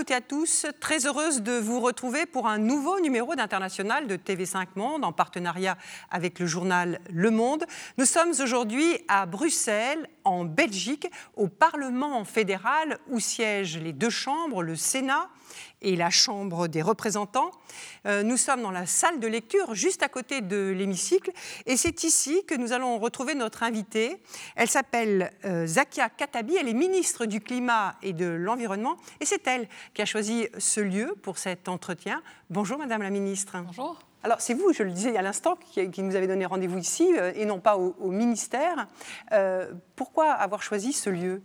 Toutes 0.00 0.12
et 0.12 0.14
à 0.14 0.22
tous, 0.22 0.64
très 0.80 1.04
heureuse 1.04 1.42
de 1.42 1.52
vous 1.52 1.78
retrouver 1.78 2.24
pour 2.24 2.46
un 2.46 2.56
nouveau 2.56 3.00
numéro 3.00 3.34
d'International 3.34 4.06
de 4.06 4.16
TV5 4.16 4.68
Monde 4.74 5.04
en 5.04 5.12
partenariat 5.12 5.76
avec 6.10 6.38
le 6.38 6.46
journal 6.46 7.00
Le 7.10 7.30
Monde. 7.30 7.66
Nous 7.98 8.06
sommes 8.06 8.30
aujourd'hui 8.40 8.96
à 9.08 9.26
Bruxelles, 9.26 10.08
en 10.24 10.46
Belgique, 10.46 11.06
au 11.36 11.48
Parlement 11.48 12.24
fédéral 12.24 12.96
où 13.08 13.20
siègent 13.20 13.76
les 13.76 13.92
deux 13.92 14.08
chambres, 14.08 14.62
le 14.62 14.74
Sénat 14.74 15.28
et 15.82 15.96
la 15.96 16.10
Chambre 16.10 16.68
des 16.68 16.82
représentants. 16.82 17.50
Euh, 18.06 18.22
nous 18.22 18.36
sommes 18.36 18.62
dans 18.62 18.70
la 18.70 18.86
salle 18.86 19.20
de 19.20 19.26
lecture, 19.26 19.74
juste 19.74 20.02
à 20.02 20.08
côté 20.08 20.40
de 20.40 20.70
l'hémicycle, 20.70 21.30
et 21.66 21.76
c'est 21.76 22.04
ici 22.04 22.42
que 22.46 22.54
nous 22.54 22.72
allons 22.72 22.98
retrouver 22.98 23.34
notre 23.34 23.62
invitée. 23.62 24.20
Elle 24.56 24.68
s'appelle 24.68 25.32
euh, 25.44 25.66
Zakia 25.66 26.08
Katabi, 26.08 26.56
elle 26.56 26.68
est 26.68 26.74
ministre 26.74 27.26
du 27.26 27.40
Climat 27.40 27.96
et 28.02 28.12
de 28.12 28.26
l'Environnement, 28.26 28.96
et 29.20 29.26
c'est 29.26 29.46
elle 29.46 29.68
qui 29.94 30.02
a 30.02 30.06
choisi 30.06 30.48
ce 30.58 30.80
lieu 30.80 31.14
pour 31.22 31.38
cet 31.38 31.68
entretien. 31.68 32.22
Bonjour 32.50 32.78
Madame 32.78 33.02
la 33.02 33.10
Ministre. 33.10 33.56
Bonjour. 33.64 33.98
Alors 34.22 34.42
c'est 34.42 34.52
vous, 34.52 34.74
je 34.74 34.82
le 34.82 34.90
disais 34.90 35.16
à 35.16 35.22
l'instant, 35.22 35.56
qui, 35.56 36.02
nous 36.02 36.14
avez 36.14 36.26
donné 36.26 36.44
rendez-vous 36.44 36.78
ici, 36.78 37.10
euh, 37.16 37.32
et 37.34 37.46
non 37.46 37.58
pas 37.58 37.76
au, 37.76 38.10
ministère. 38.10 38.86
pourquoi 39.96 40.32
avoir 40.32 40.62
choisi 40.62 40.92
ce 40.92 41.08
lieu? 41.08 41.42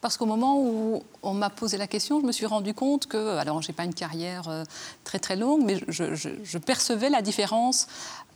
Parce 0.00 0.16
qu'au 0.16 0.26
moment 0.26 0.58
où 0.58 1.02
on 1.22 1.34
m'a 1.34 1.50
posé 1.50 1.76
la 1.76 1.86
question, 1.86 2.20
je 2.20 2.26
me 2.26 2.32
suis 2.32 2.46
rendu 2.46 2.72
compte 2.72 3.06
que, 3.06 3.36
alors 3.36 3.60
j'ai 3.60 3.74
pas 3.74 3.84
une 3.84 3.94
carrière 3.94 4.48
euh, 4.48 4.64
très 5.04 5.18
très 5.18 5.36
longue, 5.36 5.62
mais 5.62 5.78
je, 5.88 6.58
percevais 6.58 7.10
la 7.10 7.20
différence 7.20 7.86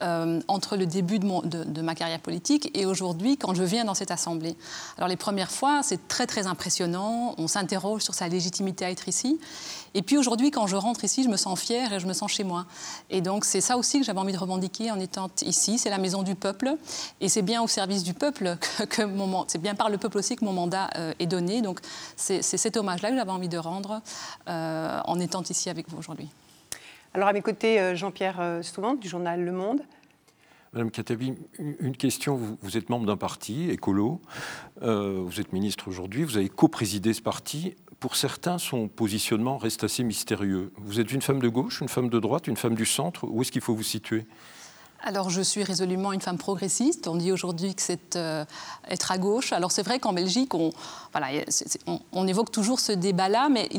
euh, 0.02 0.40
entre 0.48 0.76
le 0.76 0.86
début 0.86 1.18
de, 1.18 1.80
ma 1.80 1.94
carrière 1.94 2.20
politique 2.20 2.70
et 2.74 2.84
aujourd'hui 2.84 3.36
quand 3.36 3.54
je 3.54 3.62
viens 3.62 3.84
dans 3.84 3.94
cette 3.94 4.10
assemblée. 4.10 4.56
Alors 4.98 5.08
les 5.08 5.16
premières 5.16 5.50
fois, 5.50 5.82
c'est 5.82 6.06
très 6.08 6.26
très 6.26 6.46
impressionnant, 6.46 7.34
on 7.38 7.48
s'interroge 7.48 8.02
sur 8.02 8.14
sa 8.14 8.28
légitimité 8.28 8.84
à 8.84 8.90
être 8.90 9.08
ici, 9.08 9.40
et 9.94 10.02
puis 10.02 10.18
aujourd'hui 10.18 10.50
quand 10.50 10.66
je 10.66 10.76
rentre 10.76 11.04
ici, 11.04 11.22
je 11.22 11.28
me 11.28 11.36
sens 11.36 11.60
fière 11.60 11.92
et 11.92 12.00
je 12.00 12.06
me 12.06 12.12
sens 12.12 12.30
chez 12.30 12.44
moi. 12.44 12.66
Et 13.10 13.20
donc 13.20 13.44
c'est 13.44 13.60
ça 13.60 13.76
aussi 13.76 14.00
que 14.00 14.04
j'avais 14.04 14.18
envie 14.18 14.32
de 14.32 14.38
revendiquer 14.38 14.90
en 14.90 15.00
étant 15.00 15.30
ici, 15.42 15.78
c'est 15.78 15.90
la 15.90 15.98
maison 15.98 16.22
du 16.22 16.34
peuple, 16.34 16.76
et 17.20 17.28
c'est 17.28 17.42
bien 17.42 17.62
au 17.62 17.68
service 17.68 18.02
du 18.02 18.14
peuple 18.14 18.56
que, 18.90 19.02
mon 19.02 19.44
c'est 19.48 19.60
bien 19.60 19.74
par 19.74 19.90
le 19.90 19.98
peuple 19.98 20.18
aussi 20.18 20.36
que 20.36 20.44
mon 20.44 20.52
mandat 20.52 20.90
euh, 20.96 21.12
est 21.18 21.26
donné. 21.26 21.62
Donc 21.62 21.80
c'est 22.16 22.42
cet 22.42 22.76
hommage-là 22.76 23.10
que 23.10 23.16
j'avais 23.16 23.30
envie 23.30 23.48
de 23.48 23.58
rendre 23.58 24.00
euh, 24.48 25.00
en 25.04 25.20
étant 25.20 25.42
ici 25.42 25.70
avec 25.70 25.88
vous 25.88 25.98
aujourd'hui. 25.98 26.28
Alors 27.14 27.28
à 27.28 27.32
mes 27.32 27.42
côtés, 27.42 27.80
euh, 27.80 27.94
Jean-Pierre 27.94 28.60
Stouvent 28.62 28.98
du 28.98 29.08
journal 29.08 29.44
Le 29.44 29.52
Monde. 29.52 29.82
Madame 30.72 30.90
Katabi, 30.90 31.34
une 31.58 31.96
question. 31.96 32.36
Vous, 32.60 32.76
êtes 32.76 32.88
membre 32.88 33.06
d'un 33.06 33.16
parti, 33.16 33.70
écolo. 33.70 34.20
vous 34.80 35.40
êtes 35.40 35.52
ministre 35.52 35.86
aujourd'hui. 35.86 36.24
Vous 36.24 36.36
avez 36.36 36.48
co-présidé 36.48 37.14
ce 37.14 37.22
parti. 37.22 37.76
Pour 38.04 38.16
certains, 38.16 38.58
son 38.58 38.86
positionnement 38.86 39.56
reste 39.56 39.82
assez 39.82 40.04
mystérieux. 40.04 40.70
Vous 40.76 41.00
êtes 41.00 41.10
une 41.10 41.22
femme 41.22 41.40
de 41.40 41.48
gauche, 41.48 41.80
une 41.80 41.88
femme 41.88 42.10
de 42.10 42.18
droite, 42.18 42.46
une 42.48 42.56
femme 42.58 42.74
du 42.74 42.84
centre. 42.84 43.24
Où 43.26 43.40
est-ce 43.40 43.50
qu'il 43.50 43.62
faut 43.62 43.74
vous 43.74 43.82
situer? 43.82 44.26
Alors, 45.02 45.30
je 45.30 45.40
suis 45.40 45.64
résolument 45.64 46.12
une 46.12 46.20
femme 46.20 46.36
progressiste. 46.36 47.08
On 47.08 47.16
dit 47.16 47.32
aujourd'hui 47.32 47.74
que 47.74 47.80
c'est 47.80 48.16
euh, 48.16 48.44
être 48.90 49.10
à 49.10 49.16
gauche. 49.16 49.54
Alors, 49.54 49.72
c'est 49.72 49.82
vrai 49.82 50.00
qu'en 50.00 50.12
Belgique, 50.12 50.52
on, 50.52 52.26
évoque 52.26 52.52
toujours 52.52 52.78
ce 52.78 52.92
débat-là, 52.92 53.48
mais 53.48 53.70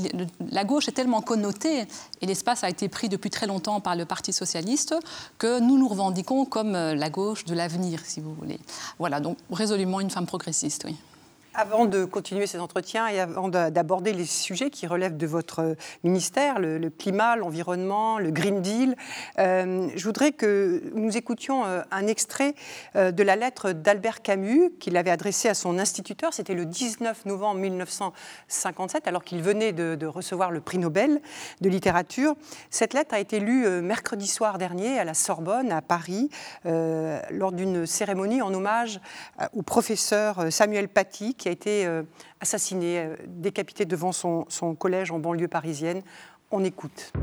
la 0.50 0.64
gauche 0.64 0.88
est 0.88 0.94
tellement 0.94 1.22
connotée, 1.22 1.86
et 2.22 2.26
l'espace 2.26 2.64
a 2.64 2.70
été 2.72 2.90
pris 2.90 3.10
depuis 3.10 3.30
très 3.30 3.46
longtemps 3.46 3.80
par 3.80 3.96
le 3.96 4.06
Parti 4.06 4.34
socialiste, 4.34 4.96
que 5.38 5.60
nous 5.60 5.78
nous 5.78 5.88
revendiquons 5.88 6.46
comme 6.46 6.74
euh, 6.74 6.96
la 6.96 7.12
gauche 7.12 7.46
de 7.46 7.54
l'avenir, 7.54 8.00
si 8.04 8.22
vous 8.22 8.34
voulez. 8.34 8.60
Voilà, 8.98 9.20
donc 9.20 9.38
résolument 9.52 10.00
une 10.00 10.10
femme 10.10 10.26
progressiste, 10.26 10.86
oui. 10.88 10.96
Avant 11.58 11.86
de 11.86 12.04
continuer 12.04 12.48
ces 12.48 12.60
entretiens 12.60 13.08
et 13.08 13.22
avant 13.22 13.48
d'aborder 13.48 14.12
les 14.12 14.26
sujets 14.26 14.70
qui 14.70 14.88
relèvent 14.88 15.16
de 15.16 15.26
votre 15.26 15.78
ministère, 16.04 16.60
le, 16.60 16.90
climat, 16.90 17.38
l'environnement, 17.38 18.20
le 18.20 18.30
Green 18.30 18.62
Deal, 18.62 18.98
euh, 19.40 19.88
je 19.96 20.04
voudrais 20.04 20.34
que 20.34 20.84
nous 20.96 21.16
écoutions 21.16 21.64
euh, 21.66 21.82
un 21.92 22.08
extrait 22.08 22.56
euh, 22.98 23.12
de 23.14 23.24
la 23.24 23.38
lettre 23.38 23.72
d'Albert 23.72 24.22
Camus 24.22 24.72
qu'il 24.82 24.98
avait 24.98 25.12
adressée 25.12 25.48
à 25.48 25.54
son 25.54 25.80
instituteur. 25.80 26.34
C'était 26.34 26.56
le 26.56 26.66
19 26.66 27.26
novembre 27.26 27.62
1957, 27.62 29.08
alors 29.08 29.24
qu'il 29.24 29.42
venait 29.42 29.72
de, 29.72 29.96
de, 29.96 30.08
recevoir 30.08 30.52
le 30.52 30.60
prix 30.60 30.78
Nobel 30.78 31.22
de 31.62 31.70
littérature. 31.70 32.36
Cette 32.70 32.94
lettre 32.94 33.16
a 33.16 33.20
été 33.20 33.40
lue 33.40 33.66
mercredi 33.82 34.28
soir 34.28 34.58
dernier 34.58 35.00
à 35.00 35.06
la 35.06 35.14
Sorbonne, 35.14 35.72
à 35.72 35.82
Paris, 35.82 36.30
lors 36.66 37.52
d'une 37.52 37.86
cérémonie 37.86 38.42
en 38.42 38.54
hommage 38.54 39.00
au 39.54 39.62
professeur 39.62 40.52
Samuel 40.52 40.90
Paty, 40.90 41.36
qui 41.46 41.50
a 41.50 41.52
été 41.52 41.86
euh, 41.86 42.02
assassiné, 42.42 42.98
euh, 42.98 43.16
décapité 43.28 43.86
devant 43.86 44.12
son, 44.12 44.48
collège 44.80 45.12
en 45.12 45.20
banlieue 45.20 45.48
parisienne. 45.48 46.02
On 46.50 46.64
écoute. 46.64 47.14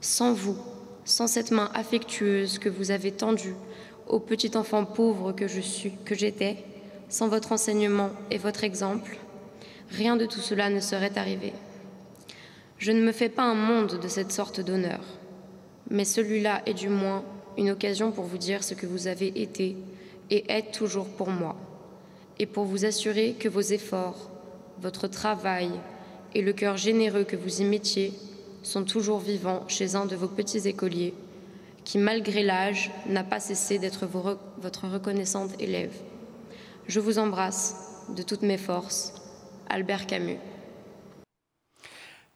Sans 0.00 0.32
vous, 0.32 0.56
sans 1.04 1.28
cette 1.28 1.52
main 1.52 1.70
affectueuse 1.72 2.58
que 2.58 2.68
vous 2.68 2.90
avez 2.90 3.12
tendue 3.12 3.54
au 4.08 4.18
petit 4.18 4.56
enfant 4.56 4.84
pauvre 4.84 5.30
que 5.30 5.44
que 6.04 6.14
j'étais, 6.16 6.56
sans 7.08 7.28
votre 7.28 7.52
enseignement 7.52 8.10
et 8.32 8.38
votre 8.38 8.64
exemple, 8.64 9.16
rien 9.90 10.16
de 10.16 10.26
tout 10.26 10.40
cela 10.40 10.68
ne 10.68 10.80
serait 10.80 11.16
arrivé. 11.16 11.52
Je 12.78 12.90
ne 12.90 13.04
me 13.04 13.12
fais 13.12 13.28
pas 13.28 13.44
un 13.44 13.54
monde 13.54 14.00
de 14.00 14.08
cette 14.08 14.32
sorte 14.32 14.60
d'honneur, 14.60 15.04
mais 15.90 16.04
celui-là 16.04 16.62
est 16.66 16.74
du 16.74 16.88
moins 16.88 17.22
une 17.56 17.70
occasion 17.70 18.10
pour 18.10 18.24
vous 18.24 18.38
dire 18.38 18.64
ce 18.64 18.74
que 18.74 18.86
vous 18.86 19.06
avez 19.06 19.28
été 19.40 19.76
et 20.30 20.50
êtes 20.50 20.72
toujours 20.72 21.08
pour 21.08 21.30
moi, 21.30 21.56
et 22.38 22.46
pour 22.46 22.64
vous 22.64 22.84
assurer 22.84 23.34
que 23.34 23.48
vos 23.48 23.60
efforts, 23.60 24.30
votre 24.80 25.06
travail 25.06 25.70
et 26.34 26.42
le 26.42 26.52
cœur 26.52 26.76
généreux 26.76 27.24
que 27.24 27.36
vous 27.36 27.60
y 27.60 27.64
mettiez 27.64 28.12
sont 28.62 28.84
toujours 28.84 29.20
vivants 29.20 29.64
chez 29.68 29.94
un 29.94 30.06
de 30.06 30.16
vos 30.16 30.28
petits 30.28 30.66
écoliers, 30.68 31.14
qui, 31.84 31.98
malgré 31.98 32.42
l'âge, 32.42 32.90
n'a 33.06 33.24
pas 33.24 33.40
cessé 33.40 33.78
d'être 33.78 34.06
votre 34.06 34.88
reconnaissante 34.88 35.50
élève. 35.60 35.94
Je 36.86 37.00
vous 37.00 37.18
embrasse 37.18 38.02
de 38.08 38.22
toutes 38.22 38.42
mes 38.42 38.58
forces. 38.58 39.14
Albert 39.68 40.06
Camus. 40.06 40.38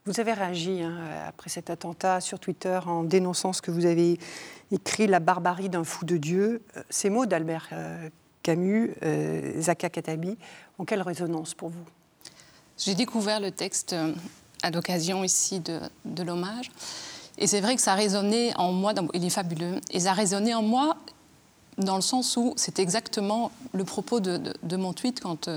Vous 0.06 0.20
avez 0.20 0.32
réagi 0.32 0.80
hein, 0.80 0.96
après 1.26 1.50
cet 1.50 1.68
attentat 1.68 2.22
sur 2.22 2.40
Twitter 2.40 2.80
en 2.86 3.04
dénonçant 3.04 3.52
ce 3.52 3.60
que 3.60 3.70
vous 3.70 3.84
avez 3.84 4.18
écrit, 4.72 5.06
La 5.06 5.20
barbarie 5.20 5.68
d'un 5.68 5.84
fou 5.84 6.04
de 6.04 6.16
Dieu. 6.16 6.62
Euh, 6.76 6.82
ces 6.90 7.10
mots 7.10 7.26
d'Albert 7.26 7.68
euh, 7.72 8.08
Camus, 8.42 8.94
euh, 9.02 9.60
Zaka 9.60 9.90
Katabi, 9.90 10.36
ont 10.78 10.84
quelle 10.84 11.02
résonance 11.02 11.54
pour 11.54 11.70
vous? 11.70 11.84
J'ai 12.76 12.94
découvert 12.94 13.40
le 13.40 13.50
texte 13.50 13.94
à 14.62 14.70
l'occasion 14.70 15.24
ici 15.24 15.58
de, 15.58 15.80
de 16.04 16.22
l'hommage. 16.22 16.70
Et 17.36 17.46
c'est 17.46 17.60
vrai 17.60 17.74
que 17.74 17.82
ça 17.82 17.92
a 17.92 17.96
résonné 17.96 18.52
en 18.56 18.72
moi, 18.72 18.92
il 19.14 19.24
est 19.24 19.30
fabuleux, 19.30 19.80
et 19.90 20.00
ça 20.00 20.10
a 20.10 20.14
résonné 20.14 20.54
en 20.54 20.62
moi 20.62 20.96
dans 21.78 21.96
le 21.96 22.02
sens 22.02 22.36
où 22.36 22.54
c'est 22.56 22.78
exactement 22.78 23.50
le 23.72 23.84
propos 23.84 24.20
de, 24.20 24.76
mon 24.76 24.92
tweet 24.92 25.20
quand 25.20 25.48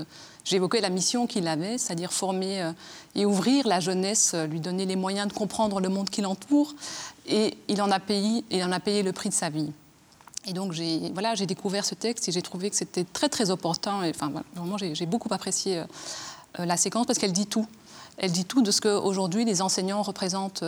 J'évoquais 0.44 0.80
la 0.80 0.90
mission 0.90 1.26
qu'il 1.26 1.46
avait, 1.46 1.78
c'est-à-dire 1.78 2.12
former 2.12 2.62
euh, 2.62 2.72
et 3.14 3.24
ouvrir 3.24 3.66
la 3.68 3.78
jeunesse, 3.78 4.32
euh, 4.34 4.46
lui 4.46 4.58
donner 4.58 4.86
les 4.86 4.96
moyens 4.96 5.28
de 5.28 5.32
comprendre 5.32 5.80
le 5.80 5.88
monde 5.88 6.10
qui 6.10 6.20
l'entoure. 6.20 6.74
Et 7.26 7.56
il 7.68 7.80
en 7.80 7.90
a 7.92 8.00
payé, 8.00 8.44
il 8.50 8.62
en 8.64 8.72
a 8.72 8.80
payé 8.80 9.04
le 9.04 9.12
prix 9.12 9.28
de 9.28 9.34
sa 9.34 9.50
vie. 9.50 9.70
Et 10.46 10.52
donc 10.52 10.72
j'ai 10.72 11.10
voilà, 11.12 11.36
découvert 11.36 11.84
ce 11.84 11.94
texte 11.94 12.28
et 12.28 12.32
j'ai 12.32 12.42
trouvé 12.42 12.70
que 12.70 12.76
c'était 12.76 13.04
très 13.04 13.28
très 13.28 13.50
opportun. 13.50 14.02
Et, 14.02 14.10
enfin, 14.10 14.32
vraiment, 14.56 14.76
j'ai 14.78 15.06
beaucoup 15.06 15.32
apprécié 15.32 15.78
euh, 15.78 15.84
la 16.58 16.76
séquence 16.76 17.06
parce 17.06 17.20
qu'elle 17.20 17.32
dit 17.32 17.46
tout. 17.46 17.66
Elle 18.18 18.32
dit 18.32 18.44
tout 18.44 18.62
de 18.62 18.70
ce 18.70 18.80
qu'aujourd'hui 18.80 19.44
les 19.44 19.62
enseignants 19.62 20.02
représentent 20.02 20.64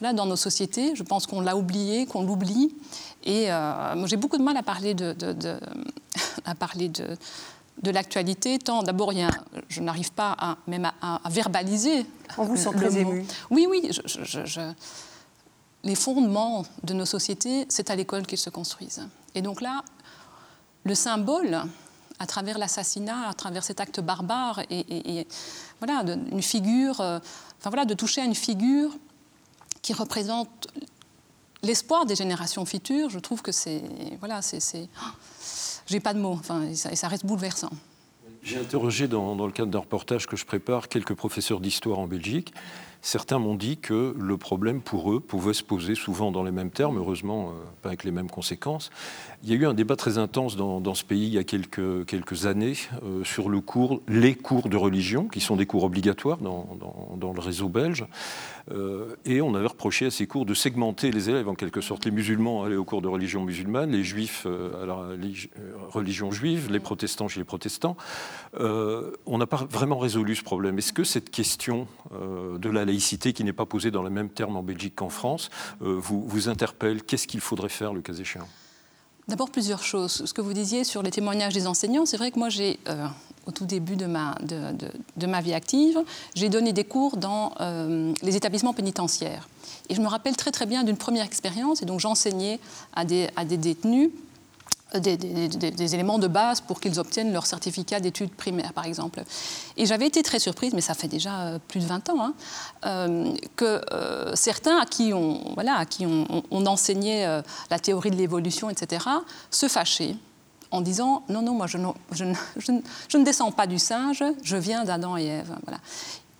là, 0.00 0.12
dans 0.12 0.26
nos 0.26 0.36
sociétés. 0.36 0.94
Je 0.94 1.02
pense 1.02 1.26
qu'on 1.26 1.40
l'a 1.40 1.56
oublié, 1.56 2.06
qu'on 2.06 2.22
l'oublie. 2.22 2.74
Et 3.24 3.48
moi 3.48 4.06
j'ai 4.06 4.16
beaucoup 4.16 4.38
de 4.38 4.42
mal 4.42 4.56
à 4.56 4.62
parler 4.62 4.94
de, 4.94 5.12
de, 5.12 5.32
de 5.32 5.58
à 6.44 6.54
parler 6.54 6.88
de 6.88 7.16
de 7.82 7.90
l'actualité, 7.90 8.58
tant 8.58 8.82
d'abord, 8.82 9.12
je 9.68 9.80
n'arrive 9.80 10.12
pas 10.12 10.34
à, 10.38 10.56
même 10.66 10.90
à, 11.02 11.20
verbaliser. 11.28 12.06
On 12.38 12.44
vous 12.44 12.56
sent 12.56 12.70
très 12.76 12.96
ému. 12.98 13.26
Oui, 13.50 13.66
oui. 13.68 13.90
les 15.84 15.94
fondements 15.94 16.64
de 16.82 16.94
nos 16.94 17.04
sociétés, 17.04 17.66
c'est 17.68 17.90
à 17.90 17.96
l'école 17.96 18.26
qu'ils 18.26 18.38
se 18.38 18.50
construisent. 18.50 19.06
Et 19.34 19.42
donc 19.42 19.60
là, 19.60 19.82
le 20.84 20.94
symbole, 20.94 21.62
à 22.18 22.26
travers 22.26 22.58
l'assassinat, 22.58 23.28
à 23.28 23.34
travers 23.34 23.62
cet 23.62 23.80
acte 23.80 24.00
barbare, 24.00 24.62
et, 24.70 25.26
euh, 25.82 27.20
voilà, 27.64 27.84
de 27.84 27.94
toucher 27.94 28.20
à 28.20 28.24
une 28.24 28.34
figure 28.34 28.90
qui 29.82 29.92
représente 29.92 30.68
l'espoir 31.62 32.06
des 32.06 32.16
générations 32.16 32.64
futures, 32.64 33.10
je 33.10 33.18
trouve 33.18 33.42
que 33.42 33.52
c'est, 33.52 33.82
voilà, 34.20 34.42
c'est 34.42 34.88
j'ai 35.86 36.00
pas 36.00 36.14
de 36.14 36.18
mots. 36.18 36.36
Enfin, 36.38 36.62
et 36.62 36.74
ça, 36.74 37.08
reste 37.08 37.24
bouleversant. 37.24 37.70
J'ai 38.42 38.58
interrogé 38.58 39.08
dans, 39.08 39.34
le 39.34 39.52
cadre 39.52 39.70
d'un 39.70 39.80
reportage 39.80 40.26
que 40.26 40.36
je 40.36 40.44
prépare 40.44 40.88
quelques 40.88 41.14
professeurs 41.14 41.60
d'histoire 41.60 41.98
en 41.98 42.06
Belgique 42.06 42.52
certains 43.02 43.38
m'ont 43.38 43.54
dit 43.54 43.76
que 43.76 44.14
le 44.18 44.36
problème 44.36 44.80
pour 44.80 45.12
eux 45.12 45.20
pouvait 45.20 45.52
se 45.52 45.62
poser 45.62 45.94
souvent 45.94 46.30
dans 46.32 46.42
les 46.42 46.50
mêmes 46.50 46.70
termes, 46.70 46.98
heureusement 46.98 47.52
pas 47.82 47.90
avec 47.90 48.04
les 48.04 48.10
mêmes 48.10 48.30
conséquences. 48.30 48.90
Il 49.42 49.50
y 49.50 49.52
a 49.52 49.56
eu 49.56 49.66
un 49.66 49.74
débat 49.74 49.96
très 49.96 50.18
intense 50.18 50.56
dans, 50.56 50.94
ce 50.94 51.04
pays 51.04 51.26
il 51.26 51.34
y 51.34 51.38
a 51.38 51.44
quelques, 51.44 52.46
années 52.46 52.74
sur 53.22 53.48
le 53.48 53.60
cours, 53.60 54.00
les 54.08 54.34
cours 54.34 54.68
de 54.68 54.76
religion, 54.76 55.28
qui 55.28 55.40
sont 55.40 55.56
des 55.56 55.66
cours 55.66 55.84
obligatoires 55.84 56.38
dans, 56.38 57.32
le 57.34 57.40
réseau 57.40 57.68
belge. 57.68 58.06
et 59.24 59.40
on 59.40 59.54
avait 59.54 59.66
reproché 59.66 60.06
à 60.06 60.10
ces 60.10 60.26
cours 60.26 60.46
de 60.46 60.54
segmenter 60.54 61.10
les 61.12 61.30
élèves, 61.30 61.48
en 61.48 61.54
quelque 61.54 61.80
sorte. 61.80 62.04
Les 62.06 62.10
musulmans 62.10 62.64
allaient 62.64 62.76
aux 62.76 62.84
cours 62.84 63.02
de 63.02 63.08
religion 63.08 63.44
musulmane, 63.44 63.92
les 63.92 64.04
juifs 64.04 64.46
à 64.46 64.86
la 64.86 64.96
religion 65.90 66.30
juive, 66.30 66.72
les 66.72 66.80
protestants 66.80 67.28
chez 67.28 67.40
les 67.40 67.44
protestants. 67.44 67.96
on 68.58 69.38
n'a 69.38 69.46
pas 69.46 69.66
vraiment 69.70 69.98
résolu 69.98 70.34
ce 70.34 70.42
problème. 70.42 70.78
Est-ce 70.78 70.92
que 70.92 71.04
cette 71.04 71.30
question 71.30 71.86
euh, 72.12 72.58
de 72.58 72.70
la 72.70 72.84
laïcité, 72.86 73.32
qui 73.32 73.44
n'est 73.44 73.52
pas 73.52 73.66
posée 73.66 73.90
dans 73.90 74.02
les 74.02 74.10
mêmes 74.10 74.30
termes 74.30 74.56
en 74.56 74.62
Belgique 74.62 74.94
qu'en 74.96 75.08
France, 75.08 75.50
euh, 75.82 75.96
vous, 75.98 76.26
vous 76.26 76.48
interpelle 76.48 77.02
Qu'est-ce 77.02 77.26
qu'il 77.26 77.40
faudrait 77.40 77.68
faire 77.68 77.92
le 77.92 78.00
cas 78.00 78.14
échéant? 78.14 78.48
D'abord, 79.28 79.50
plusieurs 79.50 79.82
choses. 79.82 80.24
Ce 80.24 80.32
que 80.32 80.40
vous 80.40 80.52
disiez 80.52 80.84
sur 80.84 81.02
les 81.02 81.10
témoignages 81.10 81.52
des 81.52 81.66
enseignants, 81.66 82.06
c'est 82.06 82.16
vrai 82.16 82.30
que 82.30 82.38
moi, 82.38 82.48
j'ai, 82.48 82.78
euh, 82.88 83.06
au 83.46 83.50
tout 83.50 83.66
début 83.66 83.96
de 83.96 84.06
ma, 84.06 84.36
de, 84.42 85.26
ma 85.26 85.40
vie 85.40 85.52
active, 85.52 85.98
j'ai 86.34 86.48
donné 86.48 86.72
des 86.72 86.84
cours 86.84 87.16
dans 87.16 87.52
les 88.22 88.36
établissements 88.36 88.72
pénitentiaires. 88.72 89.48
Et 89.88 89.94
je 89.94 90.00
me 90.00 90.06
rappelle 90.06 90.36
très 90.36 90.50
très 90.50 90.66
bien 90.66 90.84
d'une 90.84 90.96
première 90.96 91.24
expérience, 91.24 91.82
et 91.82 91.86
donc 91.86 92.00
j'enseignais 92.00 92.58
à 92.94 93.04
des, 93.04 93.28
à 93.36 93.44
des 93.44 93.56
détenus 93.56 94.10
des, 95.00 95.94
éléments 95.94 96.18
de 96.18 96.26
base 96.26 96.60
pour 96.60 96.80
qu'ils 96.80 96.98
obtiennent 96.98 97.32
leur 97.32 97.46
certificat 97.46 98.00
d'études 98.00 98.32
primaires, 98.34 98.72
par 98.72 98.84
exemple. 98.84 99.22
Et 99.76 99.86
j'avais 99.86 100.06
été 100.06 100.22
très 100.22 100.38
surprise, 100.38 100.74
mais 100.74 100.80
ça 100.80 100.94
fait 100.94 101.08
déjà 101.08 101.40
euh, 101.40 101.58
plus 101.68 101.80
de 101.80 101.86
20 101.86 102.10
ans, 102.10 102.20
hein, 102.20 102.34
euh, 102.86 103.34
que 103.56 103.80
euh, 103.92 104.34
certains 104.34 104.78
à 104.78 104.86
qui 104.86 105.12
on, 105.12 105.54
voilà, 105.54 105.76
à 105.76 105.86
qui 105.86 106.06
on, 106.06 106.66
enseignait 106.66 107.26
la 107.70 107.78
théorie 107.78 108.10
de 108.10 108.16
l'évolution, 108.16 108.70
etc., 108.70 109.04
se 109.50 109.68
fâchaient 109.68 110.16
en 110.72 110.80
disant 110.80 111.22
non, 111.28 111.42
non, 111.42 111.52
moi 111.52 111.68
je, 111.68 111.78
je, 112.10 112.24
je, 112.58 113.18
ne 113.18 113.24
descends 113.24 113.52
pas 113.52 113.68
du 113.68 113.78
singe, 113.78 114.24
je 114.42 114.56
viens 114.56 114.84
d'Adam 114.84 115.16
et 115.16 115.26
Ève. 115.26 115.54
Voilà. 115.64 115.78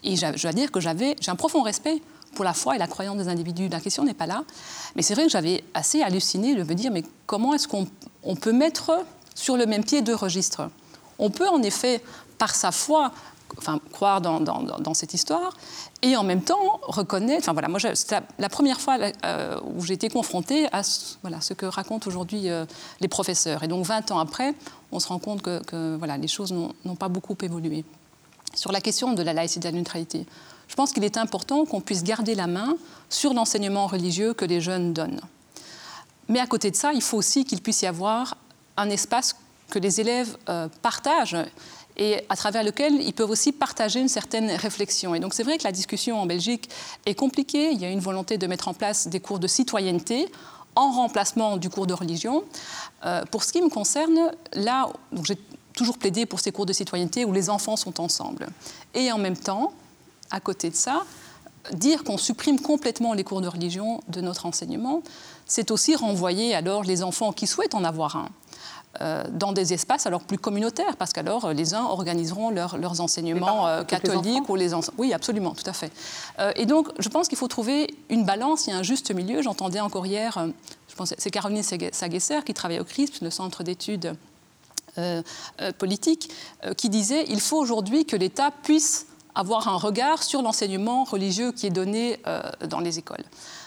Et 0.02 0.16
je 0.16 0.42
dois 0.42 0.52
dire 0.52 0.72
que 0.72 0.80
j'avais, 0.80 1.16
j'ai 1.20 1.30
un 1.30 1.36
profond 1.36 1.62
respect 1.62 2.00
pour 2.36 2.44
la 2.44 2.52
foi 2.52 2.76
et 2.76 2.78
la 2.78 2.86
croyance 2.86 3.16
des 3.16 3.28
individus. 3.28 3.68
La 3.68 3.80
question 3.80 4.04
n'est 4.04 4.14
pas 4.14 4.26
là. 4.26 4.44
Mais 4.94 5.02
c'est 5.02 5.14
vrai 5.14 5.24
que 5.24 5.30
j'avais 5.30 5.64
assez 5.74 6.02
halluciné 6.02 6.54
de 6.54 6.62
me 6.62 6.74
dire, 6.74 6.92
mais 6.92 7.02
comment 7.26 7.54
est-ce 7.54 7.66
qu'on 7.66 8.36
peut 8.36 8.52
mettre 8.52 9.04
sur 9.34 9.56
le 9.56 9.66
même 9.66 9.82
pied 9.82 10.02
deux 10.02 10.14
registres? 10.14 10.68
On 11.18 11.30
peut 11.30 11.48
en 11.48 11.62
effet, 11.62 12.02
par 12.38 12.54
sa 12.54 12.70
foi, 12.70 13.10
enfin, 13.58 13.80
croire 13.90 14.20
dans, 14.20 14.94
cette 14.94 15.14
histoire, 15.14 15.56
et 16.02 16.14
en 16.16 16.22
même 16.22 16.42
temps 16.42 16.78
reconnaître. 16.82 17.42
Enfin 17.42 17.54
voilà, 17.54 17.68
moi, 17.68 17.80
la, 18.38 18.48
première 18.48 18.80
fois 18.80 18.98
euh, 19.24 19.58
où 19.74 19.82
j'ai 19.82 19.94
été 19.94 20.10
confrontée 20.10 20.68
à 20.72 20.82
ce 20.82 21.54
que 21.54 21.66
racontent 21.66 22.06
aujourd'hui 22.06 22.50
euh, 22.50 22.66
les 23.00 23.08
professeurs. 23.08 23.64
Et 23.64 23.68
donc, 23.68 23.84
20 23.84 24.10
ans 24.10 24.18
après, 24.18 24.54
on 24.92 25.00
se 25.00 25.08
rend 25.08 25.18
compte 25.18 25.40
que, 25.40 25.62
que 25.64 25.96
voilà, 25.96 26.18
les 26.18 26.28
choses 26.28 26.52
n'ont 26.52 26.96
pas 26.96 27.08
beaucoup 27.08 27.36
évolué. 27.42 27.84
Sur 28.54 28.72
la 28.72 28.80
question 28.80 29.14
de 29.14 29.22
la 29.22 29.32
laïcité 29.32 29.68
et 29.68 29.70
de 29.70 29.76
la 29.76 29.80
neutralité, 29.80 30.26
je 30.68 30.74
pense 30.74 30.92
qu'il 30.92 31.04
est 31.04 31.16
important 31.16 31.64
qu'on 31.64 31.80
puisse 31.80 32.02
garder 32.02 32.34
la 32.34 32.46
main 32.46 32.76
sur 33.08 33.34
l'enseignement 33.34 33.86
religieux 33.86 34.34
que 34.34 34.44
les 34.44 34.60
jeunes 34.60 34.92
donnent. 34.92 35.20
Mais 36.28 36.40
à 36.40 36.46
côté 36.46 36.70
de 36.70 36.76
ça, 36.76 36.92
il 36.92 37.02
faut 37.02 37.16
aussi 37.16 37.44
qu'il 37.44 37.62
puisse 37.62 37.82
y 37.82 37.86
avoir 37.86 38.36
un 38.76 38.90
espace 38.90 39.36
que 39.70 39.78
les 39.78 40.00
élèves 40.00 40.36
euh, 40.48 40.68
partagent 40.82 41.36
et 41.96 42.20
à 42.28 42.36
travers 42.36 42.62
lequel 42.62 43.00
ils 43.00 43.14
peuvent 43.14 43.30
aussi 43.30 43.52
partager 43.52 44.00
une 44.00 44.08
certaine 44.08 44.50
réflexion. 44.50 45.14
Et 45.14 45.20
donc 45.20 45.34
c'est 45.34 45.42
vrai 45.42 45.58
que 45.58 45.64
la 45.64 45.72
discussion 45.72 46.20
en 46.20 46.26
Belgique 46.26 46.68
est 47.06 47.14
compliquée. 47.14 47.70
Il 47.72 47.80
y 47.80 47.84
a 47.84 47.90
une 47.90 48.00
volonté 48.00 48.38
de 48.38 48.46
mettre 48.46 48.68
en 48.68 48.74
place 48.74 49.08
des 49.08 49.20
cours 49.20 49.38
de 49.38 49.46
citoyenneté 49.46 50.28
en 50.74 50.92
remplacement 50.92 51.56
du 51.56 51.70
cours 51.70 51.86
de 51.86 51.94
religion. 51.94 52.44
Euh, 53.04 53.24
pour 53.30 53.44
ce 53.44 53.52
qui 53.52 53.62
me 53.62 53.70
concerne, 53.70 54.30
là, 54.52 54.88
j'ai 55.24 55.38
toujours 55.72 55.96
plaidé 55.96 56.26
pour 56.26 56.40
ces 56.40 56.52
cours 56.52 56.66
de 56.66 56.72
citoyenneté 56.72 57.24
où 57.24 57.32
les 57.32 57.48
enfants 57.48 57.76
sont 57.76 58.00
ensemble. 58.00 58.46
Et 58.94 59.10
en 59.10 59.18
même 59.18 59.36
temps, 59.36 59.72
à 60.31 60.40
côté 60.40 60.70
de 60.70 60.76
ça, 60.76 61.05
dire 61.73 62.05
qu'on 62.05 62.19
supprime 62.19 62.61
complètement 62.61 63.12
les 63.12 63.25
cours 63.25 63.40
de 63.40 63.49
religion 63.49 64.00
de 64.08 64.20
notre 64.20 64.46
enseignement, 64.46 65.02
c'est 65.46 65.70
aussi 65.70 65.94
renvoyer 65.94 66.55
alors 66.55 66.82
les 66.84 67.02
enfants 67.02 67.32
qui 67.32 67.46
souhaitent 67.46 67.75
en 67.75 67.84
avoir 67.84 68.17
un. 68.17 68.28
Euh, 69.02 69.25
dans 69.31 69.52
des 69.52 69.75
espaces 69.75 70.06
alors 70.06 70.23
plus 70.23 70.38
communautaires, 70.38 70.96
parce 70.96 71.12
qu'alors 71.12 71.46
euh, 71.46 71.52
les 71.52 71.75
uns 71.75 71.84
organiseront 71.84 72.50
leurs 72.50 73.00
enseignements 73.00 73.67
euh, 73.67 73.84
catholiques 73.84 74.49
ou 74.49 74.56
les 74.56 74.70
Oui, 74.96 75.12
absolument, 75.12 75.50
tout 75.50 75.69
à 75.69 75.73
fait. 75.73 75.93
et 76.55 76.67
donc, 76.67 76.88
je 76.99 77.08
pense 77.08 77.28
qu'il 77.28 77.37
faut 77.37 77.49
trouver 77.49 77.94
une 78.08 78.25
balance, 78.25 78.67
il 78.67 78.70
y 78.70 78.73
a 78.73 78.76
un 78.76 78.82
juste 78.82 79.11
milieu. 79.14 79.43
J'entendais 79.43 79.81
encore 79.81 80.06
hier, 80.06 80.38
je 80.88 80.94
pense 80.94 81.14
c'est 81.19 81.31
Caroline 81.31 81.62
Saguesser 81.62 82.40
qui 82.44 82.55
travaille 82.55 82.81
au 82.81 82.84
CRISP, 82.84 83.23
le 83.23 83.31
Centre 83.31 83.62
d'études 83.62 84.14
politiques, 85.78 86.31
qui 86.76 86.88
disait 86.88 87.25
il 87.28 87.40
faut 87.40 87.58
aujourd'hui 87.58 88.06
que 88.06 88.17
l'État 88.17 88.50
puisse 88.62 89.06
avoir 89.36 89.68
un 89.68 89.76
regard 89.76 90.22
sur 90.22 90.42
l'enseignement 90.42 91.04
religieux 91.04 91.52
qui 91.52 91.66
est 91.66 91.70
donné 91.70 92.18
euh, 92.26 92.42
dans 92.68 92.80
les 92.80 92.98
écoles. 92.98 93.24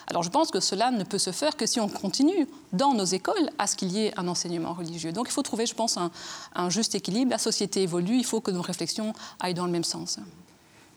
Alors 0.07 0.23
je 0.23 0.29
pense 0.29 0.49
que 0.49 0.59
cela 0.59 0.89
ne 0.89 1.03
peut 1.03 1.19
se 1.19 1.31
faire 1.31 1.55
que 1.55 1.67
si 1.67 1.79
on 1.79 1.87
continue 1.87 2.47
dans 2.73 2.93
nos 2.93 3.05
écoles 3.05 3.49
à 3.59 3.67
ce 3.67 3.75
qu'il 3.75 3.91
y 3.91 4.05
ait 4.05 4.13
un 4.17 4.27
enseignement 4.27 4.73
religieux. 4.73 5.11
Donc 5.11 5.27
il 5.29 5.31
faut 5.31 5.43
trouver, 5.43 5.67
je 5.67 5.75
pense, 5.75 5.97
un, 5.97 6.09
un 6.55 6.69
juste 6.69 6.95
équilibre. 6.95 7.31
La 7.31 7.37
société 7.37 7.83
évolue, 7.83 8.17
il 8.17 8.25
faut 8.25 8.41
que 8.41 8.51
nos 8.51 8.63
réflexions 8.63 9.13
aillent 9.39 9.53
dans 9.53 9.65
le 9.65 9.71
même 9.71 9.83
sens. 9.83 10.19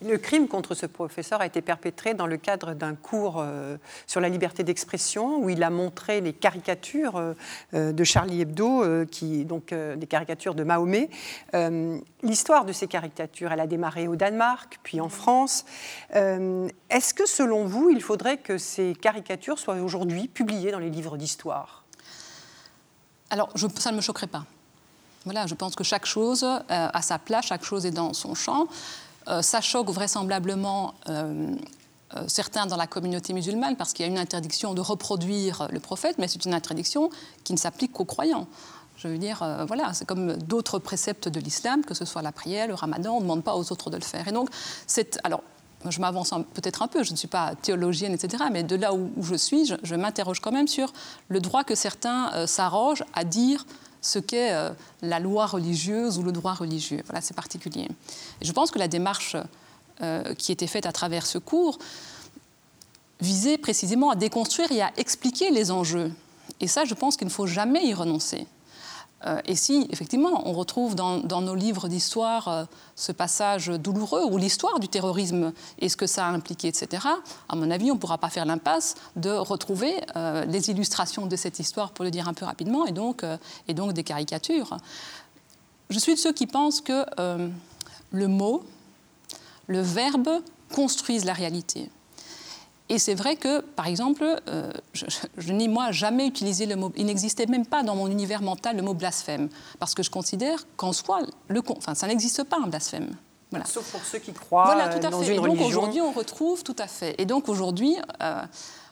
Le 0.05 0.19
crime 0.19 0.49
contre 0.49 0.75
ce 0.75 0.87
professeur 0.87 1.41
a 1.41 1.47
été 1.47 1.63
perpétré 1.63 2.15
dans 2.15 2.27
le 2.27 2.37
cadre 2.37 2.75
d'un 2.75 2.95
cours 2.95 3.37
euh, 3.39 3.77
sur 4.07 4.21
la 4.21 4.29
liberté 4.29 4.65
d'expression 4.65 5.39
où 5.39 5.49
il 5.49 5.63
a 5.63 5.71
montré 5.71 6.21
les 6.21 6.33
caricatures 6.33 7.17
euh, 7.17 7.35
euh, 7.75 7.93
de 7.93 8.05
Charlie 8.05 8.41
Hebdo, 8.41 9.05
donc 9.45 9.73
des 9.73 10.07
caricatures 10.07 10.55
de 10.55 10.65
Mahomet. 10.65 11.09
L'histoire 12.23 12.65
de 12.65 12.73
ces 12.73 12.87
caricatures, 12.87 13.53
elle 13.53 13.61
a 13.61 13.67
démarré 13.67 14.09
au 14.09 14.17
Danemark, 14.17 14.79
puis 14.83 15.01
en 15.01 15.09
France. 15.09 15.65
Est-ce 16.13 17.15
que 17.15 17.27
selon 17.27 17.65
vous, 17.65 17.91
il 17.91 18.03
faudrait 18.03 18.39
que 18.39 18.59
ces 18.59 18.95
caricatures 18.95 19.59
soient 19.59 19.77
aujourd'hui 19.77 20.29
publiées 20.29 20.73
dans 20.73 20.79
les 20.79 20.91
livres 20.91 21.17
d'histoire? 21.17 21.85
Alors, 23.31 23.51
ça 23.79 23.91
ne 23.91 23.97
me 23.97 24.01
choquerait 24.01 24.27
pas. 24.27 24.45
Voilà, 25.25 25.47
je 25.47 25.55
pense 25.55 25.75
que 25.75 25.85
chaque 25.85 26.07
chose 26.07 26.45
a 26.69 27.03
sa 27.03 27.19
place, 27.19 27.47
chaque 27.47 27.65
chose 27.65 27.87
est 27.87 27.93
dans 27.93 28.13
son 28.13 28.35
champ. 28.35 28.67
Euh, 29.29 29.43
ça 29.43 29.61
choque 29.61 29.89
vraisemblablement 29.89 30.95
euh, 31.09 31.55
euh, 32.17 32.25
certains 32.27 32.67
dans 32.67 32.77
la 32.77 32.87
communauté 32.87 33.33
musulmane 33.33 33.77
parce 33.77 33.93
qu'il 33.93 34.05
y 34.05 34.09
a 34.09 34.11
une 34.11 34.19
interdiction 34.19 34.75
de 34.75 34.81
reproduire 34.81 35.69
le 35.71 35.81
prophète, 35.81 36.17
mais 36.19 36.29
c'est 36.29 36.45
une 36.45 36.55
interdiction 36.55 37.11
qui 37.45 37.53
ne 37.53 37.59
s'applique 37.59 37.93
qu'aux 37.93 38.05
croyants. 38.05 38.47
Je 38.97 39.09
veux 39.09 39.19
dire, 39.19 39.43
voilà, 39.67 39.93
c'est 39.95 40.05
comme 40.05 40.37
d'autres 40.37 40.79
préceptes 40.79 41.27
de 41.27 41.41
l'islam, 41.41 41.83
que 41.85 41.93
ce 41.93 42.05
soit 42.05 42.23
la 42.23 42.31
prière, 42.31 42.69
le 42.69 42.75
ramadan, 42.75 43.15
on 43.15 43.17
ne 43.17 43.23
demande 43.23 43.43
pas 43.43 43.57
aux 43.57 43.73
autres 43.73 43.91
de 43.91 43.97
le 43.97 44.03
faire. 44.03 44.29
Et 44.29 44.33
donc, 44.33 44.49
c'est. 44.87 45.19
Alors, 45.25 45.43
je 45.89 45.99
m'avance 45.99 46.31
peut-être 46.55 46.83
un 46.83 46.87
peu, 46.87 47.03
je 47.03 47.11
ne 47.11 47.17
suis 47.17 47.27
pas 47.27 47.57
théologienne, 47.57 48.13
etc., 48.13 48.45
mais 48.53 48.63
de 48.63 48.77
là 48.77 48.95
où, 48.95 49.11
je 49.21 49.35
suis, 49.35 49.67
je, 49.67 49.95
m'interroge 49.97 50.39
quand 50.39 50.53
même 50.53 50.69
sur 50.69 50.93
le 51.29 51.41
droit 51.41 51.65
que 51.65 51.75
certains 51.75 52.47
s'arrogent 52.47 53.03
à 53.15 53.25
dire 53.25 53.67
ce 54.03 54.19
qu'est 54.19 54.53
euh, 54.53 54.71
la 55.01 55.21
loi 55.21 55.47
religieuse 55.47 56.19
ou 56.19 56.23
le 56.23 56.33
droit 56.33 56.53
religieux. 56.53 57.01
Voilà, 57.07 57.23
c'est 57.23 57.35
particulier. 57.35 57.89
je 58.43 58.53
pense 58.53 58.71
que 58.71 58.79
la 58.79 58.89
démarche 58.89 59.37
euh, 60.03 60.35
qui 60.35 60.53
était 60.53 60.67
faite 60.67 60.85
à 60.85 60.93
travers 60.93 61.25
ce 61.25 61.39
cours 61.39 61.79
visait 63.21 63.57
précisément 63.57 64.11
à 64.11 64.17
déconstruire 64.17 64.71
et 64.73 64.83
à 64.83 64.91
expliquer 64.97 65.51
les 65.51 65.71
enjeux. 65.71 66.13
Et 66.61 66.67
ça, 66.67 66.85
je 66.85 66.95
pense 66.95 67.17
qu'il 67.17 67.29
ne 67.29 67.33
faut 67.33 67.47
jamais 67.47 67.87
y 67.87 67.95
renoncer. 67.95 68.47
Euh, 69.27 69.41
et 69.45 69.55
si, 69.55 69.87
effectivement, 69.91 70.49
on 70.49 70.53
retrouve 70.53 70.95
dans, 70.95 71.21
nos 71.21 71.55
livres 71.55 71.89
d'histoire 71.89 72.49
euh, 72.49 72.65
ce 72.97 73.13
passage 73.13 73.69
douloureux 73.69 74.25
où 74.25 74.37
l'histoire 74.37 74.81
du 74.81 74.89
terrorisme 74.89 75.53
et 75.79 75.89
ce 75.89 75.97
que 75.97 76.07
ça 76.07 76.27
a 76.27 76.31
impliqué, 76.31 76.69
etc., 76.69 77.07
à 77.49 77.57
mon 77.57 77.71
avis, 77.71 77.91
on 77.91 77.95
ne 77.95 78.01
pourra 78.01 78.19
pas 78.19 78.31
faire 78.31 78.45
l'impasse 78.45 78.95
de 79.17 79.31
retrouver 79.31 79.95
euh, 80.17 80.45
les 80.47 80.71
illustrations 80.71 81.27
de 81.27 81.37
cette 81.37 81.59
histoire, 81.59 81.93
pour 81.93 82.05
le 82.05 82.11
dire 82.11 82.29
un 82.29 82.35
peu 82.35 82.45
rapidement, 82.45 82.87
et 82.87 82.93
donc 82.93 83.25
des 83.93 84.05
caricatures. 84.05 84.77
Je 85.91 85.99
suis 85.99 86.15
de 86.15 86.19
ceux 86.19 86.33
qui 86.33 86.47
pensent 86.47 86.81
que 86.81 87.05
le 88.11 88.29
mot, 88.29 88.65
le 89.67 89.81
verbe 89.81 90.29
construisent 90.75 91.25
la 91.25 91.33
réalité. 91.33 91.91
Et 92.93 92.99
c'est 92.99 93.15
vrai 93.15 93.37
que, 93.37 93.63
par 93.63 93.87
exemple, 93.87 94.23
euh, 94.49 94.71
je, 94.93 95.51
n'ai 95.51 95.67
moi 95.67 95.93
jamais 95.93 96.27
utilisé 96.27 96.67
le 96.67 96.77
mot, 96.77 96.93
il 96.95 97.07
n'existait 97.07 97.47
même 97.47 97.65
pas 97.65 97.83
dans 97.83 97.97
mon 97.97 98.07
univers 98.07 98.43
mental 98.43 98.77
le 98.77 98.83
mot 98.83 98.93
blasphème, 98.93 99.49
parce 99.79 99.95
que 99.95 100.03
je 100.03 100.11
considère 100.11 100.67
qu'en 100.77 100.93
soi, 100.93 101.21
le, 101.49 101.63
enfin, 101.75 101.95
ça 101.95 102.07
n'existe 102.07 102.45
pas 102.45 102.59
un 102.63 102.67
blasphème. 102.67 103.17
Voilà. 103.51 103.65
Sauf 103.65 103.91
pour 103.91 104.05
ceux 104.05 104.19
qui 104.19 104.35
croient 104.35 104.67
voilà, 104.67 104.91
tout 104.91 105.07
à 105.07 105.09
dans 105.09 105.23
fait. 105.23 105.35
une 105.35 105.43
et 105.43 105.47
donc 105.49 105.63
aujourd'hui, 105.63 106.03
on 106.03 106.13
retrouve 106.13 106.63
tout 106.65 106.77
à 106.79 106.87
fait. 106.87 107.15
Et 107.17 107.25
donc 107.25 107.49
aujourd'hui, 107.49 107.97
euh, 108.23 108.43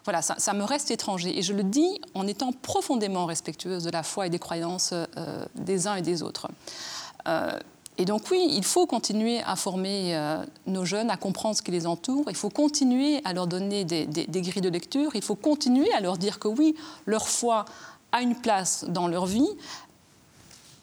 voilà, 0.04 0.22
ça, 0.22 0.52
me 0.54 0.64
reste 0.64 0.90
étranger. 0.90 1.38
Et 1.38 1.42
je 1.42 1.52
le 1.52 1.62
dis 1.62 2.00
en 2.14 2.26
étant 2.26 2.52
profondément 2.52 3.26
respectueuse 3.26 3.84
de 3.84 3.90
la 3.90 4.02
foi 4.02 4.26
et 4.26 4.30
des 4.30 4.38
croyances 4.38 4.94
euh, 4.94 5.44
des 5.56 5.86
uns 5.86 5.96
et 5.96 6.02
des 6.02 6.22
autres. 6.22 6.48
Et 8.00 8.06
donc 8.06 8.22
oui, 8.30 8.48
il 8.52 8.64
faut 8.64 8.86
continuer 8.86 9.42
à 9.42 9.56
former 9.56 10.16
euh, 10.16 10.42
nos 10.66 10.86
jeunes, 10.86 11.10
à 11.10 11.18
comprendre 11.18 11.54
ce 11.54 11.60
qui 11.60 11.70
les 11.70 11.86
entoure, 11.86 12.24
il 12.30 12.34
faut 12.34 12.48
continuer 12.48 13.20
à 13.26 13.34
leur 13.34 13.46
donner 13.46 13.84
des, 13.84 14.06
grilles 14.06 14.62
de 14.62 14.70
lecture, 14.70 15.10
il 15.14 15.20
faut 15.20 15.34
continuer 15.34 15.92
à 15.92 16.00
leur 16.00 16.16
dire 16.16 16.38
que 16.38 16.48
oui, 16.48 16.74
leur 17.04 17.28
foi 17.28 17.66
a 18.12 18.22
une 18.22 18.34
place 18.34 18.86
dans 18.88 19.06
leur 19.06 19.26
vie, 19.26 19.50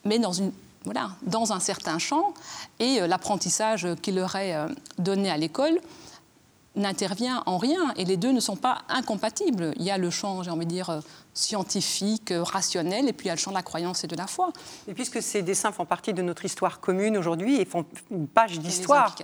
mais 0.06 0.20
dans, 0.20 1.52
un 1.52 1.60
certain 1.60 1.98
champ, 1.98 2.36
et 2.78 3.02
euh, 3.02 3.08
l'apprentissage 3.08 3.88
qu'il 4.04 4.14
leur 4.14 4.36
est 4.36 4.54
euh, 4.54 4.68
donné 5.00 5.32
à 5.32 5.38
l'école 5.38 5.82
n'intervient 6.78 7.44
en 7.46 7.58
rien, 7.58 7.94
et 7.98 8.06
les 8.06 8.18
deux 8.18 8.32
ne 8.32 8.40
sont 8.40 8.56
pas 8.56 8.84
incompatibles. 8.88 9.74
Il 9.78 9.84
y 9.84 9.92
a 9.92 9.98
le 9.98 10.10
champ, 10.10 10.44
j'ai 10.44 10.52
envie 10.52 10.66
de 10.66 10.72
dire, 10.72 11.02
scientifique, 11.34 12.32
euh, 12.32 12.44
rationnel, 12.44 13.08
et 13.08 13.14
puis 13.14 13.26
il 13.26 13.28
y 13.28 13.32
a 13.32 13.36
le 13.36 13.40
champ 13.40 13.52
de 13.52 13.56
la 13.56 13.62
croyance 13.62 14.04
et 14.04 14.08
de 14.08 14.16
la 14.16 14.28
foi. 14.28 14.52
Et 14.88 14.94
puisque 14.94 15.22
ces 15.22 15.44
dessins 15.44 15.72
font 15.72 15.86
partie 15.86 16.14
de 16.14 16.22
notre 16.22 16.46
histoire 16.46 16.80
commune 16.80 17.18
aujourd'hui 17.18 17.60
et 17.62 17.66
font 17.66 17.86
une 18.10 18.28
page 18.28 18.60
d'histoire, 18.60 19.16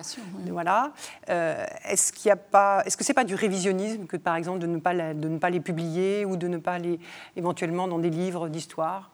voilà, 0.50 0.94
euh, 1.30 1.66
est-ce 1.86 2.14
qu'il 2.14 2.30
a 2.32 2.36
pas, 2.36 2.84
est-ce 2.86 2.98
que 2.98 3.04
c'est 3.04 3.14
pas 3.14 3.24
du 3.24 3.36
révisionnisme 3.36 4.06
que 4.06 4.18
par 4.18 4.36
exemple 4.36 4.60
de 4.60 4.68
ne 4.68 4.78
pas 4.78 4.94
de 4.94 5.28
ne 5.28 5.38
pas 5.38 5.50
les 5.50 5.60
publier 5.60 6.26
ou 6.26 6.36
de 6.36 6.48
ne 6.48 6.58
pas 6.58 6.78
les 6.78 7.00
éventuellement 7.36 7.88
dans 7.88 8.00
des 8.00 8.12
livres 8.12 8.50
d'histoire? 8.50 9.10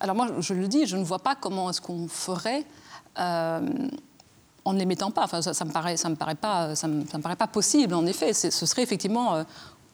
Alors 0.00 0.16
moi, 0.16 0.28
je 0.38 0.52
le 0.52 0.68
dis, 0.68 0.86
je 0.86 0.96
ne 0.96 1.04
vois 1.04 1.20
pas 1.20 1.34
comment 1.34 1.70
est-ce 1.70 1.80
qu'on 1.80 2.08
ferait. 2.08 2.64
Euh, 3.18 3.60
en 4.64 4.72
ne 4.72 4.78
les 4.78 4.86
mettant 4.86 5.10
pas, 5.10 5.24
enfin, 5.24 5.42
ça, 5.42 5.52
ne 5.64 5.68
me 5.68 5.72
paraît, 5.72 5.96
ça 5.96 6.08
me 6.08 6.14
paraît 6.14 6.34
pas, 6.34 6.74
ça 6.74 6.88
me, 6.88 7.04
paraît 7.20 7.36
pas 7.36 7.46
possible. 7.46 7.94
En 7.94 8.06
effet, 8.06 8.32
ce 8.32 8.50
serait 8.50 8.82
effectivement 8.82 9.44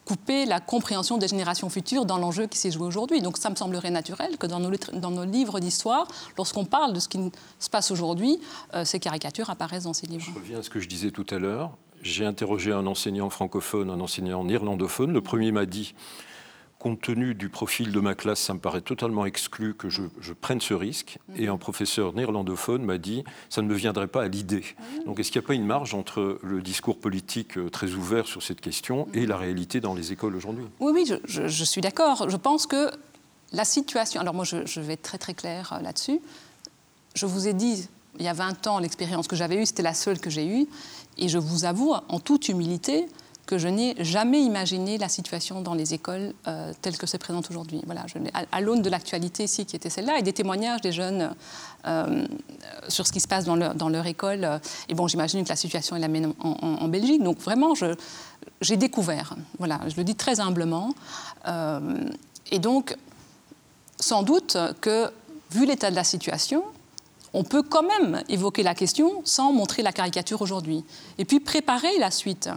couper 0.08 0.46
la 0.46 0.58
compréhension 0.58 1.18
des 1.18 1.28
générations 1.28 1.68
futures 1.68 2.06
dans 2.06 2.16
l'enjeu 2.16 2.46
qui 2.46 2.56
s'est 2.56 2.70
joué 2.70 2.86
aujourd'hui. 2.86 3.20
Donc 3.20 3.36
ça 3.36 3.50
me 3.50 3.56
semblerait 3.56 3.90
naturel 3.90 4.38
que 4.38 4.46
dans 4.46 4.58
nos, 4.58 4.70
dans 4.94 5.10
nos 5.10 5.24
livres 5.24 5.60
d'histoire, 5.60 6.08
lorsqu'on 6.38 6.64
parle 6.64 6.94
de 6.94 7.00
ce 7.00 7.08
qui 7.08 7.18
se 7.58 7.68
passe 7.68 7.90
aujourd'hui, 7.90 8.40
euh, 8.74 8.86
ces 8.86 9.00
caricatures 9.00 9.50
apparaissent 9.50 9.84
dans 9.84 9.92
ces 9.92 10.06
livres. 10.06 10.24
Je 10.26 10.34
reviens 10.34 10.60
à 10.60 10.62
ce 10.62 10.70
que 10.70 10.80
je 10.80 10.88
disais 10.88 11.10
tout 11.10 11.26
à 11.28 11.38
l'heure. 11.38 11.76
J'ai 12.00 12.24
interrogé 12.24 12.72
un 12.72 12.86
enseignant 12.86 13.28
francophone, 13.28 13.90
un 13.90 14.00
enseignant 14.00 14.48
irlandophone. 14.48 15.12
Le 15.12 15.20
premier 15.20 15.52
m'a 15.52 15.66
dit 15.66 15.94
compte 16.78 17.00
tenu 17.00 17.34
du 17.34 17.48
profil 17.48 17.90
de 17.90 18.00
ma 18.00 18.14
classe, 18.14 18.40
ça 18.40 18.54
me 18.54 18.60
paraît 18.60 18.80
totalement 18.80 19.26
exclu 19.26 19.74
que 19.74 19.88
je, 19.88 20.02
prenne 20.40 20.60
ce 20.60 20.74
risque. 20.74 21.18
Et 21.36 21.48
un 21.48 21.56
professeur 21.56 22.14
néerlandophone 22.14 22.84
m'a 22.84 22.98
dit, 22.98 23.24
ça 23.48 23.62
ne 23.62 23.66
me 23.66 23.74
viendrait 23.74 24.06
pas 24.06 24.22
à 24.22 24.28
l'idée. 24.28 24.64
Donc 25.04 25.18
est-ce 25.18 25.32
qu'il 25.32 25.40
n'y 25.40 25.44
a 25.44 25.48
pas 25.48 25.54
une 25.54 25.66
marge 25.66 25.94
entre 25.94 26.38
le 26.42 26.62
discours 26.62 26.98
politique 26.98 27.58
euh, 27.58 27.68
très 27.68 27.92
ouvert 27.94 28.26
sur 28.26 28.42
cette 28.42 28.60
question 28.60 29.08
et 29.12 29.26
la 29.26 29.36
réalité 29.36 29.80
dans 29.80 29.94
les 29.94 30.12
écoles 30.12 30.36
aujourd'hui? 30.36 30.64
Oui, 30.78 30.92
oui, 30.94 31.12
je, 31.24 31.64
suis 31.64 31.80
d'accord. 31.80 32.30
Je 32.30 32.36
pense 32.36 32.66
que 32.66 32.90
la 33.52 33.64
situation... 33.64 34.20
Alors 34.20 34.34
moi, 34.34 34.44
je, 34.44 34.80
vais 34.80 34.92
être 34.92 35.02
très 35.02 35.18
très 35.18 35.34
clair 35.34 35.72
euh, 35.72 35.82
là-dessus. 35.82 36.20
Je 37.14 37.26
vous 37.26 37.48
ai 37.48 37.54
dit, 37.54 37.88
il 38.18 38.24
y 38.24 38.28
a 38.28 38.32
20 38.32 38.68
ans, 38.68 38.78
l'expérience 38.78 39.26
que 39.26 39.34
j'avais 39.34 39.56
eue, 39.56 39.66
c'était 39.66 39.82
la 39.82 39.94
seule 39.94 40.20
que 40.20 40.30
j'ai 40.30 40.46
eue. 40.46 40.66
Et 41.16 41.28
je 41.28 41.38
vous 41.38 41.64
avoue, 41.64 41.94
en 42.08 42.20
toute 42.20 42.48
humilité, 42.48 43.06
que 43.48 43.56
je 43.56 43.66
n'ai 43.66 43.94
jamais 44.04 44.42
imaginé 44.42 44.98
la 44.98 45.08
situation 45.08 45.62
dans 45.62 45.72
les 45.72 45.94
écoles 45.94 46.34
euh, 46.46 46.74
telle 46.82 46.98
que 46.98 47.06
se 47.06 47.16
présente 47.16 47.48
aujourd'hui. 47.48 47.80
Voilà, 47.86 48.04
à, 48.52 48.60
l'aune 48.60 48.82
de 48.82 48.90
l'actualité 48.90 49.44
ici 49.44 49.64
qui 49.64 49.74
était 49.74 49.88
celle-là 49.88 50.18
et 50.18 50.22
des 50.22 50.34
témoignages 50.34 50.82
des 50.82 50.92
jeunes 50.92 51.34
euh, 51.86 52.26
sur 52.88 53.06
ce 53.06 53.12
qui 53.12 53.20
se 53.20 53.26
passe 53.26 53.46
dans 53.46 53.56
leur, 53.56 54.06
école. 54.06 54.44
Euh, 54.44 54.58
et 54.90 54.94
bon, 54.94 55.08
j'imagine 55.08 55.44
que 55.44 55.48
la 55.48 55.56
situation 55.56 55.96
est 55.96 56.00
la 56.00 56.08
même 56.08 56.34
en, 56.40 56.88
Belgique. 56.88 57.22
Donc 57.22 57.38
vraiment, 57.38 57.72
j'ai 58.60 58.76
découvert. 58.76 59.34
Voilà, 59.58 59.80
je 59.88 59.96
le 59.96 60.04
dis 60.04 60.14
très 60.14 60.40
humblement. 60.40 60.92
et 62.52 62.58
donc, 62.58 62.96
sans 63.98 64.22
doute 64.22 64.58
que, 64.82 65.10
vu 65.50 65.64
l'état 65.64 65.90
de 65.90 65.96
la 65.96 66.04
situation, 66.04 66.64
on 67.32 67.44
peut 67.44 67.62
quand 67.62 67.82
même 67.82 68.22
évoquer 68.28 68.62
la 68.62 68.74
question 68.74 69.22
sans 69.24 69.52
montrer 69.52 69.82
la 69.82 69.92
caricature 69.92 70.42
aujourd'hui. 70.42 70.84
Et 71.16 71.24
puis 71.24 71.40
préparer 71.40 71.98
la 71.98 72.10
suite. 72.10 72.50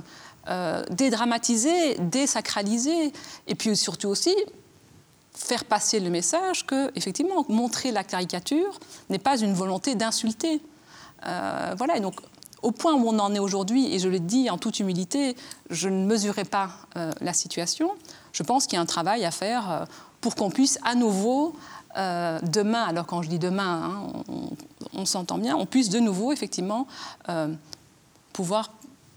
Euh, 0.50 0.83
dédramatiser, 0.89 1.98
désacraliser, 2.00 3.13
et 3.45 3.53
puis 3.53 3.77
surtout 3.77 4.07
aussi 4.07 4.36
faire 5.36 5.65
passer 5.65 6.00
le 6.00 6.10
message 6.10 6.65
que, 6.65 6.91
effectivement, 6.95 7.45
montrer 7.48 7.91
la 7.91 8.03
caricature 8.03 8.79
n'est 9.12 9.19
pas 9.19 9.38
une 9.38 9.53
volonté 9.53 9.93
d'insulter. 9.93 10.60
Euh, 11.27 11.75
voilà, 11.77 11.98
et 11.98 12.00
donc 12.00 12.15
au 12.63 12.71
point 12.71 12.95
où 12.95 13.07
on 13.07 13.19
en 13.19 13.36
est 13.36 13.39
aujourd'hui, 13.39 13.93
et 13.93 14.00
je 14.00 14.10
le 14.10 14.19
dis 14.19 14.50
en 14.50 14.57
toute 14.57 14.79
humilité, 14.79 15.36
je 15.69 15.89
ne 15.89 16.07
mesurais 16.07 16.45
pas 16.45 16.71
euh, 16.98 17.12
la 17.21 17.33
situation. 17.33 17.91
Je 18.33 18.41
pense 18.41 18.65
qu'il 18.65 18.77
y 18.77 18.79
a 18.79 18.81
un 18.81 18.88
travail 18.88 19.25
à 19.25 19.31
faire 19.31 19.86
pour 20.21 20.33
qu'on 20.33 20.50
puisse 20.50 20.79
à 20.83 20.95
nouveau, 20.95 21.53
demain, 21.95 22.83
alors 22.86 23.05
quand 23.05 23.21
je 23.21 23.29
dis 23.29 23.39
demain, 23.39 23.83
hein, 23.83 24.24
on, 24.27 24.50
on 24.93 25.05
s'entend 25.05 25.38
bien, 25.38 25.55
on 25.55 25.65
puisse 25.65 25.89
de 25.89 26.00
nouveau, 26.00 26.31
effectivement, 26.31 26.88
pouvoir 28.31 28.71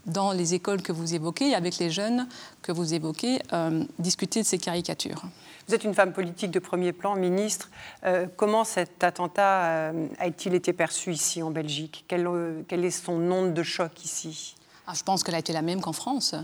dans 0.05 0.31
les 0.31 0.53
écoles 0.53 0.81
que 0.81 0.91
vous 0.91 1.15
évoquez, 1.15 1.55
avec 1.55 1.77
les 1.77 1.89
jeunes 1.89 2.27
que 2.61 2.71
vous 2.71 2.93
évoquez, 2.93 3.39
euh, 3.53 3.83
discuter 3.99 4.41
de 4.41 4.45
ces 4.45 4.57
caricatures. 4.57 5.23
Vous 5.67 5.73
êtes 5.73 5.83
une 5.83 5.95
femme 5.95 6.13
politique 6.13 6.51
de 6.51 6.59
premier 6.59 6.93
plan, 6.93 7.15
ministre. 7.15 7.69
Euh, 8.03 8.27
comment 8.35 8.63
cet 8.63 9.03
attentat 9.03 9.65
euh, 9.65 10.07
a-t-il 10.19 10.53
été 10.53 10.73
perçu 10.73 11.11
ici 11.11 11.41
en 11.41 11.51
Belgique? 11.51 12.05
Quel, 12.07 12.29
quel, 12.67 12.85
est 12.85 12.91
son 12.91 13.17
nombre 13.17 13.53
de 13.53 13.63
choc 13.63 14.03
ici? 14.03 14.55
Ah, 14.87 14.93
je 14.93 15.01
pense 15.01 15.23
qu'elle 15.23 15.33
a 15.33 15.39
été 15.39 15.51
la 15.51 15.63
même 15.63 15.81
qu'en 15.81 15.93
France. 15.93 16.35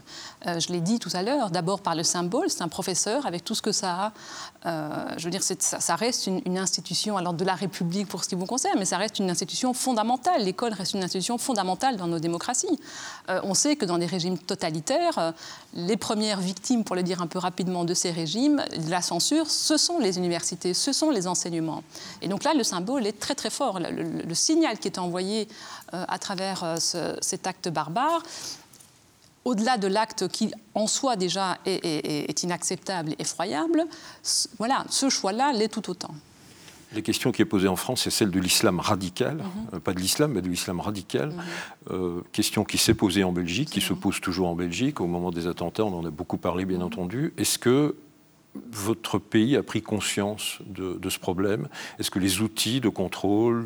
Euh, 0.47 0.59
je 0.59 0.69
l'ai 0.69 0.81
dit 0.81 0.97
tout 0.97 1.11
à 1.13 1.21
l'heure, 1.21 1.51
d'abord 1.51 1.81
par 1.81 1.93
le 1.93 2.01
symbole, 2.01 2.49
c'est 2.49 2.63
un 2.63 2.67
professeur 2.67 3.27
avec 3.27 3.43
tout 3.43 3.53
ce 3.53 3.61
que 3.61 3.71
ça 3.71 4.05
a. 4.05 4.13
Euh, 4.65 5.13
je 5.17 5.25
veux 5.25 5.29
dire, 5.29 5.43
ça, 5.43 5.95
reste 5.95 6.27
une, 6.27 6.57
institution 6.57 7.17
alors 7.17 7.33
de 7.33 7.45
la 7.45 7.53
République 7.53 8.07
pour 8.07 8.23
ce 8.23 8.29
qui 8.29 8.35
vous 8.35 8.47
concerne, 8.47 8.79
mais 8.79 8.85
ça 8.85 8.97
reste 8.97 9.19
une 9.19 9.29
institution 9.29 9.73
fondamentale. 9.73 10.43
L'école 10.43 10.73
reste 10.73 10.93
une 10.93 11.03
institution 11.03 11.37
fondamentale 11.37 11.97
dans 11.97 12.07
nos 12.07 12.19
démocraties. 12.19 12.79
Euh, 13.29 13.41
on 13.43 13.53
sait 13.53 13.75
que 13.75 13.85
dans 13.85 13.99
des 13.99 14.05
régimes 14.07 14.39
totalitaires, 14.39 15.33
les 15.75 15.97
premières 15.97 16.39
victimes, 16.39 16.83
pour 16.83 16.95
le 16.95 17.03
dire 17.03 17.21
un 17.21 17.27
peu 17.27 17.37
rapidement, 17.37 17.85
de 17.85 17.93
ces 17.93 18.09
régimes, 18.09 18.63
de 18.75 18.89
la 18.89 19.01
censure, 19.01 19.49
ce 19.51 19.77
sont 19.77 19.99
les 19.99 20.17
universités, 20.17 20.73
ce 20.73 20.93
sont 20.93 21.11
les 21.11 21.27
enseignements. 21.27 21.83
Et 22.23 22.27
donc 22.27 22.43
là, 22.43 22.53
le 22.55 22.63
symbole 22.63 23.05
est 23.05 23.19
très 23.19 23.35
très 23.35 23.51
fort. 23.51 23.79
Le 23.79 24.33
signal 24.33 24.79
qui 24.79 24.87
est 24.87 24.97
envoyé 24.97 25.47
à 25.91 26.19
travers 26.19 26.77
cet 27.21 27.47
acte 27.47 27.67
barbare, 27.67 28.23
au-delà 29.45 29.77
de 29.77 29.87
l'acte 29.87 30.27
qui 30.27 30.51
en 30.75 30.87
soi 30.87 31.15
déjà 31.15 31.57
est, 31.65 32.43
inacceptable, 32.43 33.15
effroyable, 33.19 33.85
voilà, 34.57 34.85
ce 34.89 35.09
choix-là 35.09 35.51
l'est 35.53 35.69
tout 35.69 35.89
autant. 35.89 36.13
La 36.93 37.01
question 37.01 37.31
qui 37.31 37.41
est 37.41 37.45
posée 37.45 37.69
en 37.69 37.77
France, 37.77 38.01
c'est 38.03 38.09
celle 38.09 38.31
de 38.31 38.39
l'islam 38.39 38.79
radical, 38.81 39.37
mhm. 39.37 39.43
euh, 39.73 39.79
pas 39.79 39.93
de 39.93 39.99
l'islam, 39.99 40.33
mais 40.33 40.41
de 40.41 40.49
l'islam 40.49 40.81
radical. 40.81 41.29
Mhm. 41.29 41.41
Euh, 41.91 42.21
question 42.33 42.65
qui 42.65 42.77
s'est 42.77 42.93
posée 42.93 43.23
en 43.23 43.31
Belgique, 43.31 43.69
qui 43.69 43.79
se 43.79 43.93
pose 43.93 44.19
toujours 44.19 44.49
en 44.49 44.55
Belgique. 44.55 44.99
Au 44.99 45.07
moment 45.07 45.31
des 45.31 45.47
attentats, 45.47 45.85
on 45.85 45.97
en 45.97 46.05
a 46.05 46.09
beaucoup 46.09 46.37
parlé, 46.37 46.65
bien 46.65 46.79
mhm. 46.79 46.85
entendu. 46.85 47.33
Est-ce 47.37 47.57
que 47.57 47.95
votre 48.53 49.17
pays 49.17 49.55
a 49.55 49.63
pris 49.63 49.81
conscience 49.81 50.59
de, 50.65 51.09
ce 51.09 51.19
problème? 51.19 51.67
Est-ce 51.99 52.11
que 52.11 52.19
les 52.19 52.41
outils 52.41 52.81
de 52.81 52.89
contrôle, 52.89 53.65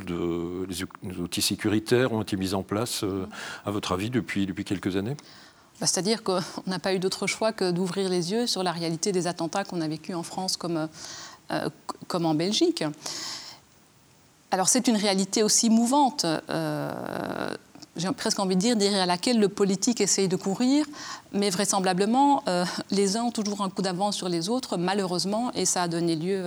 les 0.69 1.19
outils 1.19 1.41
sécuritaires 1.41 2.13
ont 2.13 2.21
été 2.21 2.37
mis 2.37 2.53
en 2.53 2.63
place, 2.63 3.03
euh, 3.03 3.27
à 3.65 3.71
votre 3.71 3.93
avis, 3.93 4.09
depuis, 4.09 4.45
depuis 4.45 4.63
quelques 4.63 4.95
années? 4.95 5.17
Bah, 5.79 5.87
c'est-à-dire 5.87 6.23
qu'on 6.23 6.41
n'a 6.67 6.79
pas 6.79 6.93
eu 6.93 6.99
d'autre 6.99 7.27
choix 7.27 7.51
que 7.51 7.71
d'ouvrir 7.71 8.09
les 8.09 8.31
yeux 8.31 8.47
sur 8.47 8.63
la 8.63 8.71
réalité 8.71 9.11
des 9.11 9.27
attentats 9.27 9.63
qu'on 9.63 9.81
a 9.81 9.87
vécus 9.87 10.15
en 10.15 10.23
France 10.23 10.55
comme, 10.55 10.87
euh, 11.51 11.69
comme 12.07 12.25
en 12.25 12.33
Belgique. 12.33 12.83
Alors 14.51 14.69
c'est 14.69 14.87
une 14.87 14.95
réalité 14.95 15.43
aussi 15.43 15.69
mouvante, 15.69 16.25
euh, 16.25 17.55
j'ai 17.95 18.11
presque 18.11 18.39
envie 18.39 18.55
de 18.55 18.61
dire, 18.61 18.75
derrière 18.75 19.05
laquelle 19.05 19.39
le 19.39 19.49
politique 19.49 20.01
essaye 20.01 20.27
de 20.27 20.35
courir, 20.35 20.85
mais 21.31 21.49
vraisemblablement, 21.49 22.43
euh, 22.47 22.65
les 22.91 23.17
uns 23.17 23.23
ont 23.23 23.31
toujours 23.31 23.61
un 23.61 23.69
coup 23.69 23.81
d'avance 23.81 24.15
sur 24.15 24.29
les 24.29 24.49
autres, 24.49 24.77
malheureusement, 24.77 25.51
et 25.53 25.65
ça 25.65 25.83
a 25.83 25.87
donné 25.87 26.15
lieu 26.15 26.45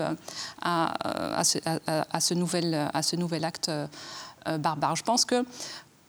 à, 0.62 1.42
ce, 1.44 2.34
nouvel, 2.34 2.90
à 2.92 3.02
ce 3.02 3.16
nouvel 3.16 3.44
acte 3.44 3.70
barbare. 4.58 4.96
Je 4.96 5.04
pense 5.04 5.24
que, 5.24 5.44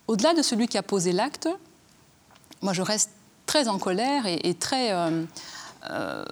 au-delà 0.07 0.33
de 0.33 0.41
celui 0.41 0.67
qui 0.67 0.77
a 0.77 0.83
posé 0.83 1.11
l'acte, 1.11 1.49
moi, 2.61 2.73
je 2.73 2.81
reste 2.81 3.11
très 3.45 3.67
en 3.67 3.79
colère 3.79 4.25
et, 4.25 4.53
très, 4.53 4.91
euh, 4.91 5.23
euh, 5.89 6.25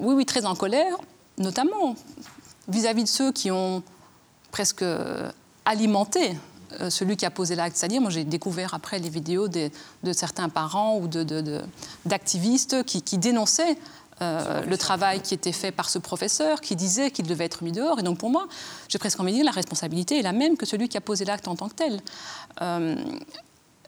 oui, 0.00 0.14
oui, 0.14 0.26
très 0.26 0.44
en 0.44 0.54
colère, 0.54 0.96
notamment 1.38 1.94
vis-à-vis 2.68 3.04
de 3.04 3.08
ceux 3.08 3.32
qui 3.32 3.50
ont 3.50 3.82
presque 4.50 4.84
alimenté 5.64 6.30
euh, 6.30 6.34
celui 6.90 7.16
qui 7.16 7.26
a 7.26 7.30
posé 7.30 7.54
l'acte. 7.54 7.76
C'est-à-dire, 7.76 8.00
moi, 8.00 8.10
j'ai 8.10 8.24
découvert 8.24 8.74
après 8.74 8.98
les 8.98 9.08
vidéos 9.08 9.48
de 9.48 10.12
certains 10.12 10.48
parents 10.48 10.98
ou 10.98 11.08
d'activistes 12.06 12.74
de, 12.76 12.82
qui, 12.82 13.02
qui, 13.02 13.18
dénonçaient 13.18 13.76
le 14.20 14.76
travail 14.76 15.20
qui 15.20 15.34
était 15.34 15.52
fait 15.52 15.72
par 15.72 15.90
ce 15.90 15.98
professeur, 15.98 16.60
qui 16.60 16.76
disait 16.76 17.10
qu'il 17.10 17.26
devait 17.26 17.44
être 17.44 17.64
mis 17.64 17.72
dehors. 17.72 17.98
Et 17.98 18.02
donc 18.02 18.18
pour 18.18 18.30
moi, 18.30 18.46
j'ai 18.88 18.98
presque 18.98 19.18
envie 19.18 19.32
de 19.32 19.36
dire 19.38 19.44
la 19.44 19.50
responsabilité 19.50 20.18
est 20.18 20.22
la 20.22 20.32
même 20.32 20.56
que 20.56 20.64
celui 20.64 20.88
qui 20.88 20.96
a 20.96 21.00
posé 21.00 21.24
l'acte 21.24 21.48
en 21.48 21.56
tant 21.56 21.68
que 21.68 21.74
tel. 21.74 22.00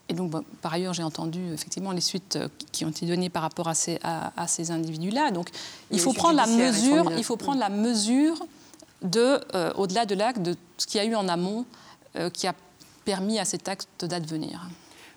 Et 0.09 0.14
donc, 0.14 0.33
par 0.61 0.75
ailleurs, 0.75 0.93
j'ai 0.93 1.03
entendu 1.03 1.53
effectivement 1.53 1.93
les 1.93 2.00
suites 2.00 2.37
euh, 2.37 2.49
qui 2.73 2.85
ont 2.85 2.91
été 2.91 3.07
données 3.07 3.31
par 3.31 3.43
rapport 3.43 3.69
à 3.69 3.75
ces, 3.75 3.99
à, 4.03 4.47
ces 4.47 4.71
individus-là. 4.71 5.31
Donc, 5.31 5.49
il 5.91 5.99
faut, 5.99 6.12
prendre 6.12 6.37
la 6.37 6.47
mesure, 6.47 7.11
il 7.17 7.25
faut 7.25 7.37
prendre 7.37 7.59
la 7.59 7.71
mesure 7.71 8.45
de, 9.03 9.41
euh, 9.55 9.73
au-delà 9.76 10.05
de 10.05 10.14
l'acte, 10.14 10.43
de 10.43 10.57
ce 10.76 10.87
qu'il 10.87 11.00
y 11.00 11.05
a 11.05 11.07
eu 11.07 11.14
en 11.14 11.29
amont 11.29 11.64
qui 12.33 12.47
a 12.47 12.55
permis 13.05 13.39
à 13.39 13.45
cet 13.45 13.69
acte 13.69 14.05
d'advenir. 14.05 14.69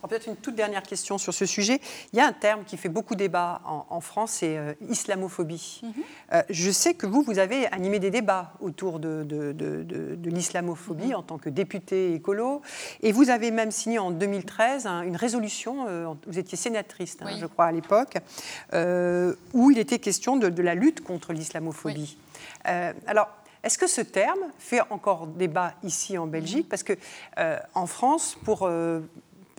Peut-être 0.08 0.28
une 0.28 0.36
toute 0.36 0.56
dernière 0.56 0.84
question 0.84 1.18
sur 1.18 1.34
ce 1.34 1.46
sujet. 1.46 1.82
Il 2.14 2.18
y 2.18 2.22
a 2.22 2.28
un 2.28 2.34
terme 2.34 2.64
qui 2.66 2.78
fait 2.78 2.90
beaucoup 2.90 3.16
débat 3.16 3.62
en, 3.66 4.00
France, 4.00 4.32
c'est 4.40 4.58
euh, 4.58 4.74
islamophobie. 4.90 5.82
Mhm. 5.84 5.92
Euh, 6.34 6.42
je 6.50 6.72
sais 6.72 6.94
que 6.94 7.06
vous, 7.06 7.22
vous 7.24 7.40
avez 7.40 7.68
animé 7.68 8.00
des 8.00 8.10
débats 8.10 8.54
autour 8.62 9.00
de, 9.00 9.24
de, 9.24 10.30
l'islamophobie 10.30 11.08
mhm. 11.08 11.16
en 11.16 11.24
tant 11.24 11.38
que 11.38 11.50
député 11.50 12.14
écolo, 12.14 12.62
et 13.02 13.12
vous 13.12 13.30
avez 13.30 13.52
même 13.52 13.72
signé 13.72 14.00
en 14.00 14.12
2013 14.12 14.88
une 15.06 15.16
résolution, 15.16 15.88
euh, 15.88 16.14
vous 16.26 16.40
étiez 16.40 16.58
sénatrice, 16.58 17.18
hein, 17.22 17.38
je 17.40 17.46
crois, 17.46 17.66
à 17.66 17.72
l'époque, 17.72 18.18
où 19.54 19.72
il 19.72 19.78
était 19.78 20.00
question 20.00 20.38
de, 20.38 20.62
la 20.62 20.76
lutte 20.76 21.04
contre 21.04 21.34
l'islamophobie. 21.34 22.18
alors, 22.64 23.30
est-ce 23.64 23.78
que 23.78 23.88
ce 23.88 24.02
terme 24.02 24.40
fait 24.60 24.82
encore 24.90 25.28
débat 25.28 25.74
ici 25.84 26.18
en 26.18 26.28
Belgique? 26.28 26.66
Mhm. 26.66 26.70
Parce 26.70 26.84
que 26.84 26.94
en 27.74 27.86
France, 27.86 28.38
pour 28.44 28.68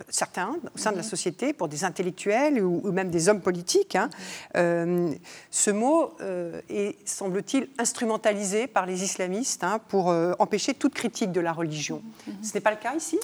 certains 0.09 0.55
au 0.73 0.77
sein 0.77 0.91
de 0.91 0.97
la 0.97 1.03
mhm. 1.03 1.09
société, 1.09 1.53
pour 1.53 1.67
des 1.67 1.83
intellectuels 1.83 2.63
ou, 2.63 2.91
même 2.91 3.09
des 3.09 3.29
hommes 3.29 3.41
politiques. 3.41 3.95
Hein. 3.95 4.09
Euh, 4.55 5.11
ce 5.51 5.71
mot 5.71 6.13
euh, 6.21 6.61
est, 6.69 6.95
semble-t-il, 7.07 7.69
instrumentalisé 7.77 8.67
par 8.67 8.85
les 8.85 9.03
islamistes 9.03 9.63
hein, 9.63 9.79
pour 9.87 10.09
euh, 10.09 10.33
empêcher 10.39 10.73
toute 10.73 10.93
critique 10.93 11.31
de 11.31 11.41
la 11.41 11.53
religion. 11.53 12.01
Mhm. 12.27 12.33
Ce 12.43 12.53
n'est 12.53 12.61
pas 12.61 12.71
le 12.71 12.77
cas 12.77 12.95
ici? 12.95 13.19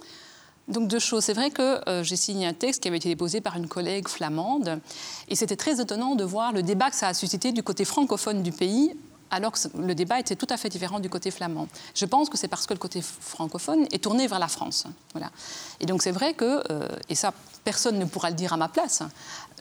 Donc 0.67 0.88
deux 0.88 1.00
choses. 1.00 1.24
C'est 1.24 1.34
vrai 1.34 1.51
que 1.51 1.79
j'ai 2.01 2.15
signé 2.15 2.48
un 2.48 2.53
texte 2.53 2.82
qui 2.82 2.88
avait 2.88 2.98
été 2.98 3.08
déposé 3.08 3.39
par 3.39 3.55
une 3.55 3.67
collègue 3.67 4.08
flamande 4.08 4.82
et 5.27 5.36
c'était 5.36 5.55
très 5.55 5.79
étonnant 5.79 6.15
de 6.15 6.24
voir 6.24 6.53
le 6.53 6.63
débat 6.63 6.89
que 6.89 6.96
ça 6.96 7.08
a 7.08 7.13
suscité 7.13 7.51
du 7.51 7.62
côté 7.62 7.86
francophone 7.86 8.41
du 8.41 8.51
pays 8.51 8.96
alors 9.36 9.51
que 9.51 9.60
le 9.77 9.94
débat 9.94 10.18
était 10.20 10.38
tout 10.38 10.48
à 10.50 10.56
fait 10.56 10.70
différent 10.70 11.01
du 11.01 11.10
côté 11.10 11.30
flamand. 11.30 11.68
Je 11.94 12.06
pense 12.06 12.30
que 12.30 12.38
c'est 12.38 12.48
parce 12.48 12.65
que 12.65 12.74
le 12.74 12.80
côté 12.80 13.01
francophone 13.01 13.86
est 13.92 14.01
tourné 14.01 14.27
vers 14.27 14.39
la 14.39 14.48
France. 14.48 14.86
Et 15.82 15.86
donc 15.86 16.01
c'est 16.01 16.12
vrai 16.12 16.34
que, 16.34 16.63
euh, 16.72 16.88
et 17.10 17.15
ça 17.15 17.34
personne 17.65 18.00
ne 18.00 18.06
pourra 18.06 18.30
le 18.30 18.36
dire 18.36 18.54
à 18.54 18.58
ma 18.58 18.70
place, 18.70 19.04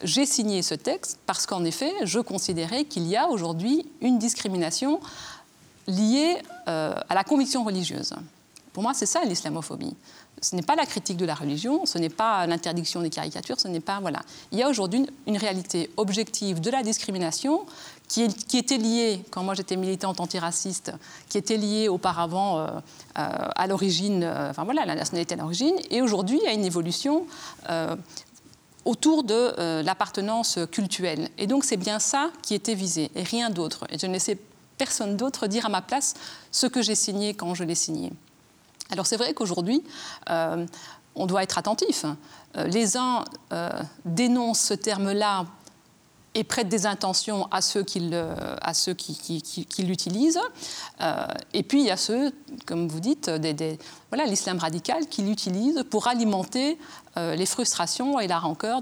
j'ai 0.01 0.25
signé 0.25 0.61
ce 0.61 0.75
texte 0.75 1.19
parce 1.25 1.45
qu'en 1.45 1.65
effet, 1.65 1.91
je 2.03 2.19
considérais 2.19 2.85
qu'il 2.85 3.05
y 3.05 3.17
a 3.17 3.27
aujourd'hui 3.27 3.85
une 3.99 4.17
discrimination 4.17 5.01
liée 5.87 6.37
euh, 6.69 6.95
à 7.09 7.13
la 7.13 7.25
conviction 7.25 7.65
religieuse. 7.65 8.13
Pour 8.71 8.83
moi, 8.83 8.93
c'est 8.93 9.05
ça 9.05 9.23
l'islamophobie. 9.25 9.95
Ce 10.41 10.55
n'est 10.55 10.61
pas 10.61 10.75
la 10.75 10.85
critique 10.85 11.17
de 11.17 11.25
la 11.25 11.33
religion, 11.33 11.85
ce 11.85 11.97
n'est 11.97 12.09
pas 12.09 12.45
l'interdiction 12.45 13.01
des 13.01 13.09
caricatures, 13.09 13.59
ce 13.59 13.67
n'est 13.67 13.79
pas 13.79 13.99
voilà. 13.99 14.21
Il 14.51 14.59
y 14.59 14.63
a 14.63 14.69
aujourd'hui 14.69 15.05
une, 15.27 15.37
réalité 15.37 15.89
objective 15.97 16.59
de 16.59 16.69
la 16.69 16.83
discrimination 16.83 17.65
qui, 18.07 18.57
était 18.57 18.77
liée, 18.77 19.23
quand 19.31 19.43
moi 19.43 19.55
j'étais 19.55 19.75
militante 19.75 20.19
antiraciste, 20.19 20.91
qui 21.29 21.37
était 21.37 21.57
liée 21.57 21.87
auparavant 21.87 22.59
euh, 22.59 22.67
euh, 22.67 22.71
à 23.15 23.67
l'origine, 23.67 24.23
euh, 24.23 24.49
enfin 24.49 24.63
voilà, 24.63 24.85
la 24.85 24.95
nationalité 24.95 25.33
à 25.33 25.37
l'origine, 25.37 25.75
et 25.89 26.01
aujourd'hui 26.01 26.39
a 26.47 26.51
une 26.51 26.65
évolution 26.65 27.25
autour 28.85 29.23
de 29.23 29.81
l'appartenance 29.81 30.59
culturelle. 30.71 31.29
Et 31.39 31.47
donc 31.47 31.63
c'est 31.63 31.77
bien 31.77 31.97
ça 31.97 32.29
qui 32.43 32.53
était 32.53 32.75
visé, 32.75 33.09
et 33.15 33.23
rien 33.23 33.49
d'autre. 33.49 33.85
Et 33.89 33.97
je 33.97 34.05
ne 34.05 34.13
laissais 34.13 34.37
personne 34.77 35.17
d'autre 35.17 35.47
dire 35.47 35.65
à 35.65 35.69
ma 35.69 35.81
place 35.81 36.13
ce 36.51 36.67
que 36.67 36.83
j'ai 36.83 36.93
signé 36.93 37.33
quand 37.33 37.55
je 37.55 37.63
l'ai 37.63 37.75
signé. 37.75 38.13
Alors 38.91 39.07
c'est 39.07 39.17
vrai 39.17 39.33
qu'aujourd'hui, 39.33 39.83
on 40.27 41.25
doit 41.25 41.41
être 41.41 41.57
attentif. 41.57 42.05
les 42.53 42.95
uns 42.95 43.25
dénoncent 44.05 44.61
ce 44.61 44.75
terme-là 44.75 45.47
et 46.35 46.43
prête 46.43 46.67
des 46.67 46.85
intentions 46.85 47.47
à 47.49 47.61
ceux 47.61 47.83
qui, 47.83 48.01
l'utilisent. 49.79 50.39
Euh, 51.01 51.27
et 51.53 51.63
puis 51.63 51.79
il 51.79 51.85
y 51.85 51.91
a 51.91 51.97
ceux, 51.97 52.33
comme 52.65 52.87
vous 52.89 52.99
dites, 52.99 53.29
des, 53.29 53.79
voilà, 54.09 54.25
l'islam 54.25 54.59
radical 54.59 55.07
qui 55.07 55.23
l'utilise 55.23 55.83
pour 55.89 56.07
alimenter 56.07 56.77
euh, 57.17 57.35
les 57.35 57.45
frustrations 57.45 58.19
et 58.19 58.27
la 58.27 58.39
rancœur 58.39 58.81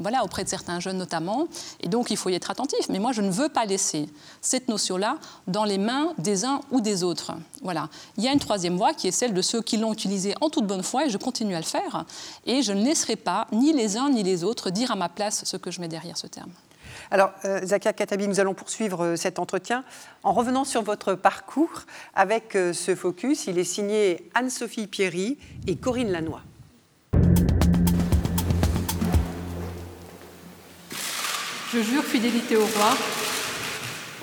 voilà, 0.00 0.24
auprès 0.24 0.44
de 0.44 0.48
certains 0.48 0.80
jeunes 0.80 0.96
notamment. 0.96 1.46
Et 1.80 1.88
donc 1.88 2.10
il 2.10 2.16
faut 2.16 2.30
y 2.30 2.34
être 2.34 2.50
attentif. 2.50 2.88
Mais 2.88 2.98
moi 2.98 3.12
je 3.12 3.20
ne 3.20 3.30
veux 3.30 3.50
pas 3.50 3.66
laisser 3.66 4.08
cette 4.40 4.68
notion-là 4.68 5.18
dans 5.46 5.64
les 5.64 5.78
mains 5.78 6.14
des 6.16 6.46
uns 6.46 6.60
ou 6.70 6.80
des 6.80 7.04
autres. 7.04 7.32
Voilà. 7.62 7.90
Il 8.16 8.24
y 8.24 8.28
a 8.28 8.32
une 8.32 8.40
troisième 8.40 8.78
voie 8.78 8.94
qui 8.94 9.08
est 9.08 9.12
celle 9.12 9.34
de 9.34 9.42
ceux 9.42 9.60
qui 9.60 9.76
l'ont 9.76 9.92
utilisée 9.92 10.34
en 10.40 10.48
toute 10.48 10.66
bonne 10.66 10.82
foi 10.82 11.04
et 11.04 11.10
je 11.10 11.18
continue 11.18 11.54
à 11.54 11.60
le 11.60 11.64
faire. 11.64 12.06
Et 12.46 12.62
je 12.62 12.72
ne 12.72 12.82
laisserai 12.82 13.16
pas 13.16 13.46
ni 13.52 13.74
les 13.74 13.98
uns 13.98 14.08
ni 14.08 14.22
les 14.22 14.42
autres 14.42 14.70
dire 14.70 14.90
à 14.90 14.96
ma 14.96 15.10
place 15.10 15.44
ce 15.44 15.58
que 15.58 15.70
je 15.70 15.82
mets 15.82 15.88
derrière 15.88 16.16
ce 16.16 16.26
terme. 16.26 16.50
Alors, 17.10 17.32
euh, 17.44 17.60
Zakia 17.64 17.92
Katabi, 17.92 18.28
nous 18.28 18.40
allons 18.40 18.54
poursuivre 18.54 19.04
euh, 19.04 19.16
cet 19.16 19.38
entretien 19.38 19.84
en 20.22 20.32
revenant 20.32 20.64
sur 20.64 20.82
votre 20.82 21.14
parcours 21.14 21.82
avec 22.14 22.56
euh, 22.56 22.72
ce 22.72 22.94
focus. 22.94 23.46
Il 23.46 23.58
est 23.58 23.64
signé 23.64 24.30
Anne-Sophie 24.34 24.86
Pierry 24.86 25.38
et 25.66 25.76
Corinne 25.76 26.10
Lannoy. 26.10 26.40
Je 31.72 31.80
jure 31.82 32.04
fidélité 32.04 32.56
au 32.56 32.64
roi, 32.64 32.96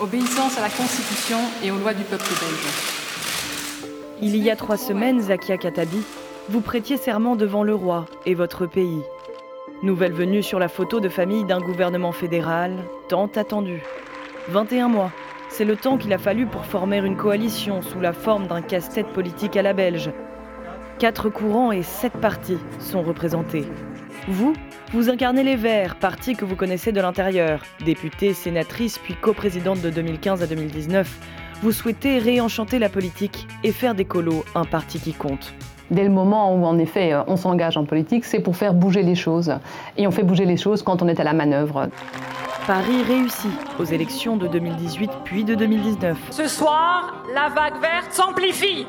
obéissance 0.00 0.56
à 0.56 0.62
la 0.62 0.70
Constitution 0.70 1.38
et 1.62 1.70
aux 1.70 1.78
lois 1.78 1.92
du 1.92 2.02
peuple 2.02 2.24
belge. 2.24 3.90
Il 4.22 4.36
y 4.36 4.50
a 4.50 4.56
trois 4.56 4.78
semaines, 4.78 5.20
Zakia 5.20 5.58
Katabi, 5.58 6.02
vous 6.48 6.60
prêtiez 6.60 6.96
serment 6.96 7.36
devant 7.36 7.62
le 7.62 7.74
roi 7.74 8.06
et 8.24 8.34
votre 8.34 8.66
pays. 8.66 9.02
Nouvelle 9.82 10.12
venue 10.12 10.44
sur 10.44 10.60
la 10.60 10.68
photo 10.68 11.00
de 11.00 11.08
famille 11.08 11.44
d'un 11.44 11.60
gouvernement 11.60 12.12
fédéral, 12.12 12.84
tant 13.08 13.26
attendu. 13.26 13.82
21 14.48 14.86
mois, 14.86 15.10
c'est 15.48 15.64
le 15.64 15.74
temps 15.74 15.98
qu'il 15.98 16.12
a 16.12 16.18
fallu 16.18 16.46
pour 16.46 16.64
former 16.64 16.98
une 16.98 17.16
coalition 17.16 17.82
sous 17.82 17.98
la 17.98 18.12
forme 18.12 18.46
d'un 18.46 18.62
casse-tête 18.62 19.08
politique 19.08 19.56
à 19.56 19.62
la 19.62 19.72
belge. 19.72 20.12
Quatre 21.00 21.30
courants 21.30 21.72
et 21.72 21.82
sept 21.82 22.12
partis 22.12 22.58
sont 22.78 23.02
représentés. 23.02 23.64
Vous, 24.28 24.52
vous 24.92 25.10
incarnez 25.10 25.42
les 25.42 25.56
Verts, 25.56 25.96
parti 25.96 26.36
que 26.36 26.44
vous 26.44 26.54
connaissez 26.54 26.92
de 26.92 27.00
l'intérieur. 27.00 27.62
Députée, 27.84 28.34
sénatrice, 28.34 28.98
puis 28.98 29.14
coprésidente 29.14 29.80
de 29.80 29.90
2015 29.90 30.44
à 30.44 30.46
2019, 30.46 31.12
vous 31.60 31.72
souhaitez 31.72 32.18
réenchanter 32.18 32.78
la 32.78 32.88
politique 32.88 33.48
et 33.64 33.72
faire 33.72 33.96
des 33.96 34.04
colos 34.04 34.44
un 34.54 34.64
parti 34.64 35.00
qui 35.00 35.12
compte 35.12 35.52
dès 35.92 36.04
le 36.04 36.10
moment 36.10 36.54
où 36.54 36.64
en 36.64 36.78
effet 36.78 37.12
euh, 37.12 37.22
on 37.28 37.36
s'engage 37.36 37.76
en 37.76 37.84
politique, 37.84 38.24
c'est 38.24 38.40
pour 38.40 38.56
faire 38.56 38.74
bouger 38.74 39.02
les 39.02 39.14
choses. 39.14 39.54
Et 39.96 40.06
on 40.06 40.10
fait 40.10 40.22
bouger 40.22 40.44
les 40.44 40.56
choses 40.56 40.82
quand 40.82 41.02
on 41.02 41.08
est 41.08 41.20
à 41.20 41.24
la 41.24 41.32
manœuvre. 41.32 41.88
Paris 42.66 43.02
réussit 43.06 43.50
aux 43.78 43.84
élections 43.84 44.36
de 44.36 44.48
2018 44.48 45.10
puis 45.24 45.44
de 45.44 45.54
2019. 45.54 46.16
Ce 46.30 46.48
soir, 46.48 47.24
la 47.34 47.48
vague 47.48 47.80
verte 47.80 48.12
s'amplifie. 48.12 48.86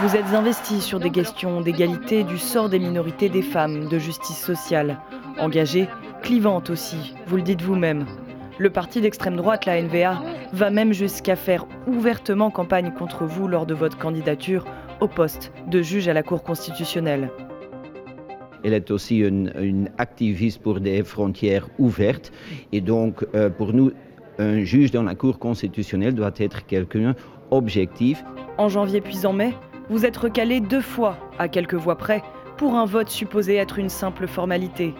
Vous 0.00 0.16
êtes 0.16 0.34
investi 0.34 0.80
sur 0.80 0.98
des 0.98 1.10
questions 1.10 1.60
d'égalité, 1.60 2.24
du 2.24 2.38
sort 2.38 2.68
des 2.68 2.78
minorités, 2.78 3.28
des 3.28 3.42
femmes, 3.42 3.88
de 3.88 3.98
justice 3.98 4.38
sociale. 4.38 4.98
Engagée, 5.38 5.88
clivante 6.22 6.70
aussi, 6.70 7.14
vous 7.26 7.36
le 7.36 7.42
dites 7.42 7.62
vous-même. 7.62 8.06
Le 8.58 8.70
parti 8.70 9.00
d'extrême 9.00 9.36
droite, 9.36 9.64
la 9.64 9.80
NVA, 9.80 10.20
va 10.52 10.70
même 10.70 10.92
jusqu'à 10.92 11.36
faire 11.36 11.66
ouvertement 11.86 12.50
campagne 12.50 12.92
contre 12.92 13.24
vous 13.24 13.48
lors 13.48 13.66
de 13.66 13.74
votre 13.74 13.98
candidature 13.98 14.64
au 15.02 15.08
poste 15.08 15.52
de 15.66 15.82
juge 15.82 16.06
à 16.06 16.12
la 16.12 16.22
Cour 16.22 16.44
constitutionnelle. 16.44 17.28
Elle 18.62 18.72
est 18.72 18.92
aussi 18.92 19.18
une, 19.18 19.90
activiste 19.98 20.62
pour 20.62 20.78
des 20.78 21.02
frontières 21.02 21.68
ouvertes. 21.78 22.30
Et 22.70 22.80
donc, 22.80 23.26
euh, 23.34 23.50
pour 23.50 23.72
nous, 23.72 23.90
un 24.38 24.62
juge 24.62 24.92
dans 24.92 25.02
la 25.02 25.16
Cour 25.16 25.40
constitutionnelle 25.40 26.14
doit 26.14 26.30
être 26.36 26.64
quelqu'un 26.66 27.16
objectif. 27.50 28.24
En 28.58 28.68
janvier 28.68 29.00
puis 29.00 29.26
en 29.26 29.32
mai, 29.32 29.52
vous 29.90 30.06
êtes 30.06 30.16
recalé 30.16 30.60
deux 30.60 30.80
fois, 30.80 31.18
à 31.40 31.48
quelques 31.48 31.74
voix 31.74 31.96
près, 31.96 32.22
pour 32.56 32.76
un 32.76 32.86
vote 32.86 33.08
supposé 33.08 33.56
être 33.56 33.80
une 33.80 33.88
simple 33.88 34.28
formalité. 34.28 34.94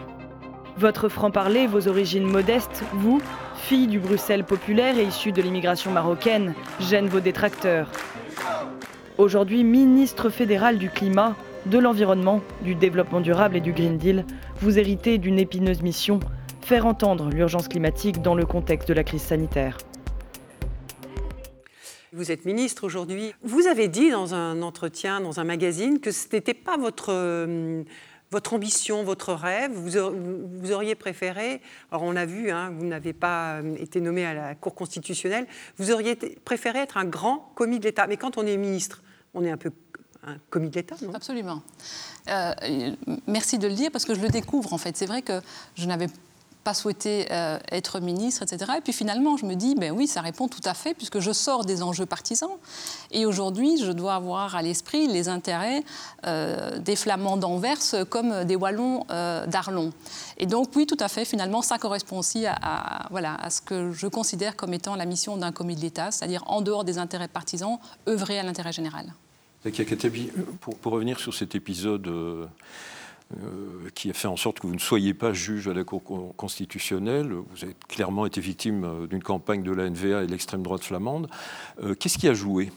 Votre 0.77 1.07
franc-parler, 1.07 1.65
vos 1.65 1.87
origines 1.87 2.25
modestes, 2.25 2.83
vous, 2.93 3.21
fille 3.55 3.87
du 3.87 3.99
Bruxelles 3.99 4.43
populaire 4.43 4.97
et 4.97 5.05
issue 5.05 5.31
de 5.31 5.41
l'immigration 5.41 5.91
marocaine, 5.91 6.53
gênent 6.81 7.07
vos 7.07 7.21
détracteurs. 7.21 7.89
Aujourd'hui 9.19 9.63
ministre 9.63 10.31
fédéral 10.31 10.79
du 10.79 10.89
climat, 10.89 11.35
de 11.67 11.77
l'environnement, 11.77 12.41
du 12.63 12.73
développement 12.73 13.21
durable 13.21 13.55
et 13.55 13.61
du 13.61 13.71
Green 13.71 13.99
Deal, 13.99 14.25
vous 14.59 14.79
héritez 14.79 15.19
d'une 15.19 15.37
épineuse 15.37 15.83
mission, 15.83 16.19
faire 16.61 16.87
entendre 16.87 17.29
l'urgence 17.29 17.67
climatique 17.67 18.23
dans 18.23 18.33
le 18.33 18.43
contexte 18.47 18.89
de 18.89 18.95
la 18.95 19.03
crise 19.03 19.21
sanitaire. 19.21 19.77
Vous 22.11 22.31
êtes 22.31 22.45
ministre 22.45 22.85
aujourd'hui. 22.85 23.33
Vous 23.43 23.67
avez 23.67 23.87
dit 23.87 24.09
dans 24.09 24.33
un 24.33 24.63
entretien, 24.63 25.21
dans 25.21 25.39
un 25.39 25.43
magazine, 25.43 25.99
que 25.99 26.09
ce 26.09 26.27
n'était 26.33 26.55
pas 26.55 26.77
votre, 26.77 27.11
euh, 27.11 27.83
votre 28.33 28.53
ambition, 28.53 29.03
votre 29.03 29.33
rêve. 29.33 29.71
Vous, 29.71 30.71
auriez 30.71 30.95
préféré, 30.95 31.61
alors 31.91 32.03
on 32.03 32.11
l'a 32.11 32.25
vu, 32.25 32.49
hein, 32.49 32.73
vous 32.77 32.85
n'avez 32.85 33.13
pas 33.13 33.59
euh, 33.59 33.75
été 33.75 34.01
nommé 34.01 34.25
à 34.25 34.33
la 34.33 34.55
Cour 34.55 34.73
constitutionnelle, 34.73 35.45
vous 35.77 35.91
auriez 35.91 36.15
préféré 36.43 36.79
être 36.79 36.97
un 36.97 37.05
grand 37.05 37.51
commis 37.55 37.79
de 37.79 37.85
l'État. 37.85 38.07
Mais 38.07 38.17
quand 38.17 38.37
on 38.37 38.45
est 38.45 38.57
ministre, 38.57 39.03
on 39.35 39.45
est 39.45 39.51
un 39.51 39.57
peu 39.57 39.71
un 40.25 40.37
commis 40.49 40.69
de 40.69 40.75
l'État, 40.75 40.95
non? 41.01 41.13
Absolument. 41.13 41.61
Euh, 42.29 42.53
merci 43.27 43.59
de 43.59 43.67
le 43.67 43.73
dire 43.73 43.91
parce 43.91 44.05
que 44.05 44.15
je 44.15 44.21
le 44.21 44.29
découvre 44.29 44.73
en 44.73 44.77
fait. 44.77 44.97
C'est 44.97 45.05
vrai 45.05 45.21
que 45.21 45.39
je 45.75 45.85
n'avais 45.85 46.07
pas 46.63 46.73
souhaité 46.73 47.27
euh, 47.31 47.57
être 47.71 47.99
ministre, 47.99 48.43
etc. 48.43 48.73
Et 48.77 48.81
puis 48.81 48.93
finalement, 48.93 49.37
je 49.37 49.45
me 49.45 49.55
dis, 49.55 49.75
ben 49.75 49.91
oui, 49.91 50.07
ça 50.07 50.21
répond 50.21 50.47
tout 50.47 50.61
à 50.65 50.73
fait, 50.73 50.93
puisque 50.93 51.19
je 51.19 51.31
sors 51.31 51.65
des 51.65 51.83
enjeux 51.83 52.05
partisans. 52.05 52.51
Et 53.11 53.25
aujourd'hui, 53.25 53.77
je 53.83 53.91
dois 53.91 54.15
avoir 54.15 54.55
à 54.55 54.61
l'esprit 54.61 55.07
les 55.07 55.29
intérêts 55.29 55.83
euh, 56.25 56.79
des 56.79 56.95
Flamands 56.95 57.37
d'Anvers 57.37 58.07
comme 58.09 58.45
des 58.45 58.55
Wallons 58.55 59.05
euh, 59.11 59.45
d'Arlon. 59.45 59.91
Et 60.37 60.45
donc, 60.45 60.69
oui, 60.75 60.85
tout 60.85 60.97
à 60.99 61.09
fait, 61.09 61.25
finalement, 61.25 61.61
ça 61.61 61.77
correspond 61.77 62.19
aussi 62.19 62.45
à, 62.45 63.07
voilà, 63.11 63.35
à 63.35 63.49
ce 63.49 63.61
que 63.61 63.91
je 63.91 64.07
considère 64.07 64.55
comme 64.55 64.73
étant 64.73 64.95
la 64.95 65.05
mission 65.05 65.37
d'un 65.37 65.51
commis 65.51 65.75
de 65.75 65.81
l'État, 65.81 66.11
c'est-à-dire 66.11 66.43
en 66.47 66.61
dehors 66.61 66.83
des 66.83 66.97
intérêts 66.97 67.27
partisans, 67.27 67.77
œuvrer 68.07 68.39
à 68.39 68.43
l'intérêt 68.43 68.71
général. 68.71 69.13
Pour, 70.59 70.77
pour, 70.77 70.91
revenir 70.91 71.19
sur 71.19 71.33
cet 71.33 71.55
épisode 71.55 72.09
qui 73.95 74.09
a 74.09 74.13
fait 74.13 74.27
en 74.27 74.37
sorte 74.37 74.59
que 74.59 74.67
vous 74.67 74.73
ne 74.73 74.79
soyez 74.79 75.13
pas 75.13 75.33
juge 75.33 75.67
à 75.67 75.73
la 75.73 75.83
Cour 75.83 76.03
constitutionnelle. 76.35 77.31
Vous 77.31 77.63
avez 77.63 77.75
clairement 77.87 78.25
été 78.25 78.41
victime 78.41 78.83
euh, 78.83 79.07
d'une 79.07 79.23
campagne 79.23 79.63
de 79.63 79.71
la 79.71 79.89
NVA 79.89 80.23
et 80.23 80.25
de 80.25 80.31
l'extrême 80.31 80.63
droite 80.63 80.83
flamande. 80.83 81.29
Euh, 81.81 81.95
qu'est-ce 81.95 82.17
qui 82.17 82.27
a 82.27 82.33
joué? 82.33 82.71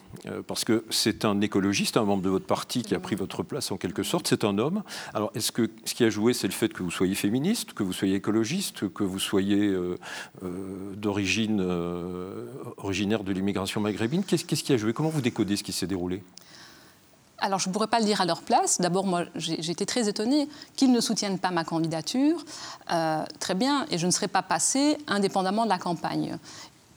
Parce 0.47 0.65
que 0.65 0.85
c'est 0.91 1.25
un 1.25 1.41
écologiste, 1.41 1.97
un 1.97 2.05
membre 2.05 2.23
de 2.23 2.31
votre 2.31 2.47
parti 2.47 2.83
qui 2.83 2.95
a 2.95 3.01
pris 3.01 3.17
votre 3.17 3.43
place 3.43 3.71
en 3.71 3.77
quelque 3.77 4.03
sorte. 4.03 4.27
C'est 4.27 4.45
un 4.45 4.59
homme. 4.59 4.83
Alors, 5.15 5.31
est-ce 5.35 5.53
que 5.53 5.71
ce 5.85 5.95
qui 5.95 6.05
a 6.05 6.11
joué, 6.11 6.33
c'est 6.33 6.47
le 6.47 6.53
fait 6.53 6.73
que 6.73 6.83
vous 6.83 6.91
soyez 6.91 7.15
féministe, 7.15 7.75
que 7.75 7.83
vous 7.83 7.93
soyez 7.93 8.17
écologiste, 8.17 8.89
que 8.93 9.05
vous 9.05 9.19
soyez 9.19 9.77
d'origine 10.95 11.61
originaire 12.79 13.25
de 13.25 13.33
l'immigration 13.33 13.81
maghrébine? 13.81 14.25
Qu'est-ce 14.25 14.45
qui 14.45 14.73
a 14.73 14.77
joué? 14.77 14.93
Comment 14.93 15.11
vous 15.11 15.21
décodez 15.21 15.57
ce 15.57 15.63
qui 15.63 15.73
s'est 15.73 15.87
déroulé? 15.87 16.23
Alors, 17.39 17.59
je 17.59 17.69
ne 17.69 17.73
pourrais 17.73 17.87
pas 17.87 17.99
le 17.99 18.07
dire 18.07 18.21
à 18.21 18.25
leur 18.25 18.41
place. 18.41 18.81
D'abord, 18.81 19.05
moi, 19.05 19.25
j'ai 19.35 19.75
très 19.75 20.09
étonnée 20.09 20.49
qu'ils 20.75 20.91
ne 20.91 21.01
soutiennent 21.01 21.39
pas 21.39 21.51
ma 21.51 21.65
candidature. 21.65 22.43
Euh, 22.91 23.25
très 23.41 23.55
bien, 23.55 23.87
et 23.91 23.99
je 23.99 24.07
ne 24.07 24.11
serais 24.11 24.29
pas 24.29 24.43
passée 24.43 24.97
indépendamment 25.07 25.65
de 25.65 25.69
la 25.69 25.79
campagne. 25.79 26.39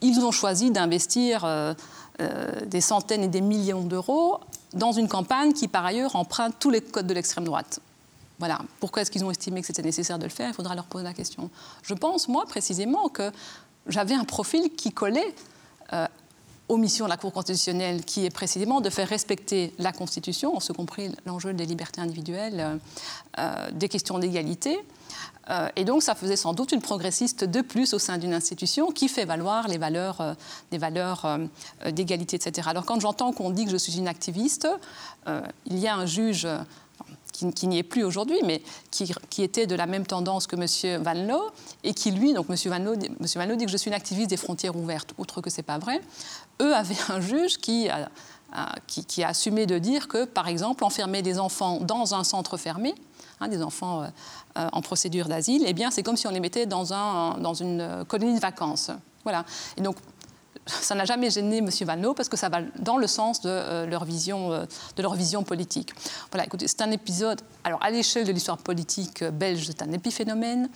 Ils 0.01 0.19
ont 0.21 0.31
choisi 0.31 0.71
d'investir 0.71 1.43
euh, 1.43 1.73
euh, 2.21 2.51
des 2.65 2.79
centaines 2.79 3.23
et 3.23 3.27
des 3.27 3.41
millions 3.41 3.83
d'euros 3.83 4.39
dans 4.73 4.93
une 4.93 5.09
campagne 5.09 5.51
qui, 5.51 5.67
par 5.67 5.85
ailleurs, 5.85 6.15
emprunte 6.15 6.55
tous 6.57 6.69
les 6.69 6.79
codes 6.79 7.07
de 7.07 7.13
l'extrême 7.13 7.43
droite. 7.43 7.81
Voilà. 8.37 8.59
Pourquoi 8.79 9.01
est-ce 9.01 9.11
qu'ils 9.11 9.25
ont 9.25 9.31
estimé 9.31 9.59
que 9.59 9.67
c'était 9.67 9.81
nécessaire 9.81 10.19
de 10.19 10.23
le 10.23 10.29
faire? 10.29 10.47
Il 10.47 10.53
faudra 10.53 10.73
leur 10.73 10.85
poser 10.85 11.03
la 11.03 11.13
question. 11.13 11.49
Je 11.83 11.93
pense, 11.93 12.29
moi, 12.29 12.45
précisément, 12.47 13.09
que 13.09 13.29
j'avais 13.87 14.15
un 14.15 14.23
profil 14.23 14.69
qui 14.77 14.93
collait 14.93 15.35
aux 16.69 16.77
missions 16.77 17.05
de 17.05 17.09
la 17.09 17.17
Cour 17.17 17.33
constitutionnelle, 17.33 18.05
qui 18.05 18.25
est 18.25 18.29
précisément 18.29 18.79
de 18.79 18.89
faire 18.89 19.09
respecter 19.09 19.73
la 19.79 19.91
Constitution, 19.91 20.55
en 20.55 20.59
ce 20.59 20.71
compris 20.71 21.11
l'enjeu 21.25 21.51
des 21.53 21.65
libertés 21.65 21.99
individuelles, 21.99 22.59
euh, 22.59 22.77
euh, 23.39 23.71
des 23.71 23.89
questions 23.89 24.19
d'égalité. 24.19 24.79
Euh, 25.49 25.67
et 25.75 25.83
donc, 25.83 26.03
ça 26.03 26.13
faisait 26.13 26.35
sans 26.35 26.53
doute 26.53 26.71
une 26.71 26.81
progressiste 26.81 27.43
de 27.43 27.61
plus 27.61 27.95
au 27.95 27.99
sein 27.99 28.19
d'une 28.19 28.35
institution 28.35 28.91
qui 28.91 29.07
fait 29.07 29.25
valoir 29.25 29.67
les 29.67 29.79
valeurs, 29.79 30.35
des 30.69 30.77
valeurs 30.77 31.39
d'égalité, 31.91 32.35
etc. 32.35 32.69
Alors, 32.69 32.85
quand 32.85 32.99
j'entends 32.99 33.33
qu'on 33.33 33.49
dit 33.49 33.65
que 33.65 33.71
je 33.71 33.77
suis 33.77 33.97
une 33.97 34.07
activiste, 34.07 34.67
il 35.65 35.79
y 35.79 35.87
a 35.87 35.95
un 35.95 36.05
juge 36.05 36.47
qui, 37.31 37.67
n'y 37.67 37.77
est 37.77 37.83
plus 37.83 38.03
aujourd'hui, 38.03 38.39
mais 38.43 38.61
qui, 38.91 39.43
était 39.43 39.67
de 39.67 39.75
la 39.75 39.85
même 39.85 40.05
tendance 40.05 40.47
que 40.47 40.55
M. 40.55 41.01
Van 41.03 41.41
et 41.83 41.93
qui, 41.93 42.11
lui, 42.11 42.33
donc 42.33 42.47
M. 42.49 42.55
Van, 42.65 42.79
Loo, 42.79 42.93
Loo 42.93 43.55
dit 43.55 43.65
que 43.65 43.71
je 43.71 43.77
suis 43.77 43.89
une 43.89 43.95
activiste 43.95 44.29
des 44.29 44.37
frontières 44.37 44.75
ouvertes, 44.75 45.13
outre 45.17 45.41
que 45.41 45.49
ce 45.49 45.57
n'est 45.57 45.63
pas 45.63 45.77
vrai, 45.77 46.01
eux 46.61 46.75
avaient 46.75 46.95
un 47.09 47.21
juge 47.21 47.57
qui 47.57 47.87
a, 47.89 48.09
qui, 48.87 49.23
a 49.23 49.29
assumé 49.29 49.65
de 49.65 49.77
dire 49.77 50.07
que, 50.07 50.25
par 50.25 50.47
exemple, 50.47 50.83
enfermer 50.83 51.21
des 51.21 51.39
enfants 51.39 51.79
dans 51.81 52.15
un 52.15 52.23
centre 52.23 52.57
fermé, 52.57 52.95
hein, 53.39 53.47
des 53.47 53.61
enfants 53.61 54.01
euh, 54.01 54.07
euh, 54.57 54.67
en 54.73 54.81
procédure 54.81 55.27
d'asile, 55.27 55.63
eh 55.65 55.73
bien, 55.73 55.91
c'est 55.91 56.03
comme 56.03 56.17
si 56.17 56.27
on 56.27 56.31
les 56.31 56.39
mettait 56.39 56.65
dans, 56.65 56.93
un, 56.93 57.37
dans 57.37 57.53
une 57.53 58.05
colonie 58.07 58.35
de 58.35 58.39
vacances. 58.39 58.91
Voilà. 59.23 59.45
Et 59.77 59.81
donc, 59.81 59.97
ça 60.65 60.95
n'a 60.95 61.05
jamais 61.05 61.29
gêné 61.29 61.57
M. 61.57 61.69
Vanneau 61.81 62.13
parce 62.13 62.29
que 62.29 62.37
ça 62.37 62.49
va 62.49 62.61
dans 62.79 62.97
le 62.97 63.07
sens 63.07 63.41
de, 63.41 63.49
euh, 63.49 63.85
leur, 63.85 64.05
vision, 64.05 64.49
de 64.49 65.01
leur 65.01 65.15
vision 65.15 65.43
politique. 65.43 65.93
Voilà, 66.31 66.45
écoutez, 66.45 66.67
c'est 66.67 66.81
un 66.81 66.91
épisode. 66.91 67.41
Alors, 67.63 67.81
à 67.83 67.89
l'échelle 67.89 68.25
de 68.25 68.31
l'histoire 68.31 68.57
politique 68.57 69.23
belge, 69.23 69.65
c'est 69.65 69.81
un 69.81 69.91
épiphénomène 69.91 70.69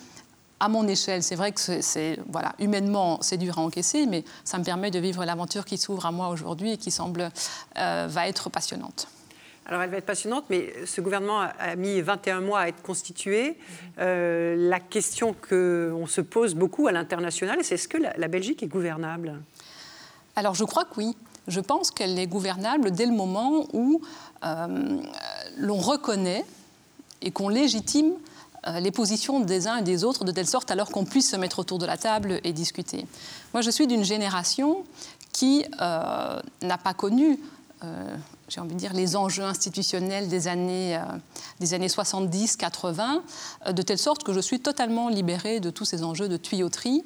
à 0.60 0.68
mon 0.68 0.86
échelle, 0.88 1.22
c'est 1.22 1.34
vrai 1.34 1.52
que 1.52 1.60
c'est, 1.60 2.18
voilà, 2.28 2.54
humainement, 2.58 3.18
c'est 3.20 3.36
dur 3.36 3.58
à 3.58 3.62
encaisser, 3.62 4.06
mais 4.06 4.24
ça 4.44 4.58
me 4.58 4.64
permet 4.64 4.90
de 4.90 4.98
vivre 4.98 5.24
l'aventure 5.24 5.64
qui 5.64 5.76
s'ouvre 5.76 6.06
à 6.06 6.12
moi 6.12 6.28
aujourd'hui 6.28 6.72
et 6.72 6.76
qui 6.78 6.90
semble 6.90 7.30
euh, 7.76 8.06
va 8.08 8.28
être 8.28 8.48
passionnante. 8.50 9.08
Alors 9.66 9.82
elle 9.82 9.90
va 9.90 9.96
être 9.96 10.06
passionnante, 10.06 10.44
mais 10.50 10.72
ce 10.84 11.00
gouvernement 11.00 11.40
a 11.40 11.74
mis 11.76 12.00
21 12.02 12.42
mois 12.42 12.60
à 12.60 12.68
être 12.68 12.82
constitué. 12.82 13.56
Euh, 13.98 14.56
la 14.56 14.78
question 14.78 15.34
qu'on 15.34 16.06
se 16.06 16.20
pose 16.20 16.54
beaucoup 16.54 16.86
à 16.86 16.92
l'international, 16.92 17.58
c'est 17.62 17.76
est-ce 17.76 17.88
que 17.88 17.96
la, 17.96 18.28
Belgique 18.28 18.62
est 18.62 18.66
gouvernable? 18.66 19.40
Alors 20.36 20.54
je 20.54 20.64
crois 20.64 20.84
que 20.84 20.94
oui. 20.96 21.16
Je 21.46 21.60
pense 21.60 21.90
qu'elle 21.90 22.18
est 22.18 22.26
gouvernable 22.26 22.90
dès 22.90 23.06
le 23.06 23.12
moment 23.12 23.66
où 23.72 24.00
euh, 24.44 25.02
l'on 25.58 25.76
reconnaît 25.76 26.44
et 27.20 27.30
qu'on 27.30 27.48
légitime 27.48 28.12
euh, 28.66 28.80
les 28.80 28.90
positions 28.90 29.40
des 29.40 29.66
uns 29.66 29.76
et 29.76 29.82
des 29.82 30.04
autres 30.04 30.24
de 30.24 30.32
telle 30.32 30.46
sorte 30.46 30.70
alors 30.70 30.90
qu'on 30.90 31.04
puisse 31.04 31.30
se 31.30 31.36
mettre 31.36 31.58
autour 31.58 31.78
de 31.78 31.84
la 31.84 31.98
table 31.98 32.40
et 32.44 32.52
discuter. 32.52 33.06
Moi, 33.52 33.60
je 33.60 33.70
suis 33.70 33.86
d'une 33.86 34.04
génération 34.04 34.84
qui 35.32 35.64
euh, 35.80 36.40
n'a 36.62 36.78
pas 36.78 36.94
connu, 36.94 37.38
j'ai 38.48 38.60
envie 38.62 38.72
de 38.72 38.78
dire, 38.78 38.94
les 38.94 39.14
enjeux 39.14 39.42
institutionnels 39.42 40.28
des 40.28 40.48
années, 40.48 40.96
années 40.96 41.86
70-80, 41.86 43.20
de 43.72 43.82
telle 43.82 43.98
sorte 43.98 44.22
que 44.22 44.32
je 44.32 44.40
suis 44.40 44.60
totalement 44.60 45.10
libérée 45.10 45.60
de 45.60 45.68
tous 45.68 45.84
ces 45.84 46.02
enjeux 46.02 46.28
de 46.28 46.38
tuyauterie. 46.38 47.04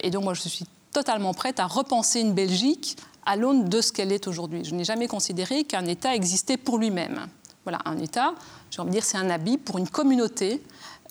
et 0.00 0.10
donc, 0.10 0.22
moi, 0.22 0.34
je 0.34 0.42
suis 0.42 0.66
totalement 0.96 1.34
prête 1.34 1.60
à 1.60 1.66
repenser 1.66 2.20
une 2.20 2.32
Belgique 2.32 2.96
à 3.26 3.36
l'aune 3.36 3.68
de 3.68 3.82
ce 3.82 3.92
qu'elle 3.92 4.12
est 4.12 4.26
aujourd'hui. 4.26 4.64
Je 4.64 4.74
n'ai 4.74 4.84
jamais 4.84 5.08
considéré 5.08 5.64
qu'un 5.64 5.84
État 5.84 6.14
existait 6.14 6.56
pour 6.56 6.78
lui-même. 6.78 7.26
Voilà, 7.64 7.80
un 7.84 7.98
État, 7.98 8.32
j'ai 8.70 8.80
envie 8.80 8.88
de 8.88 8.94
dire, 8.94 9.04
c'est 9.04 9.18
un 9.18 9.28
habit 9.28 9.58
pour 9.58 9.76
une 9.76 9.90
communauté 9.90 10.62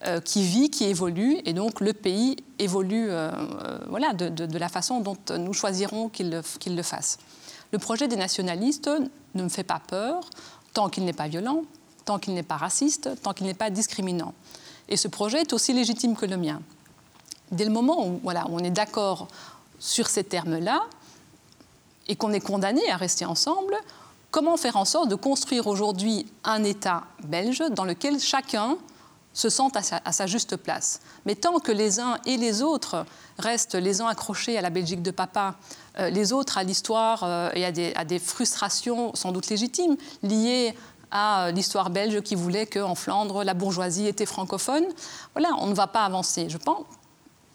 euh, 0.08 0.20
qui 0.22 0.42
vit, 0.44 0.72
qui 0.72 0.86
évolue, 0.86 1.38
et 1.46 1.54
donc 1.54 1.82
le 1.82 1.94
pays 1.94 2.36
évolue 2.58 3.12
euh, 3.12 3.30
euh, 3.32 3.78
voilà, 3.88 4.14
de, 4.14 4.58
la 4.58 4.70
façon 4.70 5.02
dont 5.02 5.18
nous 5.38 5.54
choisirons 5.54 6.10
qu'il 6.10 6.32
le, 6.32 6.42
le, 6.66 6.82
fasse. 6.82 7.20
Le 7.72 7.78
projet 7.78 8.08
des 8.08 8.16
nationalistes 8.16 8.90
ne 9.36 9.44
me 9.44 9.50
fait 9.50 9.64
pas 9.64 9.82
peur 9.88 10.28
tant 10.74 10.90
qu'il 10.90 11.06
n'est 11.06 11.14
pas 11.14 11.28
violent, 11.28 11.62
tant 12.06 12.18
qu'il 12.18 12.34
n'est 12.34 12.42
pas 12.42 12.58
raciste, 12.58 13.22
tant 13.22 13.34
qu'il 13.34 13.46
n'est 13.46 13.54
pas 13.54 13.70
discriminant. 13.70 14.34
Et 14.90 14.98
ce 14.98 15.08
projet 15.08 15.42
est 15.42 15.54
aussi 15.54 15.74
légitime 15.74 16.16
que 16.16 16.26
le 16.26 16.38
mien. 16.38 16.60
Dès 17.52 17.66
le 17.66 17.72
moment 17.72 18.08
où, 18.08 18.20
voilà, 18.24 18.48
on 18.50 18.58
est 18.58 18.72
d'accord 18.72 19.28
sur 19.86 20.08
ces 20.08 20.24
termes-là 20.24 20.82
et 22.08 22.16
qu'on 22.16 22.34
est 22.34 22.40
condamné 22.40 22.82
à 22.92 22.98
rester 22.98 23.26
ensemble, 23.26 23.76
Comment 24.36 24.58
faire 24.58 24.76
en 24.76 24.84
sorte 24.84 25.08
de 25.08 25.16
construire 25.16 25.66
aujourd'hui 25.66 26.26
un 26.44 26.66
État 26.66 27.04
belge 27.24 27.64
dans 27.72 27.86
lequel 27.86 28.20
chacun 28.20 28.78
se 29.32 29.48
sente 29.48 29.78
à 29.78 30.12
sa, 30.12 30.28
juste 30.28 30.58
place? 30.58 31.00
Mais 31.26 31.36
tant 31.36 31.60
que 31.60 31.72
les 31.72 32.02
uns 32.02 32.18
et 32.26 32.36
les 32.36 32.62
autres 32.62 33.06
restent 33.40 33.76
les 33.76 34.02
uns 34.02 34.08
accrochés 34.08 34.58
à 34.58 34.62
la 34.62 34.70
Belgique 34.70 35.02
de 35.02 35.12
papa, 35.12 35.56
euh, 36.00 36.10
les 36.10 36.34
autres 36.34 36.58
à 36.58 36.64
l'histoire 36.64 37.24
euh, 37.24 37.50
et 37.54 37.64
à 37.64 37.72
des, 37.72 37.94
à 37.96 38.04
des, 38.04 38.20
frustrations 38.20 39.16
sans 39.16 39.32
doute 39.32 39.48
légitimes 39.48 39.96
liées 40.22 40.76
à 41.12 41.46
euh, 41.46 41.52
l'histoire 41.52 41.90
belge 41.90 42.20
qui 42.20 42.36
voulait 42.36 42.66
qu'en 42.66 42.96
Flandre, 42.96 43.46
la 43.46 43.54
bourgeoisie 43.54 44.06
était 44.06 44.26
francophone, 44.26 44.84
voilà, 45.34 45.52
on 45.60 45.68
ne 45.68 45.74
va 45.74 45.88
pas 45.88 46.04
avancer. 46.04 46.50
Je 46.50 46.58
pense, 46.58 46.84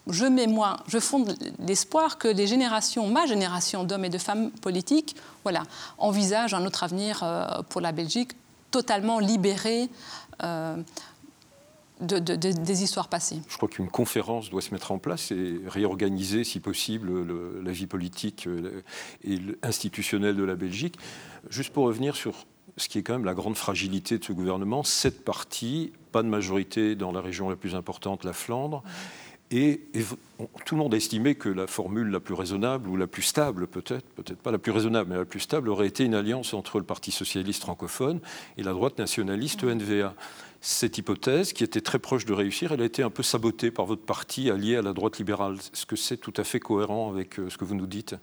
je 0.07 0.25
mets 0.25 0.47
moi, 0.47 0.77
je 0.87 0.99
fonde 0.99 1.35
l'espoir 1.59 2.17
que 2.17 2.27
les 2.27 2.47
générations, 2.47 3.07
ma 3.07 3.25
génération 3.25 3.83
d'hommes 3.83 4.05
et 4.05 4.09
de 4.09 4.17
femmes 4.17 4.51
politiques, 4.51 5.15
voilà, 5.43 5.63
envisagent 5.97 6.53
un 6.53 6.65
autre 6.65 6.83
avenir 6.83 7.21
euh, 7.23 7.61
pour 7.69 7.81
la 7.81 7.91
Belgique, 7.91 8.31
totalement 8.71 9.19
libérée 9.19 9.89
euh, 10.43 10.77
de, 11.99 12.17
des 12.17 12.83
histoires 12.83 13.09
passées. 13.09 13.41
Je 13.47 13.57
crois 13.57 13.69
qu'une 13.69 13.89
conférence 13.89 14.49
doit 14.49 14.61
se 14.61 14.73
mettre 14.73 14.91
en 14.91 14.97
place 14.97 15.31
et 15.31 15.61
réorganiser, 15.67 16.43
si 16.43 16.59
possible, 16.59 17.61
la 17.61 17.71
vie 17.71 17.85
politique 17.85 18.47
euh, 18.47 18.81
et 19.23 19.37
institutionnelle 19.61 20.35
de 20.35 20.43
la 20.43 20.55
Belgique. 20.55 20.97
Juste 21.49 21.71
pour 21.71 21.85
revenir 21.85 22.15
sur 22.15 22.33
ce 22.77 22.89
qui 22.89 22.97
est 22.97 23.03
quand 23.03 23.13
même 23.13 23.25
la 23.25 23.33
grande 23.33 23.55
fragilité 23.55 24.17
de 24.17 24.23
ce 24.23 24.33
gouvernement, 24.33 24.83
cette 24.83 25.23
partie, 25.23 25.91
pas 26.11 26.23
de 26.23 26.27
majorité 26.27 26.95
dans 26.95 27.11
la 27.11 27.21
région 27.21 27.49
la 27.49 27.55
plus 27.55 27.75
importante, 27.75 28.23
la 28.23 28.33
Flandre. 28.33 28.83
Et, 29.51 29.81
tout 30.65 30.75
le 30.75 30.81
monde 30.81 30.93
a 30.93 30.97
estimé 30.97 31.35
que 31.35 31.49
la 31.49 31.67
formule 31.67 32.09
la 32.09 32.19
plus 32.19 32.33
raisonnable, 32.33 32.87
ou 32.87 32.95
la 32.95 33.05
plus 33.05 33.21
stable 33.21 33.67
peut-être, 33.67 34.05
peut-être 34.15 34.39
pas 34.39 34.51
la 34.51 34.57
plus 34.57 34.71
raisonnable, 34.71 35.09
mais 35.09 35.17
la 35.17 35.25
plus 35.25 35.41
stable, 35.41 35.69
aurait 35.69 35.87
été 35.87 36.05
une 36.05 36.15
alliance 36.15 36.53
entre 36.53 36.79
le 36.79 36.85
Parti 36.85 37.11
socialiste 37.11 37.63
francophone 37.63 38.21
et 38.57 38.63
la 38.63 38.71
droite 38.71 38.97
nationaliste 38.97 39.63
NVA. 39.63 40.15
cette 40.61 40.97
hypothèse, 40.97 41.53
qui 41.53 41.63
était 41.63 41.81
très 41.81 41.99
proche 41.99 42.25
de 42.25 42.33
réussir, 42.33 42.71
elle 42.71 42.81
a 42.81 42.85
été 42.85 43.03
un 43.03 43.09
peu 43.09 43.23
sabotée 43.23 43.71
par 43.71 43.85
votre 43.85 44.03
parti 44.03 44.49
allié 44.49 44.77
à 44.77 44.81
la 44.81 44.93
droite 44.93 45.17
libérale. 45.17 45.55
Est-ce 45.55 45.85
que 45.85 45.95
c'est 45.95 46.17
tout 46.17 46.33
à 46.37 46.43
fait 46.43 46.59
cohérent 46.59 47.11
avec 47.11 47.35
ce 47.35 47.57
que 47.57 47.65
vous 47.65 47.75
nous 47.75 47.87
dites? 47.87 48.15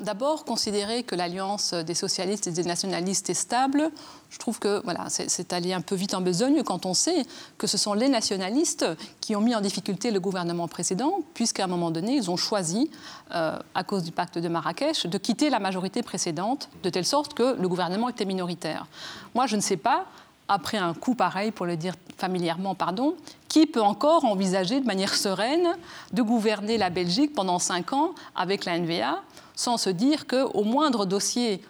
D'abord, 0.00 0.44
considérer 0.44 1.02
que 1.02 1.14
l'alliance 1.14 1.74
des 1.74 1.94
socialistes 1.94 2.46
et 2.46 2.52
des 2.52 2.64
nationalistes 2.64 3.30
est 3.30 3.34
stable, 3.34 3.90
je 4.30 4.38
trouve 4.38 4.58
que 4.58 4.82
voilà, 4.84 5.06
c'est 5.08 5.52
allé 5.52 5.72
un 5.72 5.80
peu 5.80 5.94
vite 5.94 6.14
en 6.14 6.20
besogne 6.20 6.62
quand 6.62 6.86
on 6.86 6.94
sait 6.94 7.24
que 7.58 7.66
ce 7.66 7.78
sont 7.78 7.94
les 7.94 8.08
nationalistes 8.08 8.86
qui 9.20 9.36
ont 9.36 9.40
mis 9.40 9.54
en 9.54 9.60
difficulté 9.60 10.10
le 10.10 10.20
gouvernement 10.20 10.68
précédent, 10.68 11.20
puisqu'à 11.34 11.64
un 11.64 11.68
moment 11.68 11.90
donné, 11.90 12.16
ils 12.16 12.30
ont 12.30 12.36
choisi, 12.36 12.90
euh, 13.34 13.58
à 13.74 13.84
cause 13.84 14.02
du 14.02 14.12
pacte 14.12 14.38
de 14.38 14.48
Marrakech, 14.48 15.06
de 15.06 15.18
quitter 15.18 15.50
la 15.50 15.60
majorité 15.60 16.02
précédente, 16.02 16.68
de 16.82 16.90
telle 16.90 17.06
sorte 17.06 17.34
que 17.34 17.56
le 17.56 17.68
gouvernement 17.68 18.08
était 18.08 18.24
minoritaire. 18.24 18.86
Moi, 19.34 19.46
je 19.46 19.56
ne 19.56 19.60
sais 19.60 19.76
pas 19.76 20.06
après 20.48 20.76
un 20.76 20.94
coup 20.94 21.14
pareil, 21.14 21.50
pour 21.50 21.66
le 21.66 21.76
dire 21.76 21.94
familièrement, 22.16 22.74
pardon, 22.74 23.14
qui 23.48 23.66
peut 23.66 23.82
encore 23.82 24.24
envisager 24.24 24.80
de 24.80 24.86
manière 24.86 25.14
sereine 25.14 25.76
de 26.12 26.22
gouverner 26.22 26.76
la 26.76 26.90
Belgique 26.90 27.34
pendant 27.34 27.58
cinq 27.58 27.92
ans 27.92 28.14
avec 28.34 28.64
la 28.64 28.78
NVA 28.78 29.22
sans 29.54 29.76
se 29.76 29.90
dire 29.90 30.26
qu'au 30.26 30.64
moindre 30.64 31.06
dossier 31.06 31.62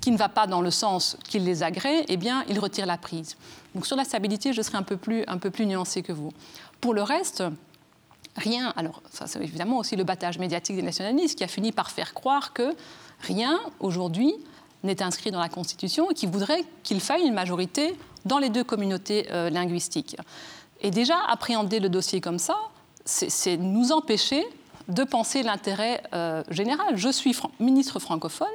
qui 0.00 0.10
ne 0.10 0.16
va 0.16 0.28
pas 0.28 0.46
dans 0.46 0.60
le 0.60 0.70
sens 0.70 1.16
qu'il 1.28 1.44
les 1.44 1.62
agrée, 1.62 2.04
eh 2.08 2.16
bien, 2.16 2.44
il 2.48 2.58
retire 2.58 2.86
la 2.86 2.98
prise. 2.98 3.36
Donc 3.74 3.86
sur 3.86 3.96
la 3.96 4.04
stabilité, 4.04 4.52
je 4.52 4.60
serai 4.60 4.76
un 4.76 4.82
peu 4.82 4.96
plus, 4.96 5.24
un 5.28 5.38
nuancée 5.64 6.02
que 6.02 6.12
vous. 6.12 6.32
Pour 6.80 6.92
le 6.92 7.02
reste, 7.02 7.44
rien. 8.36 8.72
Alors, 8.76 9.00
ça, 9.10 9.26
c'est 9.26 9.40
évidemment 9.40 9.78
aussi 9.78 9.94
le 9.94 10.04
battage 10.04 10.38
médiatique 10.38 10.76
des 10.76 10.82
nationalistes 10.82 11.38
qui 11.38 11.44
a 11.44 11.48
fini 11.48 11.70
par 11.70 11.90
faire 11.90 12.14
croire 12.14 12.52
que 12.52 12.74
rien 13.20 13.60
aujourd'hui 13.78 14.34
n'est 14.82 15.02
inscrit 15.02 15.30
dans 15.30 15.38
la 15.38 15.48
Constitution 15.48 16.10
et 16.10 16.14
qui 16.14 16.26
voudrait 16.26 16.64
qu'il 16.82 17.00
faille 17.00 17.22
une 17.22 17.34
majorité 17.34 17.96
dans 18.24 18.38
les 18.38 18.48
deux 18.48 18.64
communautés 18.64 19.28
euh, 19.30 19.50
linguistiques. 19.50 20.16
Et 20.80 20.90
déjà, 20.90 21.16
appréhender 21.28 21.78
le 21.78 21.88
dossier 21.88 22.20
comme 22.20 22.40
ça, 22.40 22.56
c'est 23.04 23.56
nous 23.56 23.92
empêcher 23.92 24.44
de 24.88 25.04
penser 25.04 25.42
l'intérêt 25.42 26.02
euh, 26.12 26.42
général. 26.50 26.96
Je 26.96 27.08
suis 27.08 27.36
ministre 27.60 27.98
francophone, 27.98 28.46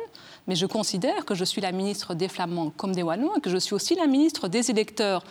mais 0.47 0.55
je 0.55 0.65
considère 0.65 1.25
que 1.25 1.35
je 1.35 1.43
suis 1.43 1.61
la 1.61 1.71
ministre 1.71 2.13
des 2.13 2.27
Flamands 2.27 2.71
comme 2.75 2.93
des 2.93 3.03
Wallons 3.03 3.35
et 3.35 3.41
que 3.41 3.49
je 3.49 3.57
suis 3.57 3.73
aussi 3.73 3.95
la 3.95 4.07
ministre 4.07 4.47
des 4.47 4.71
électeurs 4.71 5.23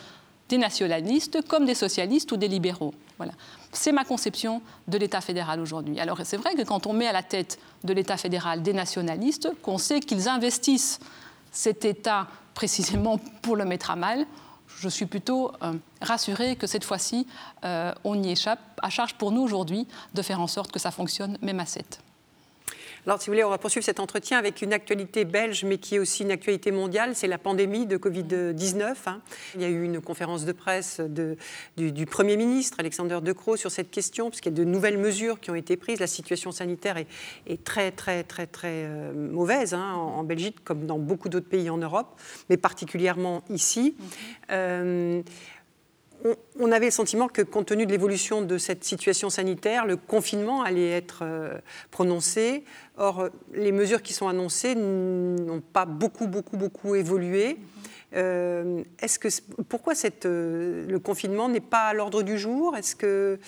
des 0.49 0.59
nationalistes 0.59 1.47
comme 1.49 1.67
des 1.67 1.75
socialistes 1.75 2.31
ou 2.33 2.37
des 2.37 2.49
libéraux. 2.49 2.95
Voilà. 3.17 3.33
C'est 3.73 3.93
ma 3.93 4.05
conception 4.05 4.63
de 4.87 4.99
l'État 4.99 5.21
fédéral 5.21 5.61
aujourd'hui. 5.61 5.99
Alors 5.99 6.21
c'est 6.25 6.37
vrai 6.37 6.55
que 6.55 6.63
quand 6.63 6.87
on 6.87 6.93
met 6.93 7.07
à 7.07 7.13
la 7.13 7.23
tête 7.23 7.59
de 7.85 7.93
l'État 7.93 8.17
fédéral 8.17 8.63
des 8.63 8.73
nationalistes, 8.73 9.51
qu'on 9.63 9.79
sait 9.79 10.01
qu'ils 10.01 10.29
investissent 10.29 11.01
cet 11.51 11.85
État 11.85 12.29
précisément 12.55 13.19
pour 13.43 13.57
le 13.57 13.65
mettre 13.65 13.91
à 13.91 13.97
mal, 13.97 14.27
je 14.79 14.89
suis 14.89 15.07
plutôt 15.07 15.53
euh, 15.63 15.73
rassurée 16.01 16.57
que 16.57 16.67
cette 16.67 16.85
fois-ci, 16.85 17.27
euh, 17.65 17.93
on 18.05 18.23
y 18.23 18.31
échappe. 18.31 18.61
À 18.83 18.91
charge 18.91 19.15
pour 19.15 19.33
nous 19.33 19.41
aujourd'hui 19.41 19.87
de 20.15 20.23
faire 20.23 20.41
en 20.41 20.47
sorte 20.47 20.71
que 20.71 20.79
ça 20.79 20.91
fonctionne 20.91 21.39
même 21.41 21.61
à 21.61 21.67
7. 21.67 22.01
Alors, 23.07 23.23
si 23.23 23.29
vous 23.29 23.35
voulez, 23.35 23.45
on 23.45 23.51
va 23.51 23.59
poursuivre 23.59 23.85
cet 23.85 24.01
entretien 24.01 24.37
avec 24.37 24.63
une 24.63 24.73
actualité 24.73 25.25
belge, 25.25 25.65
mais 25.65 25.79
qui 25.79 25.95
est 25.95 26.01
aussi 26.01 26.25
une 26.25 26.33
actualité 26.33 26.73
mondiale. 26.73 27.15
C'est 27.15 27.29
la 27.29 27.39
pandémie 27.39 27.87
de 27.87 27.97
Covid-19. 27.97 28.95
Hein. 29.07 29.21
Il 29.55 29.63
y 29.63 29.65
a 29.65 29.69
eu 29.69 29.85
une 29.85 30.01
conférence 30.01 30.45
de 30.45 30.51
presse 30.51 31.01
du, 31.77 32.07
Premier 32.07 32.37
ministre, 32.37 32.81
Alexander 32.81 33.21
De 33.23 33.33
Croo, 33.33 33.57
sur 33.57 33.71
cette 33.71 33.93
question, 33.93 34.29
puisqu'il 34.29 34.49
y 34.49 34.55
a 34.57 34.59
de 34.59 34.65
nouvelles 34.65 34.99
mesures 34.99 35.39
qui 35.39 35.53
ont 35.53 35.55
été 35.55 35.77
prises. 35.77 36.01
La 36.01 36.09
situation 36.09 36.51
sanitaire 36.51 36.97
est, 36.97 37.65
très, 37.65 37.93
très, 37.93 38.25
très, 38.25 38.49
très 38.49 38.87
euh, 38.87 39.13
mauvaise 39.13 39.73
hein, 39.73 39.93
en, 39.93 40.25
Belgique, 40.25 40.65
comme 40.65 40.85
dans 40.85 40.99
beaucoup 40.99 41.29
d'autres 41.29 41.49
pays 41.49 41.71
en 41.71 41.79
Europe, 41.79 42.21
mais 42.51 42.57
particulièrement 42.57 43.45
ici. 43.51 43.95
Euh, 44.51 45.23
on, 46.59 46.73
avait 46.73 46.87
le 46.87 46.91
sentiment 46.91 47.29
que, 47.29 47.43
compte 47.43 47.67
tenu 47.67 47.87
de 47.87 47.91
l'évolution 47.91 48.43
de 48.43 48.59
cette 48.59 48.85
situation 48.85 49.31
sanitaire, 49.31 49.87
le 49.87 49.97
confinement 49.97 50.63
allait 50.63 50.91
être 50.91 51.21
euh, 51.23 51.59
prononcé. 51.91 52.65
Or, 52.97 53.29
les 53.53 53.73
mesures 53.73 54.03
qui 54.03 54.13
sont 54.13 54.29
annoncées 54.29 54.75
n'ont 54.75 55.61
pas 55.61 55.85
beaucoup, 55.85 56.27
beaucoup, 56.27 56.57
beaucoup 56.57 56.95
évolué. 56.95 57.59
Euh, 58.15 58.83
est-ce 59.01 59.19
que 59.19 59.29
pourquoi 59.69 59.95
cette, 59.95 60.27
euh, 60.27 60.87
le 60.89 60.99
confinement 60.99 61.49
n'est 61.49 61.61
pas 61.61 61.89
à 61.89 61.95
l'ordre 61.95 62.23
du 62.23 62.39
jour? 62.39 62.77
Est-ce 62.77 62.97
que 62.97 63.39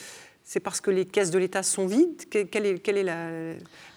c'est 0.49 0.61
parce 0.61 0.81
que 0.81 0.91
les 0.91 1.05
caisses 1.05 1.31
de 1.31 1.39
l'État 1.39 1.63
sont 1.63 1.87
vides 1.87 2.25
Quel 2.31 2.65
est, 2.65 3.07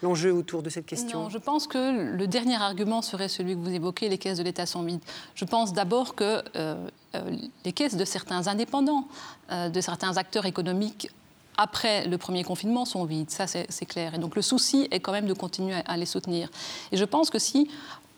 l'enjeu 0.02 0.34
autour 0.34 0.62
de 0.62 0.68
cette 0.68 0.84
question? 0.84 1.22
Non, 1.22 1.30
je 1.30 1.38
pense 1.38 1.66
que 1.66 2.14
le 2.14 2.26
dernier 2.26 2.56
argument 2.56 3.00
serait 3.00 3.28
celui 3.28 3.54
que 3.54 3.60
vous 3.60 3.70
évoquez, 3.70 4.10
les 4.10 4.18
caisses 4.18 4.36
de 4.36 4.42
l'État 4.42 4.66
sont 4.66 4.82
vides. 4.82 5.00
Je 5.34 5.46
pense 5.46 5.72
d'abord 5.72 6.14
que 6.14 6.42
euh, 6.54 6.76
euh, 7.14 7.36
les 7.64 7.72
caisses 7.72 7.96
de 7.96 8.04
certains 8.04 8.48
indépendants, 8.48 9.08
euh, 9.50 9.70
de 9.70 9.80
certains 9.80 10.18
acteurs 10.18 10.44
économiques 10.44 11.08
après 11.56 12.06
le 12.06 12.18
premier 12.18 12.44
confinement 12.44 12.84
sont 12.84 13.04
vides, 13.04 13.30
ça 13.30 13.46
c'est 13.46 13.86
clair. 13.86 14.14
Et 14.14 14.18
donc 14.18 14.36
le 14.36 14.42
souci 14.42 14.88
est 14.90 15.00
quand 15.00 15.12
même 15.12 15.26
de 15.26 15.34
continuer 15.34 15.76
à 15.86 15.96
les 15.96 16.06
soutenir. 16.06 16.50
Et 16.92 16.96
je 16.96 17.04
pense 17.04 17.30
que 17.30 17.38
si 17.38 17.68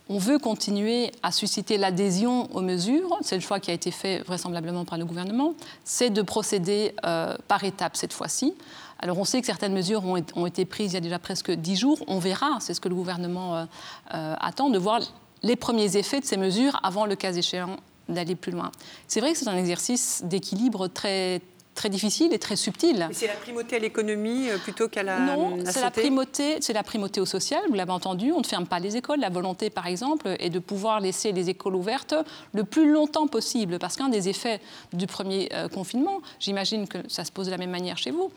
on 0.09 0.19
veut 0.19 0.39
continuer 0.39 1.13
à 1.23 1.33
susciter 1.33 1.79
l'adhésion 1.79 2.55
aux 2.55 2.61
mesures, 2.61 3.17
c'est 3.23 3.37
le 3.37 3.41
choix 3.41 3.61
qui 3.61 3.71
a 3.71 3.75
été 3.75 3.91
fait 3.91 4.21
vraisemblablement 4.21 4.85
par 4.85 4.99
le 4.99 5.05
gouvernement, 5.05 5.55
c'est 5.85 6.11
de 6.11 6.23
procéder 6.23 6.95
euh, 7.07 7.37
par 7.49 7.65
étapes 7.65 7.97
cette 7.97 8.13
fois-ci. 8.13 8.55
Alors 8.99 9.19
on 9.19 9.25
sait 9.25 9.41
que 9.41 9.47
certaines 9.47 9.73
mesures 9.73 10.05
ont, 10.05 10.47
été 10.47 10.65
prises 10.65 10.93
il 10.93 10.95
y 10.95 10.99
a 10.99 11.01
déjà 11.01 11.19
presque 11.19 11.51
dix 11.51 11.77
jours, 11.77 11.99
on 12.07 12.19
verra, 12.19 12.59
c'est 12.61 12.75
ce 12.75 12.81
que 12.81 12.89
le 12.89 12.95
gouvernement 12.95 13.57
euh, 13.57 13.65
euh, 14.15 14.35
attend, 14.41 14.69
de 14.69 14.79
voir 14.79 15.01
les 15.43 15.57
premiers 15.57 15.97
effets 15.97 16.21
de 16.21 16.25
ces 16.25 16.37
mesures 16.37 16.79
avant 16.83 17.07
le 17.07 17.17
cas 17.17 17.33
échéant 17.33 17.77
d'aller 18.09 18.35
plus 18.35 18.53
loin. 18.53 18.71
C'est 19.09 19.21
vrai 19.21 19.33
que 19.33 19.39
c'est 19.39 19.49
un 19.49 19.57
exercice 19.57 20.23
d'équilibre 20.25 20.89
très, 20.89 21.41
très 21.75 21.89
difficile 21.89 22.33
et 22.33 22.39
très 22.39 22.57
subtil. 22.57 23.09
c'est 23.13 23.27
la 23.27 23.35
primauté 23.35 23.77
à 23.77 23.79
l'économie 23.79 24.49
euh, 24.49 24.59
plutôt 24.59 24.89
qu'à 24.89 25.03
la 25.03 25.19
Non, 25.19 25.59
c'est 25.65 25.81
la 25.81 25.91
primauté, 25.91 26.59
c'est 26.61 26.73
la 26.73 26.83
primauté 26.83 27.21
au 27.21 27.27
social. 27.27 27.61
Vous 27.69 27.75
l'avez 27.75 27.93
entendu, 27.93 28.33
on 28.33 28.41
ne 28.41 28.45
ferme 28.45 28.67
pas 28.67 28.79
les 28.79 28.97
écoles. 28.97 29.21
La 29.21 29.31
volonté, 29.31 29.71
par 29.71 29.87
exemple, 29.87 30.37
est 30.39 30.51
de 30.51 30.59
pouvoir 30.59 31.01
laisser 31.01 31.33
les 31.33 31.51
écoles 31.51 31.75
ouvertes 31.75 32.15
le 32.53 32.65
plus 32.65 32.91
longtemps 32.91 33.27
possible, 33.27 33.79
parce 33.79 33.97
qu'un 33.97 34.09
des 34.09 34.29
effets 34.29 34.61
du 34.93 35.07
premier 35.07 35.49
euh, 35.53 35.69
confinement, 35.69 36.21
j'imagine 36.39 36.87
que 36.87 36.99
ça 37.09 37.25
se 37.25 37.33
pose 37.33 37.47
de 37.47 37.51
la 37.51 37.59
même 37.59 37.71
manière 37.71 37.99
chez 37.99 38.11
vous, 38.11 38.31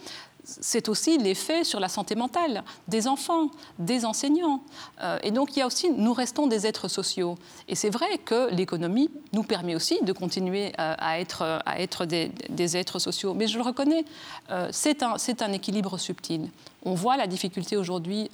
c'est 0.48 0.88
aussi 0.88 1.18
l'effet 1.18 1.66
sur 1.66 1.80
la 1.80 1.90
santé 1.90 2.16
mentale 2.16 2.64
des 2.88 3.08
enfants, 3.08 3.50
des 3.80 4.06
enseignants. 4.06 4.62
Euh, 5.04 5.20
et 5.22 5.32
donc 5.32 5.56
il 5.56 5.60
y 5.60 5.62
a 5.62 5.68
aussi, 5.68 5.92
nous 5.92 6.14
restons 6.14 6.48
des 6.48 6.66
êtres 6.66 6.88
sociaux. 6.88 7.36
Et 7.68 7.76
c'est 7.76 7.90
vrai 7.90 8.18
que 8.24 8.50
l'économie 8.52 9.10
nous 9.34 9.44
permet 9.44 9.76
aussi 9.76 10.00
de 10.02 10.14
continuer 10.14 10.72
euh, 10.80 10.96
à 10.98 11.20
être, 11.20 12.06
des, 12.06 12.78
êtres 12.78 13.00
sociaux. 13.00 13.34
Mais 13.34 13.48
je 13.48 13.58
le 13.58 13.64
reconnais, 13.64 14.06
euh, 14.50 14.70
c'est 14.72 15.04
un, 15.04 15.16
un, 15.16 15.52
équilibre 15.52 15.98
subtil. 15.98 16.50
On 16.86 16.94
voit 16.94 17.18
la 17.18 17.28
difficulté 17.28 17.76
aujourd'hui 17.76 18.30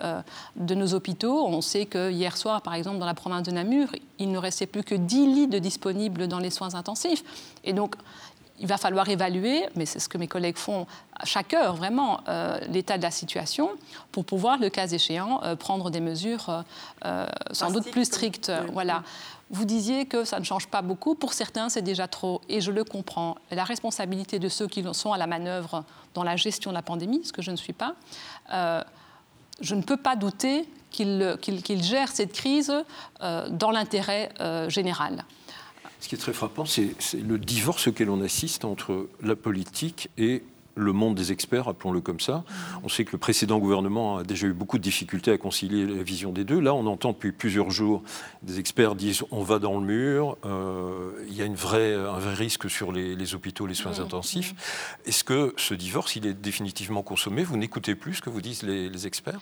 de 0.56 0.76
nos 0.76 0.93
hôpitaux. 0.93 1.47
On 1.47 1.62
sait 1.62 1.88
que 1.88 2.12
hier 2.12 2.38
soir, 2.38 2.62
par 2.62 2.76
exemple, 2.76 2.99
dans 2.99 3.06
la 3.08 3.15
province 3.15 3.41
de 3.43 3.52
Namur, 3.52 3.88
il 4.19 4.32
ne 4.32 4.38
restait 4.38 4.67
plus 4.67 4.84
que 4.84 4.93
10 4.93 5.26
lits 5.28 5.47
de 5.47 5.58
disponibles 5.58 6.28
dans 6.28 6.38
les 6.38 6.52
soins 6.52 6.76
intensifs. 6.76 7.23
Et 7.63 7.73
donc, 7.73 7.95
il 8.59 8.67
va 8.67 8.77
falloir 8.77 9.09
évaluer, 9.09 9.65
mais 9.75 9.85
c'est 9.85 9.99
ce 9.99 10.07
que 10.07 10.17
mes 10.17 10.27
collègues 10.27 10.57
font 10.57 10.85
à 11.15 11.25
chaque 11.25 11.53
heure, 11.53 11.75
vraiment, 11.75 12.21
euh, 12.27 12.59
l'état 12.69 12.97
de 12.97 13.03
la 13.03 13.11
situation 13.11 13.71
pour 14.11 14.25
pouvoir, 14.25 14.59
le 14.59 14.69
cas 14.69 14.87
échéant, 14.87 15.41
euh, 15.43 15.55
prendre 15.55 15.89
des 15.89 15.99
mesures 15.99 16.63
euh, 17.05 17.25
sans 17.51 17.71
doute 17.71 17.89
plus 17.91 18.05
strictes. 18.05 18.51
Voilà. 18.71 19.03
Vous 19.49 19.65
disiez 19.65 20.05
que 20.05 20.23
ça 20.23 20.39
ne 20.39 20.43
change 20.43 20.67
pas 20.67 20.81
beaucoup. 20.81 21.15
Pour 21.15 21.33
certains, 21.33 21.69
c'est 21.69 21.81
déjà 21.81 22.07
trop, 22.07 22.41
et 22.47 22.61
je 22.61 22.71
le 22.71 22.83
comprends. 22.83 23.35
La 23.51 23.63
responsabilité 23.63 24.39
de 24.39 24.49
ceux 24.49 24.67
qui 24.67 24.83
sont 24.93 25.13
à 25.13 25.17
la 25.17 25.27
manœuvre 25.27 25.83
dans 26.13 26.23
la 26.23 26.35
gestion 26.35 26.71
de 26.71 26.75
la 26.75 26.81
pandémie, 26.81 27.21
ce 27.25 27.33
que 27.33 27.41
je 27.41 27.51
ne 27.51 27.55
suis 27.55 27.73
pas, 27.73 27.95
je 29.61 29.75
ne 29.75 29.81
peux 29.81 29.97
pas 29.97 30.15
douter 30.15 30.67
qu'ils 30.89 31.83
gèrent 31.83 32.11
cette 32.11 32.33
crise 32.33 32.73
dans 33.19 33.71
l'intérêt 33.71 34.29
général. 34.69 35.23
Ce 36.03 36.09
qui 36.09 36.15
est 36.15 36.17
très 36.17 36.33
frappant, 36.33 36.65
c'est 36.65 36.91
le 37.13 37.37
divorce 37.37 37.87
auquel 37.87 38.09
on 38.09 38.19
assiste 38.19 38.65
entre 38.65 39.07
la 39.21 39.37
politique 39.37 40.09
et 40.17 40.43
le 40.75 40.91
monde 40.91 41.15
des 41.15 41.31
experts, 41.31 41.69
appelons-le 41.69 42.01
comme 42.01 42.19
ça. 42.19 42.43
On 42.83 42.89
sait 42.89 43.05
que 43.05 43.13
le 43.13 43.19
précédent 43.19 43.57
gouvernement 43.57 44.17
a 44.17 44.23
déjà 44.25 44.47
eu 44.47 44.51
beaucoup 44.51 44.77
de 44.77 44.83
difficultés 44.83 45.31
à 45.31 45.37
concilier 45.37 45.85
la 45.85 46.03
vision 46.03 46.33
des 46.33 46.43
deux. 46.43 46.59
Là, 46.59 46.73
on 46.73 46.87
entend 46.87 47.13
depuis 47.13 47.31
plusieurs 47.31 47.69
jours 47.69 48.03
des 48.41 48.59
experts 48.59 48.95
disent 48.95 49.23
on 49.31 49.43
va 49.43 49.59
dans 49.59 49.79
le 49.79 49.85
mur, 49.85 50.35
euh, 50.43 51.11
il 51.29 51.37
y 51.37 51.41
a 51.41 51.45
une 51.45 51.55
vraie, 51.55 51.93
un 51.93 52.19
vrai 52.19 52.33
risque 52.33 52.69
sur 52.69 52.91
les, 52.91 53.33
hôpitaux, 53.33 53.65
les 53.65 53.73
soins 53.73 54.01
intensifs. 54.01 54.53
Est-ce 55.05 55.23
que 55.23 55.53
ce 55.55 55.73
divorce, 55.73 56.17
il 56.17 56.27
est 56.27 56.33
définitivement 56.33 57.01
consommé? 57.01 57.45
Vous 57.45 57.55
n'écoutez 57.55 57.95
plus 57.95 58.15
ce 58.15 58.21
que 58.21 58.29
vous 58.29 58.41
disent 58.41 58.63
les, 58.63 59.07
experts? 59.07 59.39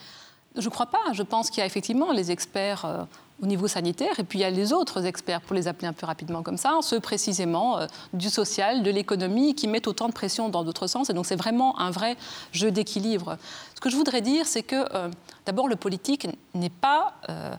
Je 0.56 0.65
ne 0.65 0.69
crois 0.69 0.86
pas. 0.86 1.12
Je 1.13 1.24
pense 1.24 1.50
qu'il 1.50 1.62
y 1.62 1.63
a 1.63 1.65
effectivement 1.65 2.12
les 2.12 2.30
experts 2.30 2.86
euh, 2.86 3.04
au 3.41 3.45
niveau 3.45 3.67
sanitaire, 3.67 4.19
et 4.19 4.23
puis 4.23 4.39
il 4.39 4.41
y 4.41 4.45
a 4.45 4.49
les 4.49 4.71
autres 4.71 5.06
experts, 5.06 5.41
pour 5.41 5.56
les 5.56 5.67
appeler 5.67 5.88
un 5.88 5.93
peu 5.93 6.06
rapidement 6.06 6.43
comme 6.43 6.58
ça, 6.58 6.77
ceux 6.82 6.99
précisément 6.99 7.80
euh, 7.80 7.88
du 8.13 8.30
social, 8.30 8.84
de 8.84 8.91
l'économie, 8.91 9.56
qui 9.56 9.67
mettent 9.67 9.88
autant 9.88 10.08
de 10.08 10.13
pression 10.13 10.49
dans 10.49 10.63
d'autres 10.63 10.88
sens. 10.88 11.10
Et 11.10 11.13
donc 11.13 11.25
c'est 11.25 11.36
vraiment 11.36 11.80
un 11.80 11.91
vrai 11.91 12.17
jeu 12.51 12.71
d'équilibre. 12.71 13.38
Ce 13.75 13.82
que 13.82 13.89
je 13.89 13.95
voudrais 13.95 14.21
dire, 14.21 14.45
c'est 14.45 14.63
que 14.63 14.86
euh, 14.93 15.10
d'abord 15.45 15.67
le 15.67 15.75
politique 15.75 16.27
n'est 16.54 16.69
pas... 16.69 17.13
Euh, 17.30 17.56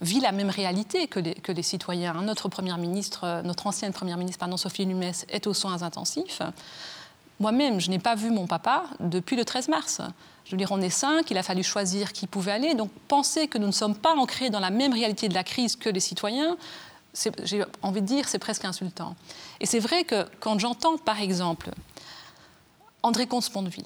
vit 0.00 0.20
la 0.20 0.30
même 0.30 0.50
réalité 0.50 1.08
que 1.08 1.18
les, 1.18 1.34
que 1.34 1.50
les 1.50 1.64
citoyens. 1.64 2.14
Notre 2.22 2.48
première 2.48 2.78
ministre, 2.78 3.42
notre 3.42 3.66
ancienne 3.66 3.92
première 3.92 4.16
ministre, 4.16 4.38
pardon, 4.38 4.56
Sophie 4.56 4.84
Lumès, 4.84 5.26
est 5.28 5.48
aux 5.48 5.54
soins 5.54 5.82
intensifs. 5.82 6.40
Moi-même, 7.40 7.80
je 7.80 7.90
n'ai 7.90 7.98
pas 7.98 8.14
vu 8.14 8.30
mon 8.30 8.46
papa 8.46 8.84
depuis 9.00 9.34
le 9.34 9.44
13 9.44 9.68
mars. 9.68 10.00
Je 10.48 10.52
veux 10.52 10.56
dire, 10.56 10.72
on 10.72 10.80
est 10.80 10.88
cinq, 10.88 11.30
il 11.30 11.36
a 11.36 11.42
fallu 11.42 11.62
choisir 11.62 12.14
qui 12.14 12.26
pouvait 12.26 12.52
aller. 12.52 12.74
Donc, 12.74 12.90
penser 13.06 13.48
que 13.48 13.58
nous 13.58 13.66
ne 13.66 13.72
sommes 13.72 13.94
pas 13.94 14.14
ancrés 14.14 14.48
dans 14.48 14.60
la 14.60 14.70
même 14.70 14.94
réalité 14.94 15.28
de 15.28 15.34
la 15.34 15.44
crise 15.44 15.76
que 15.76 15.90
les 15.90 16.00
citoyens, 16.00 16.56
j'ai 17.42 17.62
envie 17.82 18.00
de 18.00 18.06
dire, 18.06 18.26
c'est 18.26 18.38
presque 18.38 18.64
insultant. 18.64 19.14
Et 19.60 19.66
c'est 19.66 19.78
vrai 19.78 20.04
que 20.04 20.26
quand 20.40 20.58
j'entends, 20.58 20.96
par 20.96 21.20
exemple, 21.20 21.70
André 23.02 23.26
Comte-Sponville, 23.26 23.84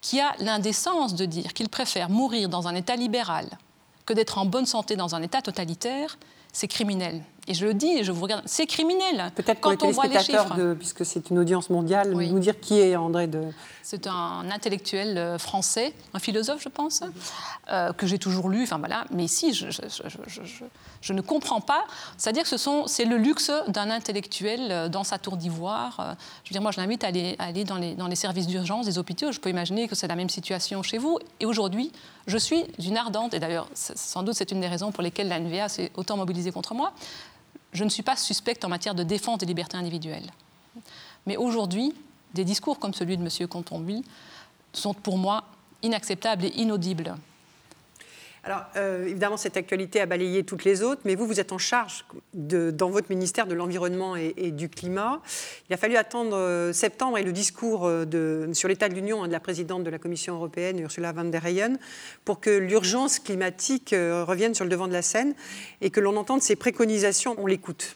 qui 0.00 0.20
a 0.20 0.34
l'indécence 0.38 1.14
de 1.14 1.26
dire 1.26 1.52
qu'il 1.52 1.68
préfère 1.68 2.08
mourir 2.08 2.48
dans 2.48 2.66
un 2.66 2.74
État 2.74 2.96
libéral 2.96 3.46
que 4.06 4.14
d'être 4.14 4.38
en 4.38 4.46
bonne 4.46 4.64
santé 4.64 4.96
dans 4.96 5.14
un 5.14 5.20
État 5.20 5.42
totalitaire, 5.42 6.16
c'est 6.50 6.66
criminel. 6.66 7.22
Et 7.48 7.54
je 7.54 7.66
le 7.66 7.74
dis, 7.74 8.04
je 8.04 8.12
vous 8.12 8.22
regarde, 8.22 8.42
c'est 8.46 8.66
criminel. 8.66 9.32
Peut-être 9.34 9.60
quand 9.60 9.82
on 9.82 9.90
voit 9.90 10.06
les 10.06 10.20
chiffres. 10.20 10.54
De, 10.56 10.74
puisque 10.74 11.04
c'est 11.04 11.30
une 11.30 11.38
audience 11.38 11.70
mondiale, 11.70 12.12
nous 12.12 12.38
dire 12.38 12.58
qui 12.60 12.78
est 12.78 12.96
André 12.96 13.26
de. 13.26 13.42
C'est 13.82 14.06
un 14.06 14.48
intellectuel 14.50 15.18
euh, 15.18 15.38
français, 15.38 15.94
un 16.14 16.20
philosophe, 16.20 16.62
je 16.62 16.68
pense, 16.68 17.02
euh, 17.72 17.92
que 17.92 18.06
j'ai 18.06 18.18
toujours 18.18 18.48
lu. 18.48 18.62
Enfin 18.62 18.78
voilà. 18.78 19.04
Mais 19.10 19.24
ici, 19.24 19.52
je, 19.52 19.70
je, 19.70 19.80
je, 19.88 20.40
je 21.00 21.12
ne 21.12 21.20
comprends 21.20 21.60
pas. 21.60 21.84
C'est-à-dire 22.16 22.44
que 22.44 22.56
c'est 22.86 23.04
le 23.04 23.16
luxe 23.16 23.50
d'un 23.68 23.90
intellectuel 23.90 24.60
euh, 24.70 24.88
dans 24.88 25.02
sa 25.02 25.18
tour 25.18 25.36
d'ivoire. 25.36 26.16
Je 26.44 26.50
veux 26.50 26.52
dire, 26.52 26.62
moi, 26.62 26.70
je 26.70 26.80
l'invite 26.80 27.02
à 27.02 27.08
aller, 27.08 27.34
aller 27.38 27.64
dans, 27.64 27.78
les, 27.78 27.94
dans, 27.94 28.06
les, 28.06 28.16
services 28.16 28.46
d'urgence 28.46 28.86
des 28.86 28.98
hôpitaux. 28.98 29.32
Je 29.32 29.40
peux 29.40 29.50
imaginer 29.50 29.88
que 29.88 29.94
c'est 29.94 30.08
la 30.08 30.16
même 30.16 30.28
situation 30.28 30.82
chez 30.82 30.98
vous. 30.98 31.18
Et 31.40 31.46
aujourd'hui, 31.46 31.90
je 32.26 32.36
suis 32.36 32.64
d'une 32.78 32.96
ardente, 32.96 33.34
et 33.34 33.40
d'ailleurs, 33.40 33.66
sans 33.74 34.22
doute, 34.22 34.34
c'est 34.34 34.52
une 34.52 34.60
des 34.60 34.68
raisons 34.68 34.92
pour 34.92 35.02
lesquelles 35.02 35.28
la 35.28 35.40
NVA 35.40 35.68
s'est 35.68 35.90
autant 35.96 36.16
mobilisée 36.16 36.52
contre 36.52 36.74
moi 36.74 36.92
je 37.72 37.84
ne 37.84 37.88
suis 37.88 38.02
pas 38.02 38.16
suspecte 38.16 38.64
en 38.64 38.68
matière 38.68 38.94
de 38.94 39.02
défense 39.02 39.38
des 39.38 39.46
libertés 39.46 39.76
individuelles. 39.76 40.30
Mais 41.26 41.36
aujourd'hui, 41.36 41.94
des 42.34 42.44
discours 42.44 42.78
comme 42.78 42.94
celui 42.94 43.16
de 43.16 43.22
M. 43.22 43.48
Contombi 43.48 44.04
sont 44.72 44.94
pour 44.94 45.18
moi 45.18 45.44
inacceptables 45.82 46.44
et 46.44 46.60
inaudibles. 46.60 47.14
Alors, 48.42 48.62
euh, 48.76 49.06
évidemment, 49.06 49.36
cette 49.36 49.58
actualité 49.58 50.00
a 50.00 50.06
balayé 50.06 50.44
toutes 50.44 50.64
les 50.64 50.82
autres, 50.82 51.02
mais 51.04 51.14
vous, 51.14 51.26
vous 51.26 51.40
êtes 51.40 51.52
en 51.52 51.58
charge 51.58 52.06
dans 52.32 52.88
votre 52.88 53.10
ministère 53.10 53.46
de 53.46 53.54
l'Environnement 53.54 54.16
et, 54.16 54.50
du 54.50 54.70
Climat. 54.70 55.20
Il 55.68 55.74
a 55.74 55.76
fallu 55.76 55.96
attendre 55.96 56.34
euh, 56.36 56.72
septembre 56.72 57.18
et 57.18 57.22
le 57.22 57.32
discours 57.32 57.86
euh, 57.86 58.52
sur 58.54 58.68
l'état 58.68 58.88
de 58.88 58.94
l'Union 58.94 59.22
hein, 59.22 59.26
de 59.26 59.32
la 59.32 59.40
présidente 59.40 59.84
de 59.84 59.90
la 59.90 59.98
Commission 59.98 60.36
européenne, 60.36 60.78
Ursula 60.78 61.12
von 61.12 61.24
der 61.24 61.44
Leyen, 61.44 61.76
pour 62.24 62.40
que 62.40 62.50
l'urgence 62.50 63.18
climatique 63.18 63.90
revienne 63.90 64.54
sur 64.54 64.64
le 64.64 64.70
devant 64.70 64.88
de 64.88 64.92
la 64.94 65.02
scène 65.02 65.34
et 65.82 65.90
que 65.90 66.00
l'on 66.00 66.16
entende 66.16 66.40
ses 66.40 66.56
préconisations. 66.56 67.34
On 67.38 67.46
l'écoute. 67.46 67.94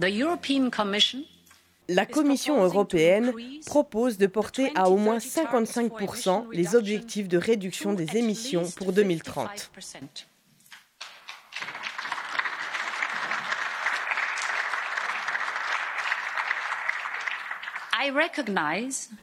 The 0.00 0.10
European 0.10 0.70
Commission 0.70 1.20
la 1.94 2.06
Commission 2.06 2.62
européenne 2.62 3.32
propose 3.66 4.18
de 4.18 4.26
porter 4.26 4.72
à 4.74 4.90
au 4.90 4.96
moins 4.96 5.18
55% 5.18 6.46
les 6.52 6.74
objectifs 6.74 7.28
de 7.28 7.38
réduction 7.38 7.92
des 7.92 8.16
émissions 8.16 8.64
pour 8.76 8.92
2030. 8.92 9.70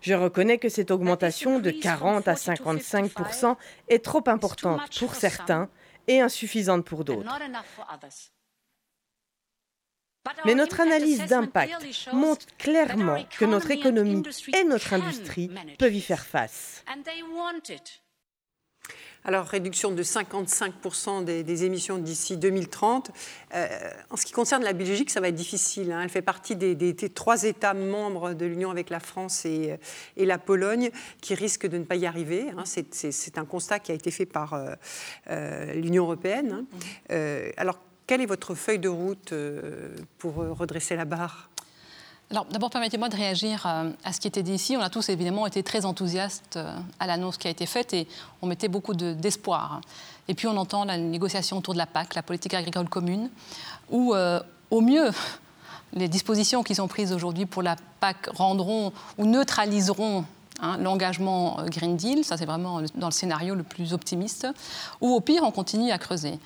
Je 0.02 0.14
reconnais 0.14 0.58
que 0.58 0.70
cette 0.70 0.92
augmentation 0.92 1.60
de 1.60 1.70
40 1.70 2.28
à 2.28 2.36
55% 2.36 3.56
est 3.90 4.04
trop 4.04 4.24
importante 4.28 4.82
pour 5.00 5.16
certains 5.16 5.70
et 6.08 6.22
insuffisante 6.22 6.86
pour 6.86 7.04
d'autres. 7.04 7.30
Mais 10.46 10.56
notre 10.56 10.82
analyse 10.82 11.26
d'impact 11.26 12.14
montre 12.14 12.46
clairement 12.58 13.24
que 13.38 13.46
notre 13.46 13.72
économie 13.72 14.24
et 14.54 14.64
notre 14.64 14.94
industrie 14.94 15.50
peuvent 15.78 15.96
y 15.96 16.02
faire 16.02 16.26
face. 16.26 16.84
Alors, 19.26 19.46
réduction 19.46 19.92
de 19.92 20.02
55% 20.02 21.26
des, 21.26 21.64
émissions 21.66 21.98
d'ici 21.98 22.38
2030. 22.38 23.12
Euh, 23.54 23.68
en 24.10 24.16
ce 24.16 24.26
qui 24.26 24.32
concerne 24.32 24.64
la 24.64 24.74
Belgique, 24.74 25.10
ça 25.10 25.20
va 25.20 25.28
être 25.28 25.36
difficile. 25.36 25.92
Hein. 25.92 26.02
Elle 26.04 26.10
fait 26.10 26.22
partie 26.22 26.56
des, 26.56 26.96
trois 27.14 27.44
États 27.44 27.74
membres 27.74 28.34
de 28.34 28.46
l'Union 28.46 28.72
avec 28.72 28.90
la 28.90 29.00
France 29.00 29.46
et, 29.46 29.78
la 30.16 30.38
Pologne 30.38 30.90
qui 31.22 31.36
risquent 31.36 31.68
de 31.68 31.78
ne 31.78 31.84
pas 31.84 31.96
y 31.96 32.06
arriver. 32.06 32.46
Hein. 32.58 32.64
C'est 32.66 33.38
un 33.38 33.46
constat 33.46 33.80
qui 33.80 33.92
a 33.92 33.96
été 33.96 34.10
fait 34.10 34.26
par 34.26 34.54
euh, 34.54 34.74
euh, 35.30 35.74
l'Union 35.74 36.06
européenne. 36.06 36.66
Hein. 37.12 37.14
Mmh. 37.14 37.52
alors, 37.58 37.80
quelle 38.10 38.22
est 38.22 38.26
votre 38.26 38.56
feuille 38.56 38.80
de 38.80 38.90
route 38.90 39.34
euh, 39.34 39.96
pour 40.18 40.42
euh, 40.42 40.52
redresser 40.52 40.96
la 40.96 41.06
barre? 41.06 41.48
Alors, 42.32 42.46
d'abord, 42.46 42.72
permettez-moi 42.72 43.08
de 43.08 43.16
réagir 43.16 43.68
euh, 43.68 43.92
à 44.04 44.14
ce 44.14 44.20
qui 44.20 44.28
était 44.28 44.42
dit 44.42 44.54
ici. 44.54 44.76
On 44.76 44.82
a 44.82 44.90
tous 44.90 45.10
évidemment 45.10 45.46
été 45.46 45.62
très 45.62 45.86
enthousiastes 45.86 46.58
à 47.00 47.06
l'annonce 47.06 47.38
qui 47.38 47.48
a 47.48 47.52
été 47.52 47.68
faite 47.68 47.94
et 47.94 48.08
on 48.42 48.48
mettait 48.48 48.68
beaucoup 48.68 48.96
d'espoir. 48.96 49.82
et 50.28 50.34
puis, 50.34 50.48
on 50.48 50.58
entend 50.58 50.86
la 50.86 50.98
négociation 50.98 51.60
autour 51.60 51.76
de 51.76 51.78
la 51.78 51.86
PAC, 51.86 52.16
la 52.16 52.24
politique 52.24 52.56
agricole 52.56 52.90
commune, 52.90 53.30
où, 53.92 54.16
au 54.72 54.82
mieux, 54.82 55.12
les 55.94 56.08
dispositions 56.08 56.64
qui 56.64 56.74
sont 56.74 56.88
prises 56.88 57.14
aujourd'hui 57.14 57.46
pour 57.46 57.62
la 57.62 57.76
PAC 58.00 58.28
rendront 58.34 58.92
ou 59.20 59.28
neutraliseront 59.28 60.26
hein, 60.62 60.78
l'engagement 60.78 61.60
Green 61.68 61.96
Deal, 61.96 62.24
ça 62.24 62.38
c'est 62.38 62.46
vraiment 62.46 62.82
dans 62.96 63.08
le 63.08 63.14
scénario 63.14 63.54
le 63.54 63.64
plus 63.64 63.94
optimiste, 63.94 64.48
ou 65.00 65.14
au 65.14 65.20
pire, 65.20 65.44
on 65.44 65.52
continue 65.52 65.92
à 65.92 66.00
creuser. 66.00 66.40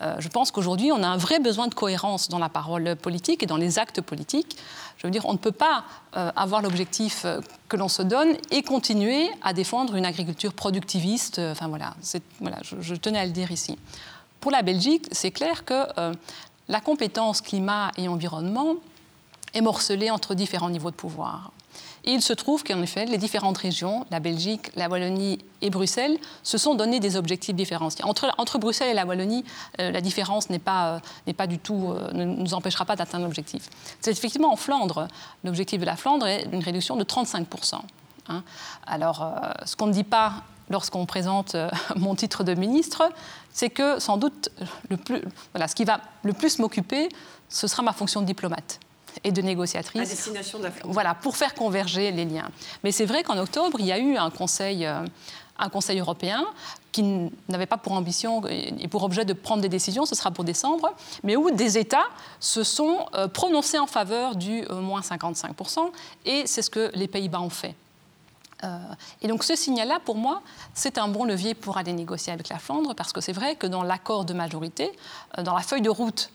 Euh, 0.00 0.16
je 0.18 0.28
pense 0.28 0.50
qu'aujourd'hui, 0.50 0.92
on 0.92 1.02
a 1.02 1.08
un 1.08 1.16
vrai 1.16 1.40
besoin 1.40 1.66
de 1.66 1.74
cohérence 1.74 2.28
dans 2.28 2.38
la 2.38 2.48
parole 2.48 2.96
politique 2.96 3.42
et 3.42 3.46
dans 3.46 3.56
les 3.56 3.78
actes 3.78 4.00
politiques. 4.00 4.56
Je 4.96 5.06
veux 5.06 5.10
dire, 5.10 5.26
on 5.26 5.32
ne 5.32 5.38
peut 5.38 5.52
pas 5.52 5.84
euh, 6.16 6.30
avoir 6.36 6.62
l'objectif 6.62 7.24
euh, 7.24 7.40
que 7.68 7.76
l'on 7.76 7.88
se 7.88 8.02
donne 8.02 8.36
et 8.50 8.62
continuer 8.62 9.28
à 9.42 9.52
défendre 9.52 9.96
une 9.96 10.06
agriculture 10.06 10.52
productiviste. 10.52 11.38
Enfin 11.38 11.68
voilà, 11.68 11.94
voilà 12.40 12.58
je, 12.62 12.76
je, 12.80 12.94
tenais 12.94 13.18
à 13.18 13.26
le 13.26 13.32
dire 13.32 13.50
ici. 13.50 13.78
Pour 14.40 14.50
la 14.50 14.62
Belgique, 14.62 15.06
c'est 15.10 15.32
clair 15.32 15.64
que 15.64 15.82
la 16.68 16.80
compétence 16.80 17.40
climat 17.40 17.90
et 17.96 18.06
environnement 18.06 18.76
est 19.52 19.60
morcelée 19.60 20.10
entre 20.10 20.34
différents 20.34 20.70
niveaux 20.70 20.92
de 20.92 20.96
pouvoir. 20.96 21.50
Et 22.08 22.12
il 22.12 22.22
se 22.22 22.32
trouve 22.32 22.64
qu'en 22.64 22.80
effet, 22.80 23.04
les 23.04 23.18
différentes 23.18 23.58
régions, 23.58 24.06
la 24.10 24.18
Belgique, 24.18 24.70
la 24.76 24.88
Wallonie 24.88 25.40
et 25.60 25.68
Bruxelles, 25.68 26.16
se 26.42 26.56
sont 26.56 26.74
donné 26.74 27.00
des 27.00 27.16
objectifs 27.16 27.54
différents. 27.54 27.90
Entre, 28.02 28.58
Bruxelles 28.58 28.88
et 28.88 28.94
la 28.94 29.04
Wallonie, 29.04 29.44
euh, 29.78 29.90
la 29.90 30.00
différence 30.00 30.48
n'est 30.48 30.58
pas, 30.58 31.02
euh, 31.28 31.32
pas 31.34 31.46
du 31.46 31.58
tout, 31.58 31.92
euh, 31.92 32.10
ne 32.14 32.24
nous 32.24 32.54
empêchera 32.54 32.86
pas 32.86 32.96
d'atteindre 32.96 33.24
l'objectif. 33.24 33.68
C'est 34.00 34.10
effectivement 34.10 34.50
en 34.50 34.56
Flandre, 34.56 35.06
l'objectif 35.44 35.78
de 35.80 35.84
la 35.84 35.96
Flandre 35.96 36.26
est 36.26 36.48
une 36.50 36.62
réduction 36.62 36.96
de 36.96 37.04
35%. 37.04 37.74
Hein. 38.30 38.42
Alors, 38.86 39.30
ce 39.66 39.76
qu'on 39.76 39.88
ne 39.88 39.92
dit 39.92 40.02
pas 40.02 40.44
lorsqu'on 40.70 41.04
présente 41.04 41.56
mon 41.96 42.14
titre 42.14 42.42
de 42.42 42.54
ministre, 42.54 43.02
c'est 43.52 43.68
que 43.68 43.98
sans 43.98 44.16
doute 44.16 44.48
le 44.88 44.96
plus, 44.96 45.20
voilà, 45.52 45.68
ce 45.68 45.74
qui 45.74 45.84
va 45.84 46.00
le 46.22 46.32
plus 46.32 46.58
m'occuper, 46.58 47.10
ce 47.50 47.66
sera 47.66 47.82
ma 47.82 47.92
fonction 47.92 48.22
de 48.22 48.26
diplomate 48.26 48.80
et 49.24 49.32
de 49.32 49.42
négociatrice. 49.42 50.02
À 50.02 50.04
destination 50.04 50.58
de 50.58 50.64
la 50.64 50.70
Voilà, 50.84 51.14
pour 51.14 51.36
faire 51.36 51.54
converger 51.54 52.10
les 52.10 52.24
liens. 52.24 52.48
Mais 52.84 52.92
c'est 52.92 53.06
vrai 53.06 53.22
qu'en 53.22 53.38
octobre, 53.38 53.78
il 53.80 53.86
y 53.86 53.92
a 53.92 53.98
eu 53.98 54.16
un 54.16 54.30
conseil, 54.30 54.86
euh, 54.86 55.04
un 55.58 55.68
conseil 55.68 55.98
européen 55.98 56.44
qui 56.92 57.30
n'avait 57.48 57.66
pas 57.66 57.76
pour 57.76 57.92
ambition 57.92 58.42
et 58.46 58.88
pour 58.88 59.04
objet 59.04 59.24
de 59.24 59.32
prendre 59.32 59.62
des 59.62 59.68
décisions, 59.68 60.06
ce 60.06 60.14
sera 60.14 60.30
pour 60.30 60.44
décembre, 60.44 60.92
mais 61.22 61.36
où 61.36 61.50
des 61.50 61.78
États 61.78 62.06
se 62.40 62.64
sont 62.64 63.06
euh, 63.14 63.28
prononcés 63.28 63.78
en 63.78 63.86
faveur 63.86 64.36
du 64.36 64.64
euh, 64.70 64.80
moins 64.80 65.00
55%, 65.00 65.90
et 66.24 66.46
c'est 66.46 66.62
ce 66.62 66.70
que 66.70 66.90
les 66.94 67.06
Pays-Bas 67.06 67.40
ont 67.40 67.50
fait. 67.50 67.74
et 69.22 69.28
donc 69.28 69.44
ce 69.44 69.54
signal-là, 69.54 70.00
pour 70.04 70.16
moi, 70.16 70.42
c'est 70.74 70.98
un 70.98 71.06
bon 71.06 71.24
levier 71.24 71.54
pour 71.54 71.76
aller 71.76 71.92
négocier 71.92 72.32
avec 72.32 72.48
la 72.48 72.58
Flandre, 72.58 72.94
parce 72.96 73.12
que 73.12 73.20
c'est 73.20 73.34
vrai 73.34 73.54
que 73.54 73.68
dans 73.68 73.84
l'accord 73.84 74.24
de 74.24 74.34
majorité, 74.34 74.90
dans 75.36 75.54
la 75.54 75.62
feuille 75.62 75.82
de 75.82 75.90
route 75.90 76.32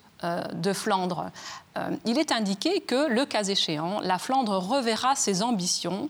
de 0.53 0.73
Flandre, 0.73 1.31
euh, 1.77 1.89
il 2.05 2.17
est 2.17 2.31
indiqué 2.31 2.81
que, 2.81 3.07
le 3.07 3.25
cas 3.25 3.43
échéant, 3.43 3.99
la 4.01 4.17
Flandre 4.17 4.57
reverra 4.57 5.15
ses 5.15 5.43
ambitions 5.43 6.09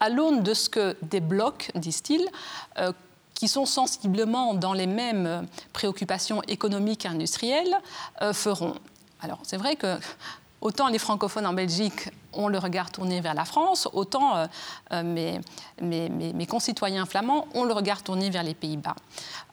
à 0.00 0.08
l'aune 0.08 0.42
de 0.42 0.54
ce 0.54 0.68
que 0.68 0.96
des 1.02 1.20
blocs, 1.20 1.70
disent-ils, 1.74 2.26
euh, 2.78 2.92
qui 3.34 3.48
sont 3.48 3.66
sensiblement 3.66 4.54
dans 4.54 4.72
les 4.72 4.86
mêmes 4.86 5.46
préoccupations 5.72 6.42
économiques 6.48 7.04
et 7.04 7.08
industrielles, 7.08 7.76
feront. 8.32 8.74
Alors, 9.20 9.40
c'est 9.42 9.58
vrai 9.58 9.76
que 9.76 9.98
autant 10.62 10.88
les 10.88 10.98
francophones 10.98 11.44
en 11.44 11.52
Belgique 11.52 12.08
ont 12.36 12.48
le 12.48 12.58
regard 12.58 12.90
tourné 12.90 13.20
vers 13.20 13.34
la 13.34 13.44
France, 13.44 13.88
autant 13.92 14.36
euh, 14.36 14.46
euh, 14.92 15.02
mes, 15.02 15.40
mes, 15.80 16.08
mes, 16.08 16.46
concitoyens 16.46 17.06
flamands 17.06 17.46
ont 17.54 17.64
le 17.64 17.72
regard 17.72 18.02
tourné 18.02 18.30
vers 18.30 18.42
les 18.42 18.54
Pays-Bas. 18.54 18.94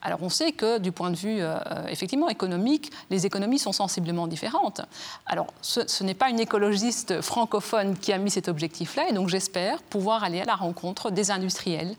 Alors 0.01 0.19
on 0.21 0.29
sait 0.29 0.51
que 0.51 0.79
du 0.79 0.91
point 0.91 1.11
de 1.11 1.15
vue 1.15 1.37
euh, 1.39 1.57
effectivement 1.87 2.29
économique, 2.29 2.91
les 3.09 3.25
économies 3.25 3.59
sont 3.59 3.71
sensiblement 3.71 4.27
différentes. 4.27 4.81
Alors 5.25 5.47
ce, 5.61 6.03
n'est 6.03 6.13
pas 6.13 6.29
une 6.29 6.39
écologiste 6.39 7.21
francophone 7.21 7.97
qui 7.97 8.11
a 8.11 8.17
mis 8.17 8.29
cet 8.29 8.47
objectif-là, 8.47 9.09
et 9.09 9.13
donc 9.13 9.29
j'espère 9.29 9.81
pouvoir 9.83 10.23
aller 10.23 10.41
à 10.41 10.45
la 10.45 10.55
rencontre 10.55 11.09
des 11.09 11.31
industriels, 11.31 11.95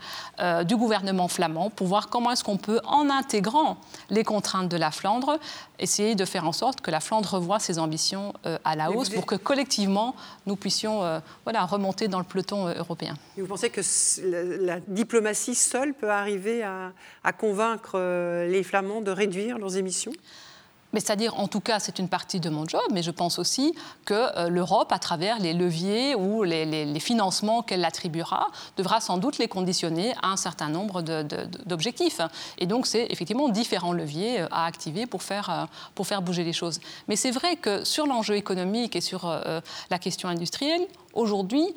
du 0.64 0.76
gouvernement 0.76 1.28
flamand, 1.28 1.70
pour 1.70 1.86
voir 1.86 2.08
comment 2.08 2.30
est-ce 2.30 2.44
qu'on 2.44 2.58
peut, 2.58 2.80
en 2.84 3.08
intégrant 3.08 3.78
les 4.10 4.24
contraintes 4.24 4.68
de 4.68 4.76
la 4.76 4.90
Flandre, 4.90 5.38
essayer 5.78 6.14
de 6.14 6.24
faire 6.24 6.46
en 6.46 6.52
sorte 6.52 6.80
que 6.82 6.90
la 6.90 7.00
Flandre 7.00 7.34
revoie 7.34 7.58
ses 7.58 7.78
ambitions 7.78 8.34
à 8.64 8.76
la 8.76 8.90
hausse, 8.90 9.08
pour 9.08 9.26
que 9.26 9.36
collectivement 9.36 10.14
nous 10.46 10.56
puissions 10.56 10.73
euh, 10.84 11.20
voilà, 11.44 11.64
remonter 11.64 12.08
dans 12.08 12.18
le 12.18 12.24
peloton 12.24 12.66
euh, 12.66 12.74
européen. 12.76 13.14
vous 13.36 13.46
pensez 13.46 13.70
que 13.70 13.80
la, 14.64 14.80
diplomatie 14.80 15.54
seule 15.54 15.94
peut 15.94 16.10
arriver 16.10 16.62
à, 16.62 17.32
convaincre 17.32 17.92
euh, 17.94 18.46
les 18.46 18.62
Flamands 18.62 19.00
de 19.00 19.10
réduire 19.10 19.58
leurs 19.58 19.76
émissions? 19.76 20.12
Mais 20.94 21.00
c'est-à-dire, 21.00 21.38
en 21.38 21.48
tout 21.48 21.60
cas, 21.60 21.80
c'est 21.80 21.98
une 21.98 22.08
partie 22.08 22.38
de 22.38 22.48
mon 22.48 22.66
job, 22.66 22.80
mais 22.92 23.02
je 23.02 23.10
pense 23.10 23.40
aussi 23.40 23.74
que 24.04 24.48
l'Europe, 24.48 24.92
à 24.92 25.00
travers 25.00 25.40
les 25.40 25.52
leviers 25.52 26.14
ou 26.14 26.44
les, 26.44 27.00
financements 27.00 27.62
qu'elle 27.62 27.84
attribuera, 27.84 28.46
devra 28.76 29.00
sans 29.00 29.18
doute 29.18 29.38
les 29.38 29.48
conditionner 29.48 30.14
à 30.22 30.28
un 30.28 30.36
certain 30.36 30.68
nombre 30.68 31.02
d'objectifs. 31.02 32.20
Et 32.58 32.66
donc, 32.66 32.86
c'est 32.86 33.06
effectivement 33.10 33.48
différents 33.48 33.92
leviers 33.92 34.42
à 34.52 34.66
activer 34.66 35.06
pour 35.06 35.24
faire, 35.24 35.66
pour 35.96 36.06
faire 36.06 36.22
bouger 36.22 36.44
les 36.44 36.52
choses. 36.52 36.78
Mais 37.08 37.16
c'est 37.16 37.32
vrai 37.32 37.56
que 37.56 37.84
sur 37.84 38.06
l'enjeu 38.06 38.36
économique 38.36 38.94
et 38.94 39.00
sur 39.00 39.26
la 39.90 39.98
question 39.98 40.28
industrielle, 40.28 40.86
aujourd'hui, 41.12 41.74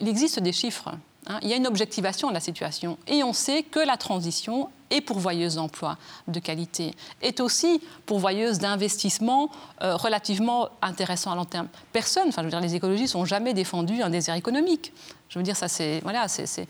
il 0.00 0.08
existe 0.08 0.40
des 0.40 0.52
chiffres. 0.52 0.90
Hein. 1.26 1.38
il 1.42 1.48
y 1.48 1.52
a 1.52 1.56
une 1.56 1.66
objectivation 1.66 2.28
de 2.28 2.34
la 2.34 2.40
situation. 2.40 2.98
Et 3.06 3.22
on 3.22 3.32
sait 3.32 3.62
que 3.62 3.80
la 3.80 3.96
transition 3.96 4.70
est 4.90 5.00
pourvoyeuse 5.00 5.56
d'emplois 5.56 5.96
de 6.28 6.38
qualité, 6.38 6.94
est 7.22 7.40
aussi 7.40 7.80
pourvoyeuse 8.06 8.58
d'investissements 8.58 9.50
euh, 9.82 9.96
relativement 9.96 10.68
intéressants 10.82 11.32
à 11.32 11.36
long 11.36 11.44
terme. 11.44 11.68
Personne, 11.92 12.28
enfin 12.28 12.42
je 12.42 12.46
veux 12.46 12.50
dire, 12.50 12.60
les 12.60 12.74
écologistes 12.74 13.14
n'ont 13.14 13.24
jamais 13.24 13.54
défendu 13.54 14.02
un 14.02 14.10
désert 14.10 14.34
économique. 14.34 14.92
Je 15.28 15.38
veux 15.38 15.42
dire, 15.42 15.56
ça 15.56 15.68
c'est 15.68 16.00
voilà, 16.00 16.28
c'est 16.28 16.66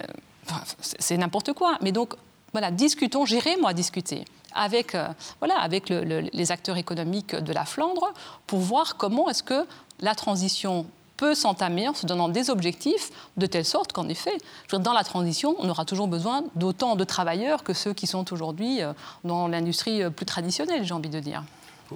euh, 0.00 1.16
n'importe 1.16 1.52
quoi. 1.52 1.78
Mais 1.82 1.92
donc 1.92 2.14
voilà, 2.52 2.70
discutons, 2.70 3.26
j'irai 3.26 3.56
moi 3.56 3.74
discuter 3.74 4.24
avec, 4.54 4.94
euh, 4.94 5.08
voilà, 5.38 5.58
avec 5.58 5.90
les 5.90 6.52
acteurs 6.52 6.78
économiques 6.78 7.36
de 7.36 7.52
la 7.52 7.64
Flandre 7.64 8.12
pour 8.46 8.60
voir 8.60 8.96
comment 8.96 9.28
est-ce 9.28 9.42
que 9.42 9.66
la 10.00 10.14
transition 10.14 10.86
peut 11.16 11.34
s'entamer 11.34 11.88
en 11.88 11.94
se 11.94 12.06
donnant 12.06 12.28
des 12.28 12.50
objectifs 12.50 13.10
de 13.36 13.46
telle 13.46 13.64
sorte 13.64 13.92
qu'en 13.92 14.08
effet, 14.08 14.36
dans 14.72 14.92
la 14.92 15.04
transition, 15.04 15.56
on 15.58 15.68
aura 15.68 15.84
toujours 15.84 16.08
besoin 16.08 16.44
d'autant 16.54 16.96
de 16.96 17.04
travailleurs 17.04 17.64
que 17.64 17.72
ceux 17.72 17.92
qui 17.92 18.06
sont 18.06 18.32
aujourd'hui 18.32 18.82
euh, 18.82 18.92
dans 19.24 19.48
l'industrie 19.48 20.02
euh, 20.02 20.10
plus 20.10 20.26
traditionnelle, 20.26 20.84
j'ai 20.84 20.94
envie 20.94 21.08
de 21.08 21.20
dire. 21.20 21.42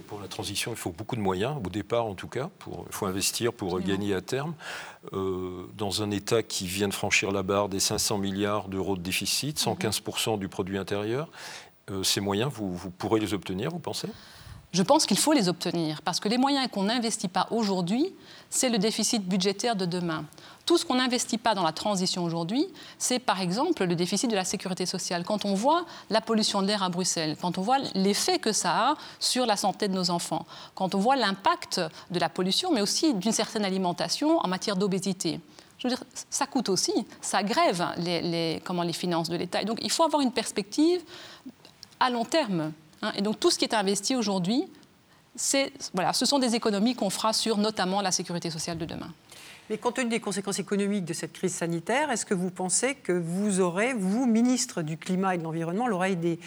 Pour 0.06 0.20
la 0.20 0.28
transition, 0.28 0.70
il 0.70 0.76
faut 0.76 0.92
beaucoup 0.92 1.16
de 1.16 1.20
moyens, 1.20 1.56
au 1.64 1.68
départ 1.68 2.06
en 2.06 2.14
tout 2.14 2.28
cas. 2.28 2.48
il 2.68 2.92
faut 2.92 3.06
investir 3.06 3.52
pour 3.52 3.80
gagner 3.80 4.14
à 4.14 4.20
terme. 4.20 4.54
Euh, 5.12 5.66
dans 5.76 6.02
un 6.02 6.12
État 6.12 6.44
qui 6.44 6.68
vient 6.68 6.86
de 6.86 6.94
franchir 6.94 7.32
la 7.32 7.42
barre 7.42 7.68
des 7.68 7.80
500 7.80 8.18
milliards 8.18 8.68
d'euros 8.68 8.96
de 8.96 9.02
déficit, 9.02 9.58
115% 9.58 10.38
du 10.38 10.48
produit 10.48 10.78
intérieur, 10.78 11.28
ces 12.04 12.20
moyens, 12.20 12.52
vous, 12.54 12.72
vous 12.72 12.90
pourrez 12.90 13.18
les 13.18 13.34
obtenir, 13.34 13.70
vous 13.70 13.80
pensez? 13.80 14.06
Je 14.72 14.82
pense 14.84 15.06
qu'il 15.06 15.18
faut 15.18 15.32
les 15.32 15.48
obtenir, 15.48 16.00
parce 16.02 16.20
que 16.20 16.28
les 16.28 16.38
moyens 16.38 16.68
qu'on 16.70 16.84
n'investit 16.84 17.26
pas 17.26 17.48
aujourd'hui, 17.50 18.14
c'est 18.50 18.68
le 18.68 18.78
déficit 18.78 19.24
budgétaire 19.26 19.76
de 19.76 19.86
demain. 19.86 20.24
Tout 20.66 20.76
ce 20.76 20.84
qu'on 20.84 20.96
n'investit 20.96 21.38
pas 21.38 21.54
dans 21.54 21.62
la 21.62 21.72
transition 21.72 22.24
aujourd'hui, 22.24 22.66
c'est 22.98 23.18
par 23.18 23.40
exemple 23.40 23.84
le 23.84 23.94
déficit 23.94 24.30
de 24.30 24.36
la 24.36 24.44
sécurité 24.44 24.86
sociale. 24.86 25.24
Quand 25.24 25.44
on 25.44 25.54
voit 25.54 25.86
la 26.10 26.20
pollution 26.20 26.60
de 26.60 26.66
l'air 26.66 26.82
à 26.82 26.88
Bruxelles, 26.88 27.36
quand 27.40 27.58
on 27.58 27.62
voit 27.62 27.78
l'effet 27.94 28.38
que 28.38 28.52
ça 28.52 28.90
a 28.90 28.94
sur 29.18 29.46
la 29.46 29.56
santé 29.56 29.88
de 29.88 29.94
nos 29.94 30.10
enfants, 30.10 30.46
quand 30.74 30.94
on 30.94 30.98
voit 30.98 31.16
l'impact 31.16 31.80
de 32.10 32.18
la 32.18 32.28
pollution, 32.28 32.72
mais 32.72 32.82
aussi 32.82 33.14
d'une 33.14 33.32
certaine 33.32 33.64
alimentation 33.64 34.38
en 34.38 34.48
matière 34.48 34.76
d'obésité. 34.76 35.40
Je 35.78 35.88
veux 35.88 35.94
dire, 35.94 36.04
ça 36.28 36.46
coûte 36.46 36.68
aussi, 36.68 36.92
ça 37.22 37.42
grève 37.42 37.86
les, 37.96 38.60
comment, 38.64 38.82
les 38.82 38.92
finances 38.92 39.30
de 39.30 39.36
l'État. 39.36 39.64
Donc 39.64 39.78
il 39.82 39.90
faut 39.90 40.04
avoir 40.04 40.20
une 40.20 40.32
perspective 40.32 41.00
à 41.98 42.10
long 42.10 42.24
terme 42.24 42.72
Hein. 43.02 43.12
et 43.16 43.22
donc 43.22 43.40
tout 43.40 43.50
ce 43.50 43.58
qui 43.58 43.64
est 43.64 43.74
investi 43.74 44.14
aujourd'hui, 44.14 44.64
voilà, 45.94 46.12
ce 46.12 46.26
sont 46.26 46.38
des 46.38 46.54
économies 46.54 46.94
qu'on 46.94 47.10
fera 47.10 47.32
sur 47.32 47.56
notamment 47.56 48.00
la 48.00 48.12
sécurité 48.12 48.50
sociale 48.50 48.78
de 48.78 48.84
demain. 48.84 49.12
Mais 49.68 49.78
compte 49.78 49.94
tenu 49.94 50.08
des 50.08 50.18
conséquences 50.18 50.58
économiques 50.58 51.04
de 51.04 51.12
cette 51.12 51.32
crise 51.32 51.54
sanitaire, 51.54 52.10
est-ce 52.10 52.26
que 52.26 52.34
vous 52.34 52.50
pensez 52.50 52.96
que 52.96 53.12
vous 53.12 53.60
aurez, 53.60 53.94
vous, 53.94 54.26
ministre 54.26 54.82
du 54.82 54.96
Climat 54.96 55.36
et 55.36 55.38
de 55.38 55.44
l'Environnement, 55.44 55.86
l'oreille 55.86 56.16
des, 56.16 56.40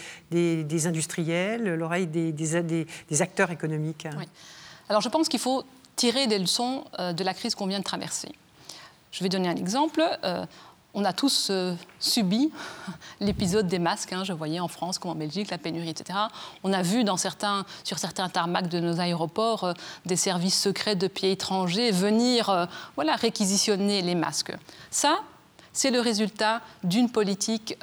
des, 0.63 0.87
industriels, 0.87 1.63
l'oreille 1.75 2.07
des, 2.07 2.33
des, 2.33 3.21
acteurs 3.21 3.51
économiques? 3.51 4.07
Oui. 4.17 4.25
Alors 4.89 5.01
je 5.01 5.07
pense 5.07 5.29
qu'il 5.29 5.39
faut 5.39 5.63
tirer 5.95 6.27
des 6.27 6.37
leçons 6.37 6.83
euh, 6.99 7.13
de 7.13 7.23
la 7.23 7.33
crise 7.33 7.55
qu'on 7.55 7.67
vient 7.67 7.79
de 7.79 7.85
traverser. 7.85 8.33
Je 9.11 9.23
vais 9.23 9.29
donner 9.29 9.47
un 9.47 9.55
exemple. 9.55 10.03
On 10.95 11.05
a 11.05 11.13
tous 11.13 11.47
euh, 11.49 11.73
subi 11.99 12.51
l'épisode 13.19 13.67
des 13.67 13.79
masques. 13.79 14.13
Hein, 14.13 14.23
je 14.23 14.33
voyais 14.33 14.59
en 14.59 14.67
France 14.67 14.99
comme 14.99 15.11
en 15.11 15.15
Belgique 15.15 15.49
la 15.49 15.57
pénurie, 15.57 15.89
etc. 15.89 16.19
On 16.63 16.71
a 16.71 16.83
vu 16.83 17.03
sur 17.83 17.97
certains 17.97 18.29
tarmacs 18.29 18.67
de 18.67 18.79
nos 18.79 18.99
aéroports 18.99 19.63
euh, 19.63 19.73
des 20.05 20.15
services 20.15 20.59
secrets 20.59 20.95
de 20.95 21.07
pieds 21.07 21.31
étrangers 21.31 21.89
venir 21.89 22.49
euh, 22.49 22.65
voilà, 22.95 23.15
réquisitionner 23.15 24.03
les 24.03 24.13
masques. 24.13 24.53
Ça, 24.91 25.21
c'est 25.71 25.89
le 25.89 25.99
résultat 25.99 26.61
d'une 26.83 27.09
politique 27.09 27.75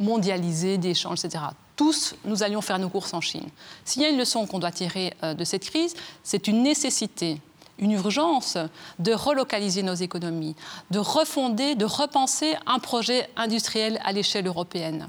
mondialisée 0.00 0.78
d'échanges, 0.78 1.24
etc. 1.24 1.44
Tous, 1.76 2.16
nous 2.24 2.42
allions 2.42 2.60
faire 2.60 2.80
nos 2.80 2.88
courses 2.88 3.14
en 3.14 3.20
Chine. 3.20 3.48
S'il 3.84 4.02
y 4.02 4.04
a 4.04 4.08
une 4.08 4.18
leçon 4.18 4.48
qu'on 4.48 4.58
doit 4.58 4.72
tirer 4.72 5.14
de 5.22 5.44
cette 5.44 5.62
crise, 5.62 5.94
c'est 6.24 6.48
une 6.48 6.64
nécessité 6.64 7.40
une 7.80 7.92
urgence 7.92 8.56
de 8.98 9.12
relocaliser 9.12 9.82
nos 9.82 9.94
économies, 9.94 10.54
de 10.90 10.98
refonder, 10.98 11.74
de 11.74 11.84
repenser 11.84 12.54
un 12.66 12.78
projet 12.78 13.28
industriel 13.36 14.00
à 14.04 14.12
l'échelle 14.12 14.46
européenne. 14.46 15.08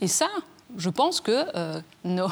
Et 0.00 0.08
ça, 0.08 0.28
je 0.76 0.90
pense 0.90 1.20
que 1.20 1.46
euh, 1.54 1.80
nos, 2.04 2.28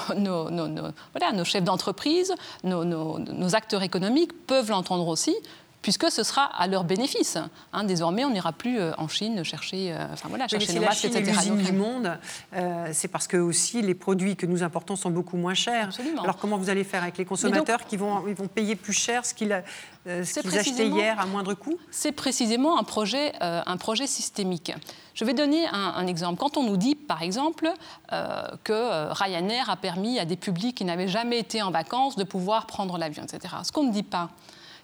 chefs 1.45 1.64
d'entreprise, 1.64 2.35
nos, 2.64 3.55
acteurs 3.55 3.83
économiques 3.83 4.33
peuvent 4.47 4.70
l'entendre 4.70 5.09
aussi, 5.09 5.35
puisque 5.83 6.11
ce 6.11 6.22
sera 6.22 6.45
à 6.45 6.66
leur 6.66 6.85
bénéfice. 6.85 7.39
Hein, 7.72 7.85
désormais, 7.85 8.24
on 8.24 8.31
n'ira 8.31 8.53
plus 8.53 8.79
euh, 8.79 8.93
en 8.99 9.09
Chine 9.09 9.45
chercher, 9.45 9.93
euh, 9.93 10.07
enfin 10.12 10.29
voilà, 10.29 10.49
chercher 10.49 10.74
nos 10.74 10.83
masques, 10.83 11.05
etc. 11.05 11.31
l'usine 11.31 11.57
du 11.57 11.72
monde, 11.72 12.18
euh, 12.55 12.91
c'est 12.93 13.09
parce 13.09 13.26
que 13.26 13.37
aussi 13.37 13.83
les 13.83 13.95
produits 13.95 14.37
que 14.37 14.47
nous 14.47 14.62
importons 14.62 14.97
sont 14.97 15.11
beaucoup 15.11 15.37
moins 15.37 15.55
chers. 15.55 15.91
Alors 16.20 16.37
comment 16.37 16.57
vous 16.57 16.70
allez 16.70 16.85
faire 16.85 17.03
avec 17.03 17.18
les 17.18 17.24
consommateurs 17.24 17.85
qui 17.87 17.97
vont, 17.97 18.26
ils 18.26 18.35
vont 18.35 18.49
payer 18.49 18.76
plus 18.76 18.93
cher 18.93 19.24
ce 19.24 19.35
qu'ils 19.35 19.53
achetaient 19.53 20.89
hier 20.89 21.18
à 21.20 21.26
moindre 21.26 21.55
coût? 21.55 21.79
C'est 21.91 22.12
précisément 22.12 22.79
un 22.79 22.85
projet, 22.85 23.33
un 23.41 23.76
projet 23.76 24.07
systémique. 24.07 24.72
Je 25.14 25.24
vais 25.24 25.35
donner 25.35 25.66
un, 25.68 26.07
exemple. 26.07 26.39
Quand 26.39 26.57
on 26.57 26.64
nous 26.64 26.76
dit, 26.76 26.95
par 26.95 27.22
exemple, 27.22 27.72
que 28.11 29.12
Ryanair 29.12 29.70
a 29.70 29.76
permis 29.76 30.18
à 30.18 30.24
des 30.24 30.37
publics 30.37 30.76
qui 30.76 30.85
n'avaient 30.85 31.09
jamais 31.09 31.39
été 31.39 31.62
en 31.62 31.70
vacances 31.70 32.16
de 32.16 32.24
pouvoir 32.24 32.66
prendre 32.66 32.99
l'avion, 32.99 33.24
etc. 33.24 33.55
Ce 33.64 33.72
qu'on 33.72 33.85
ne 33.85 33.93
dit 33.93 34.03
pas, 34.03 34.31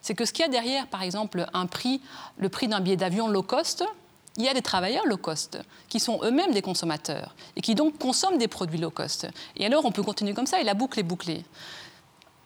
c'est 0.05 0.15
que 0.15 0.27
ce 0.27 0.35
qu'il 0.35 0.45
y 0.45 0.47
a 0.47 0.51
derrière, 0.51 0.87
par 0.87 1.01
exemple, 1.01 1.47
un 1.55 1.65
prix, 1.65 2.03
le 2.37 2.51
prix 2.51 2.69
d'un 2.69 2.81
billet 2.81 2.97
d'avion 2.97 3.27
low 3.27 3.43
cost, 3.43 3.87
il 4.37 4.45
y 4.45 4.49
a 4.49 4.53
des 4.53 4.61
travailleurs 4.61 5.07
low 5.07 5.17
cost 5.17 5.59
qui 5.89 5.99
sont 5.99 6.21
eux-mêmes 6.23 6.53
des 6.53 6.61
consommateurs 6.61 7.35
et 7.57 7.63
qui 7.63 7.75
donc 7.75 7.97
consomment 7.97 8.37
des 8.37 8.47
produits 8.47 8.79
low 8.79 8.91
cost. 8.91 9.27
Et 9.57 9.65
alors 9.65 9.87
on 9.87 9.93
peut 9.93 10.03
continuer 10.03 10.35
comme 10.35 10.47
ça 10.47 10.61
et 10.61 10.65
la 10.65 10.75
boucle 10.75 11.01
est 11.01 11.05
bouclée. 11.05 11.43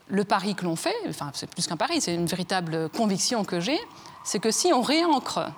Le 0.06 0.22
pari 0.22 0.54
que 0.54 0.64
l'on 0.64 0.76
fait, 0.76 0.94
enfin 1.08 1.32
c'est 1.34 1.50
plus 1.50 1.66
qu'un 1.66 1.76
pari, 1.76 2.00
c'est 2.00 2.14
une 2.14 2.26
véritable 2.26 2.90
conviction 2.90 3.44
que 3.44 3.58
j'ai, 3.58 3.80
c'est 4.22 4.38
que 4.38 4.52
si 4.52 4.72
on 4.72 4.80
réancre 4.80 5.50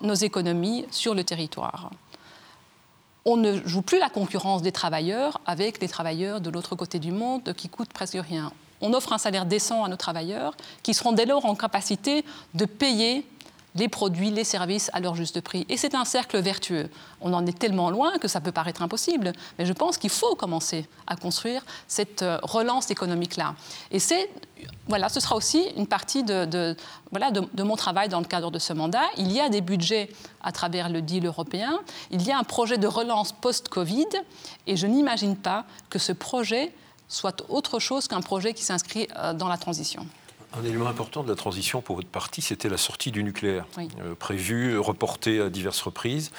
nos 0.00 0.14
économies 0.14 0.86
sur 0.90 1.14
le 1.14 1.24
territoire, 1.24 1.90
on 3.26 3.36
ne 3.36 3.60
joue 3.68 3.82
plus 3.82 3.98
la 3.98 4.08
concurrence 4.08 4.62
des 4.62 4.72
travailleurs 4.72 5.42
avec 5.44 5.78
les 5.82 5.88
travailleurs 5.88 6.40
de 6.40 6.48
l'autre 6.48 6.74
côté 6.74 6.98
du 6.98 7.12
monde 7.12 7.52
qui 7.52 7.68
coûtent 7.68 7.92
presque 7.92 8.16
rien 8.18 8.50
on 8.80 8.92
offre 8.92 9.12
un 9.12 9.18
salaire 9.18 9.46
décent 9.46 9.84
à 9.84 9.88
nos 9.88 9.96
travailleurs 9.96 10.56
qui 10.82 10.94
seront 10.94 11.12
dès 11.12 11.26
lors 11.26 11.44
en 11.46 11.54
capacité 11.54 12.24
de 12.54 12.64
payer 12.64 13.26
les 13.76 13.88
produits, 13.88 14.30
les 14.30 14.44
services 14.44 14.90
à 14.92 15.00
leur 15.00 15.14
juste 15.14 15.40
prix. 15.40 15.66
Et 15.68 15.76
c'est 15.76 15.94
un 15.94 16.04
cercle 16.04 16.40
vertueux. 16.40 16.88
On 17.20 17.32
en 17.32 17.46
est 17.46 17.56
tellement 17.56 17.90
loin 17.90 18.18
que 18.18 18.26
ça 18.26 18.40
peut 18.40 18.52
paraître 18.52 18.82
impossible, 18.82 19.32
mais 19.58 19.66
je 19.66 19.72
pense 19.72 19.98
qu'il 19.98 20.10
faut 20.10 20.34
commencer 20.34 20.88
à 21.06 21.16
construire 21.16 21.64
cette 21.86 22.22
euh, 22.22 22.38
relance 22.42 22.90
économique-là. 22.90 23.54
Et 23.90 23.98
c'est, 23.98 24.30
voilà, 24.88 25.08
ce 25.08 25.20
sera 25.20 25.36
aussi 25.36 25.66
une 25.76 25.86
partie 25.86 26.24
de, 26.24 26.74
voilà, 27.10 27.30
de, 27.30 27.62
mon 27.62 27.76
travail 27.76 28.08
dans 28.08 28.20
le 28.20 28.26
cadre 28.26 28.50
de 28.50 28.58
ce 28.58 28.72
mandat. 28.72 29.04
Il 29.18 29.30
y 29.30 29.40
a 29.40 29.48
des 29.48 29.60
budgets 29.60 30.10
à 30.42 30.52
travers 30.52 30.88
le 30.88 31.02
deal 31.02 31.26
européen, 31.26 31.78
il 32.10 32.22
y 32.22 32.32
a 32.32 32.38
un 32.38 32.44
projet 32.44 32.78
de 32.78 32.86
relance 32.86 33.32
post-Covid, 33.32 34.06
et 34.66 34.76
je 34.76 34.86
n'imagine 34.86 35.36
pas 35.36 35.66
que 35.90 35.98
ce 35.98 36.12
projet 36.12 36.72
soit 37.08 37.44
autre 37.48 37.78
chose 37.78 38.08
qu'un 38.08 38.20
projet 38.20 38.54
qui 38.54 38.64
s'inscrit 38.64 39.08
euh, 39.16 39.34
dans 39.34 39.48
la 39.48 39.58
transition. 39.58 40.06
Un 40.58 40.64
élément 40.64 40.86
important 40.86 41.22
de 41.22 41.28
la 41.28 41.34
transition 41.34 41.82
pour 41.82 41.96
votre 41.96 42.08
parti, 42.08 42.40
c'était 42.40 42.68
la 42.68 42.78
sortie 42.78 43.10
du 43.10 43.22
nucléaire, 43.22 43.66
prévue, 44.18 44.78
reportée 44.78 45.40
à 45.40 45.50
diverses 45.50 45.82
reprises 45.82 46.30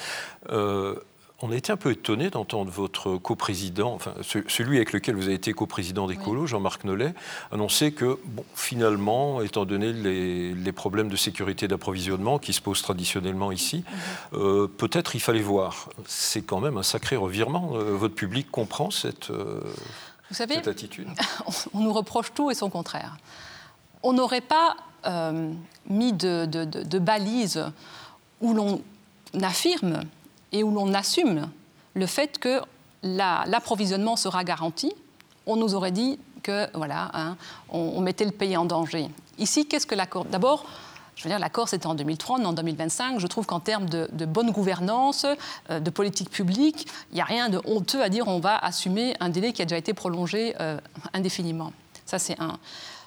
on 1.40 1.52
a 1.52 1.56
été 1.56 1.70
un 1.70 1.76
peu 1.76 1.92
étonné 1.92 2.30
d'entendre 2.30 2.70
votre 2.70 3.16
coprésident, 3.16 3.94
enfin 3.94 4.12
celui 4.22 4.76
avec 4.76 4.92
lequel 4.92 5.14
vous 5.14 5.24
avez 5.24 5.34
été 5.34 5.52
coprésident 5.52 6.08
d'Écolo, 6.08 6.46
Jean-Marc 6.46 6.82
Nollet, 6.84 7.14
annoncer 7.52 7.92
que 7.92 8.18
bon, 8.24 8.44
finalement, 8.54 9.40
étant 9.42 9.64
donné 9.64 9.92
les, 9.92 10.72
problèmes 10.72 11.08
de 11.08 11.16
sécurité 11.16 11.66
d'approvisionnement 11.66 12.38
qui 12.38 12.52
se 12.52 12.60
posent 12.60 12.82
traditionnellement 12.82 13.50
ici, 13.50 13.84
mhm. 14.32 14.40
euh, 14.40 14.66
peut-être 14.68 15.16
il 15.16 15.20
fallait 15.20 15.40
voir. 15.40 15.88
C'est 16.06 16.42
quand 16.42 16.60
même 16.60 16.76
un 16.76 16.82
sacré 16.82 17.16
revirement. 17.16 17.72
Euh, 17.74 17.94
votre 17.96 18.14
public 18.14 18.50
comprend 18.50 18.90
cette, 18.90 19.30
euh, 19.30 19.60
vous 20.28 20.34
savez, 20.34 20.56
cette 20.56 20.68
attitude 20.68 21.08
On 21.74 21.80
nous 21.80 21.92
reproche 21.92 22.32
tout 22.34 22.50
et 22.50 22.54
son 22.54 22.70
contraire. 22.70 23.16
On 24.02 24.12
n'aurait 24.12 24.40
pas 24.40 24.76
mis 25.86 26.12
de, 26.12 26.44
de 26.44 26.98
balises 26.98 27.64
où 28.40 28.52
l'on 28.52 28.82
affirme 29.40 30.02
et 30.52 30.62
où 30.62 30.70
l'on 30.70 30.92
assume 30.92 31.48
le 31.94 32.06
fait 32.06 32.38
que 32.38 32.60
l'approvisionnement 33.02 34.16
sera 34.16 34.44
garanti, 34.44 34.92
on 35.46 35.56
nous 35.56 35.74
aurait 35.74 35.92
dit 35.92 36.18
que 36.42 36.68
voilà, 36.74 37.10
hein, 37.14 37.36
on, 37.68 38.00
mettait 38.00 38.24
le 38.24 38.30
pays 38.30 38.56
en 38.56 38.64
danger. 38.64 39.08
Ici, 39.38 39.66
qu'est-ce 39.66 39.86
que 39.86 39.94
l'accord 39.94 40.24
D'abord, 40.24 40.64
je 41.18 41.24
veux 41.24 41.30
dire, 41.30 41.40
l'accord 41.40 41.68
c'était 41.68 41.88
en 41.88 41.96
2003, 41.96 42.38
en 42.38 42.52
2025. 42.52 43.18
Je 43.18 43.26
trouve 43.26 43.44
qu'en 43.44 43.58
termes 43.58 43.88
de, 43.88 44.24
bonne 44.24 44.52
gouvernance, 44.52 45.26
euh, 45.68 45.80
de 45.80 45.90
politique 45.90 46.30
publique, 46.30 46.86
il 47.10 47.16
n'y 47.16 47.20
a 47.20 47.24
rien 47.24 47.48
de 47.48 47.60
honteux 47.64 48.00
à 48.00 48.08
dire 48.08 48.28
on 48.28 48.38
va 48.38 48.56
assumer 48.56 49.16
un 49.18 49.28
délai 49.28 49.52
qui 49.52 49.60
a 49.60 49.64
déjà 49.64 49.76
été 49.76 49.94
prolongé 49.94 50.54
euh, 50.60 50.78
indéfiniment. 51.12 51.72
Ça, 52.06 52.20
c'est 52.20 52.40
un. 52.40 52.56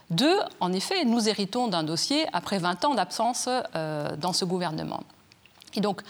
Deux, 0.10 0.38
en 0.60 0.74
effet, 0.74 1.06
nous 1.06 1.30
héritons 1.30 1.70
d'un 1.70 1.84
dossier 1.84 2.26
après 2.34 2.58
20 2.58 2.84
ans 2.84 2.96
d'absence 2.96 3.48
euh, 3.48 4.14
dans 4.18 4.34
ce 4.34 4.44
gouvernement. 4.44 5.04
Et 5.76 5.80
donc, 5.80 6.02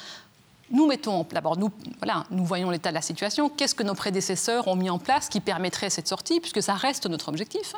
nous 0.72 0.88
mettons, 0.88 1.28
d'abord, 1.32 1.56
nous, 1.56 1.70
voilà, 2.00 2.24
nous 2.32 2.44
voyons 2.44 2.72
l'état 2.72 2.90
de 2.90 2.96
la 2.96 3.04
situation. 3.04 3.48
Qu'est-ce 3.48 3.76
que 3.76 3.84
nos 3.84 3.94
prédécesseurs 3.94 4.68
ont 4.68 4.76
mis 4.76 4.90
en 4.90 4.98
place 4.98 5.30
qui 5.30 5.40
permettrait 5.40 5.92
cette 5.92 6.08
sortie, 6.08 6.40
puisque 6.40 6.64
ça 6.64 6.74
reste 6.74 7.06
notre 7.06 7.30
objectif? 7.30 7.76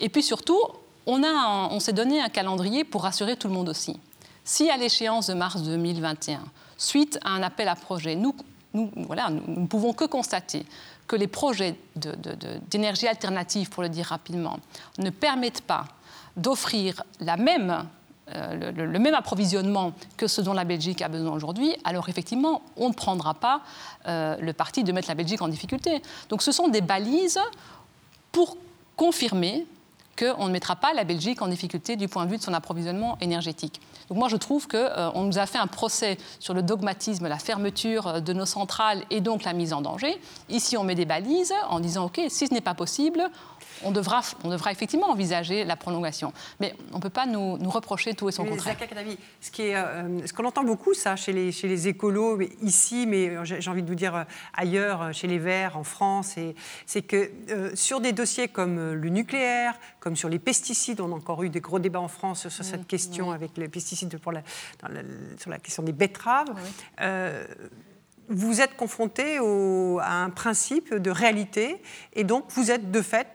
Et 0.00 0.08
puis 0.08 0.22
surtout, 0.22 0.58
on, 1.06 1.80
s'est 1.80 1.92
donné 1.92 2.20
un 2.20 2.28
calendrier 2.28 2.84
pour 2.84 3.02
rassurer 3.02 3.36
tout 3.36 3.48
le 3.48 3.54
monde 3.54 3.68
aussi. 3.68 3.98
Si 4.44 4.70
à 4.70 4.76
l'échéance 4.76 5.28
de 5.28 5.34
mars 5.34 5.62
2021, 5.62 6.42
suite 6.76 7.18
à 7.24 7.30
un 7.30 7.42
appel 7.42 7.68
à 7.68 7.74
projet, 7.74 8.16
nous, 8.16 8.34
ne 8.74 9.66
pouvons 9.66 9.92
que 9.92 10.04
constater 10.04 10.66
que 11.06 11.16
les 11.16 11.26
projets 11.26 11.76
d'énergie 12.70 13.06
alternative, 13.06 13.68
pour 13.68 13.82
le 13.82 13.88
dire 13.88 14.06
rapidement, 14.06 14.58
ne 14.98 15.10
permettent 15.10 15.60
pas 15.60 15.84
d'offrir 16.36 17.02
euh, 17.20 18.72
le, 18.72 18.98
même 18.98 19.14
approvisionnement 19.14 19.92
que 20.16 20.26
ce 20.26 20.40
dont 20.40 20.54
la 20.54 20.64
Belgique 20.64 21.02
a 21.02 21.08
besoin 21.08 21.32
aujourd'hui, 21.32 21.76
alors 21.84 22.08
effectivement, 22.08 22.62
on 22.76 22.88
ne 22.88 22.94
prendra 22.94 23.34
pas 23.34 23.60
euh, 24.06 24.36
le 24.40 24.52
parti 24.52 24.84
de 24.84 24.92
mettre 24.92 25.08
la 25.08 25.14
Belgique 25.14 25.42
en 25.42 25.48
difficulté. 25.48 26.00
Donc 26.30 26.42
ce 26.42 26.52
sont 26.52 26.68
des 26.68 26.80
balises 26.80 27.40
pour 28.30 28.56
confirmer 28.96 29.66
qu'on 30.18 30.46
ne 30.46 30.52
mettra 30.52 30.76
pas 30.76 30.92
la 30.92 31.04
Belgique 31.04 31.42
en 31.42 31.48
difficulté 31.48 31.96
du 31.96 32.08
point 32.08 32.26
de 32.26 32.30
vue 32.30 32.36
de 32.36 32.42
son 32.42 32.52
approvisionnement 32.52 33.16
énergétique. 33.20 33.80
Donc 34.08 34.18
moi, 34.18 34.28
je 34.28 34.36
trouve 34.36 34.68
qu'on 34.68 34.76
euh, 34.76 35.10
nous 35.22 35.38
a 35.38 35.46
fait 35.46 35.58
un 35.58 35.66
procès 35.66 36.18
sur 36.38 36.54
le 36.54 36.62
dogmatisme, 36.62 37.28
la 37.28 37.38
fermeture 37.38 38.20
de 38.20 38.32
nos 38.32 38.46
centrales 38.46 39.04
et 39.10 39.20
donc 39.20 39.44
la 39.44 39.52
mise 39.52 39.72
en 39.72 39.80
danger. 39.80 40.20
Ici, 40.48 40.76
on 40.76 40.84
met 40.84 40.94
des 40.94 41.06
balises 41.06 41.54
en 41.68 41.80
disant, 41.80 42.06
OK, 42.06 42.20
si 42.28 42.46
ce 42.46 42.52
n'est 42.52 42.60
pas 42.60 42.74
possible, 42.74 43.22
on 43.84 43.90
devra, 43.90 44.22
on 44.44 44.50
devra 44.50 44.72
effectivement 44.72 45.10
envisager 45.10 45.64
la 45.64 45.76
prolongation. 45.76 46.32
Mais 46.60 46.74
on 46.92 46.96
ne 46.96 47.02
peut 47.02 47.10
pas 47.10 47.26
nous, 47.26 47.58
reprocher 47.70 48.14
tout 48.14 48.28
et 48.28 48.32
son 48.32 48.44
contraire. 48.44 48.76
Ce 49.40 49.50
qu'on 49.50 49.62
euh, 49.62 50.18
ce 50.26 50.32
qu'on 50.32 50.44
entend 50.44 50.64
beaucoup, 50.64 50.94
ça, 50.94 51.16
chez 51.16 51.32
les, 51.32 51.52
chez 51.52 51.68
les 51.68 51.88
écolos, 51.88 52.40
ici, 52.62 53.06
mais 53.06 53.28
euh, 53.28 53.44
j'ai 53.44 53.70
envie 53.70 53.82
de 53.82 53.88
vous 53.88 53.94
dire 53.94 54.14
euh, 54.14 54.24
ailleurs, 54.54 55.12
chez 55.12 55.26
les 55.26 55.38
Verts, 55.38 55.76
en 55.76 55.84
France, 55.84 56.36
c'est 56.86 57.02
que 57.02 57.30
sur 57.74 58.00
des 58.00 58.12
dossiers 58.12 58.48
comme 58.48 58.92
le 58.92 59.08
nucléaire, 59.08 59.74
comme 60.00 60.16
sur 60.16 60.28
les 60.28 60.38
pesticides, 60.38 61.00
on 61.00 61.12
a 61.12 61.14
encore 61.14 61.42
eu 61.42 61.48
des 61.48 61.60
gros 61.60 61.78
débats 61.78 62.00
en 62.00 62.08
France 62.08 62.48
sur 62.48 62.64
cette 62.64 62.86
question 62.86 63.30
avec 63.30 63.56
les 63.56 63.68
pesticides 63.68 64.16
pour 64.18 64.32
la, 64.32 64.42
sur 65.38 65.50
la 65.50 65.58
question 65.58 65.82
des 65.82 65.92
betteraves 65.92 66.52
vous 68.28 68.60
êtes 68.60 68.76
confronté 68.76 69.38
à 69.38 70.22
un 70.22 70.30
principe 70.30 70.94
de 70.94 71.10
réalité 71.10 71.82
et 72.14 72.24
donc 72.24 72.44
vous 72.50 72.70
êtes 72.70 72.90
de 72.90 73.02
fait 73.02 73.26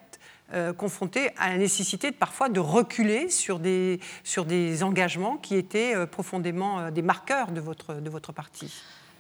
euh, 0.54 0.72
confronté 0.72 1.30
à 1.38 1.50
la 1.50 1.58
nécessité 1.58 2.10
de, 2.10 2.16
parfois 2.16 2.48
de 2.48 2.62
reculer 2.62 3.30
sur 3.30 3.60
des, 3.60 4.00
sur 4.24 4.46
des 4.46 4.82
engagements 4.82 5.36
qui 5.36 5.56
étaient 5.56 5.94
euh, 5.94 6.06
profondément 6.06 6.80
euh, 6.80 6.90
des 6.90 7.02
marqueurs 7.02 7.52
de 7.52 7.60
votre, 7.60 7.96
de 7.96 8.10
votre 8.10 8.32
parti. 8.32 8.72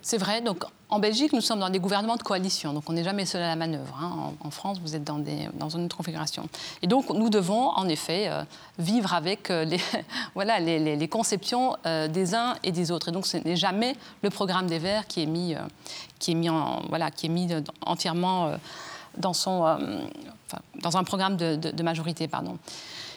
C'est 0.01 0.17
vrai. 0.17 0.39
Donc, 0.39 0.63
en 0.87 0.99
Belgique, 0.99 1.33
nous 1.33 1.41
sommes 1.41 1.59
dans 1.59 1.69
des 1.69 1.79
gouvernements 1.79 2.15
de 2.15 2.23
coalition. 2.23 2.71
Donc, 2.71 2.89
on 2.89 2.93
n'est 2.93 3.03
jamais 3.03 3.25
seul 3.25 3.41
à 3.41 3.47
la 3.47 3.57
manœuvre. 3.57 3.99
Hein. 4.01 4.35
En, 4.39 4.51
France, 4.51 4.79
vous 4.79 4.95
êtes 4.95 5.03
dans, 5.03 5.17
des, 5.19 5.49
dans 5.55 5.67
une 5.67 5.83
autre 5.83 5.97
configuration. 5.97 6.47
Et 6.81 6.87
donc, 6.87 7.09
nous 7.09 7.29
devons, 7.29 7.71
en 7.71 7.89
effet, 7.89 8.29
vivre 8.79 9.13
avec 9.13 9.49
les, 9.49 9.81
voilà, 10.33 10.61
les, 10.61 11.07
conceptions 11.09 11.75
des 11.83 12.35
uns 12.35 12.55
et 12.63 12.71
des 12.71 12.89
autres. 12.91 13.09
Et 13.09 13.11
donc, 13.11 13.27
ce 13.27 13.35
n'est 13.35 13.57
jamais 13.57 13.97
le 14.21 14.29
programme 14.29 14.67
des 14.67 14.79
Verts 14.79 15.07
qui 15.07 15.23
est 15.23 15.25
mis, 15.25 15.55
qui 16.19 16.31
est 16.31 17.27
mis 17.27 17.49
entièrement 17.81 18.53
dans, 19.17 19.33
son, 19.33 19.65
euh, 19.65 19.77
dans 20.81 20.97
un 20.97 21.03
programme 21.03 21.37
de, 21.37 21.83
majorité. 21.83 22.27
Pardon. 22.27 22.57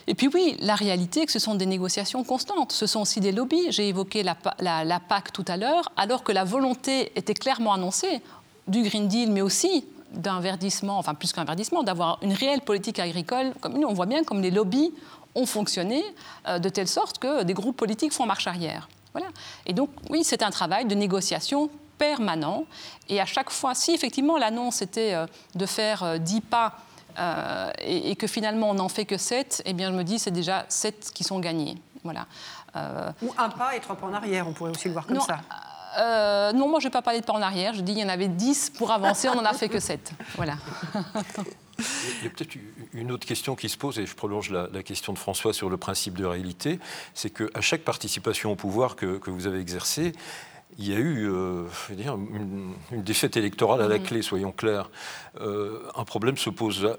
Et 0.06 0.14
puis 0.14 0.28
oui, 0.32 0.56
la 0.60 0.74
réalité, 0.74 1.26
que 1.26 1.32
ce 1.32 1.38
sont 1.38 1.54
des 1.54 1.66
négociations 1.66 2.24
constantes. 2.24 2.72
Ce 2.72 2.86
sont 2.86 3.00
aussi 3.00 3.20
des 3.20 3.32
lobbies. 3.32 3.70
J'ai 3.70 3.88
évoqué 3.88 4.22
la, 4.22 4.36
la, 4.60 5.00
PAC 5.00 5.32
tout 5.32 5.44
à 5.46 5.56
l'heure, 5.56 5.92
alors 5.96 6.24
que 6.24 6.32
la 6.32 6.44
volonté 6.44 7.12
était 7.16 7.34
clairement 7.34 7.72
annoncée 7.72 8.20
du 8.66 8.82
Green 8.82 9.08
Deal, 9.08 9.30
mais 9.30 9.42
aussi 9.42 9.84
d'un 10.12 10.40
verdissement, 10.40 10.98
enfin 10.98 11.14
plus 11.14 11.32
qu'un 11.32 11.44
verdissement, 11.44 11.82
d'avoir 11.82 12.18
une 12.22 12.32
réelle 12.32 12.62
politique 12.62 12.98
agricole 12.98 13.52
commune. 13.60 13.84
On 13.84 13.92
voit 13.92 14.06
bien 14.06 14.24
comme 14.24 14.40
les 14.40 14.50
lobbies 14.50 14.92
ont 15.34 15.46
fonctionné 15.46 16.04
euh, 16.48 16.58
de 16.58 16.68
telle 16.68 16.88
sorte 16.88 17.18
que 17.18 17.44
des 17.44 17.54
groupes 17.54 17.76
politiques 17.76 18.12
font 18.12 18.26
marche 18.26 18.46
arrière. 18.46 18.88
Voilà. 19.12 19.28
Et 19.66 19.72
donc, 19.72 19.90
oui, 20.08 20.24
c'est 20.24 20.42
un 20.42 20.50
travail 20.50 20.86
de 20.86 20.94
négociation 20.94 21.70
permanent. 22.00 22.64
Et 23.10 23.20
à 23.20 23.26
chaque 23.26 23.50
fois, 23.50 23.74
si 23.74 23.92
effectivement 23.92 24.38
l'annonce 24.38 24.80
était 24.80 25.12
euh, 25.12 25.26
de 25.54 25.66
faire 25.66 26.18
10 26.18 26.36
euh, 26.36 26.40
pas 26.48 26.72
euh, 27.18 27.70
et, 27.78 28.16
que 28.16 28.26
finalement 28.26 28.70
on 28.70 28.74
n'en 28.74 28.88
fait 28.88 29.04
que 29.04 29.18
7, 29.18 29.62
eh 29.66 29.72
bien 29.74 29.90
je 29.90 29.96
me 29.96 30.02
dis 30.02 30.18
c'est 30.18 30.30
déjà 30.30 30.64
7 30.68 31.10
qui 31.14 31.24
sont 31.24 31.38
gagnés. 31.38 31.76
Voilà. 32.02 32.26
Ou 33.22 33.34
un 33.36 33.50
pas 33.50 33.76
et 33.76 33.80
trois 33.80 33.96
pas 33.96 34.06
en 34.06 34.14
arrière, 34.14 34.48
on 34.48 34.52
pourrait 34.52 34.70
aussi 34.70 34.88
le 34.88 34.94
voir 34.94 35.06
comme 35.06 35.20
ça. 35.20 35.40
non, 36.54 36.68
moi 36.68 36.80
je 36.80 36.86
n'ai 36.86 36.90
pas 36.90 37.02
parlé 37.02 37.20
de 37.20 37.26
pas 37.26 37.34
en 37.34 37.42
arrière, 37.42 37.74
je 37.74 37.82
dis 37.82 37.92
il 37.92 37.98
y 37.98 38.04
en 38.04 38.08
avait 38.08 38.28
10 38.28 38.70
pour 38.78 38.90
avancer, 38.92 39.28
on 39.28 39.34
n'en 39.34 39.44
a 39.44 39.52
fait 39.52 39.68
que 39.68 39.80
7. 39.80 40.12
Voilà. 40.36 40.54
Il 42.20 42.24
y 42.24 42.26
a 42.26 42.30
peut-être 42.30 42.56
une 42.92 43.10
autre 43.10 43.26
question 43.26 43.56
qui 43.56 43.68
se 43.68 43.76
pose, 43.76 43.98
et 43.98 44.06
je 44.06 44.14
prolonge 44.14 44.50
la, 44.50 44.82
question 44.82 45.12
de 45.12 45.18
François 45.18 45.52
sur 45.52 45.70
le 45.70 45.76
principe 45.76 46.16
de 46.16 46.24
réalité, 46.24 46.78
c'est 47.14 47.30
qu'à 47.30 47.60
chaque 47.60 47.82
participation 47.82 48.52
au 48.52 48.56
pouvoir 48.56 48.96
que, 48.96 49.18
que 49.18 49.30
vous 49.30 49.46
avez 49.46 49.60
exercée, 49.60 50.12
il 50.80 50.88
y 50.88 50.94
a 50.94 50.98
eu 50.98 51.28
euh, 51.30 51.64
dire, 51.90 52.14
une, 52.14 53.02
défaite 53.02 53.36
électorale 53.36 53.82
à 53.82 53.88
la 53.88 53.98
clé, 53.98 54.22
soyons 54.22 54.50
clairs. 54.50 54.90
Euh, 55.40 55.80
un 55.94 56.04
problème 56.04 56.38
se 56.38 56.48
pose 56.48 56.84
euh, 56.84 56.94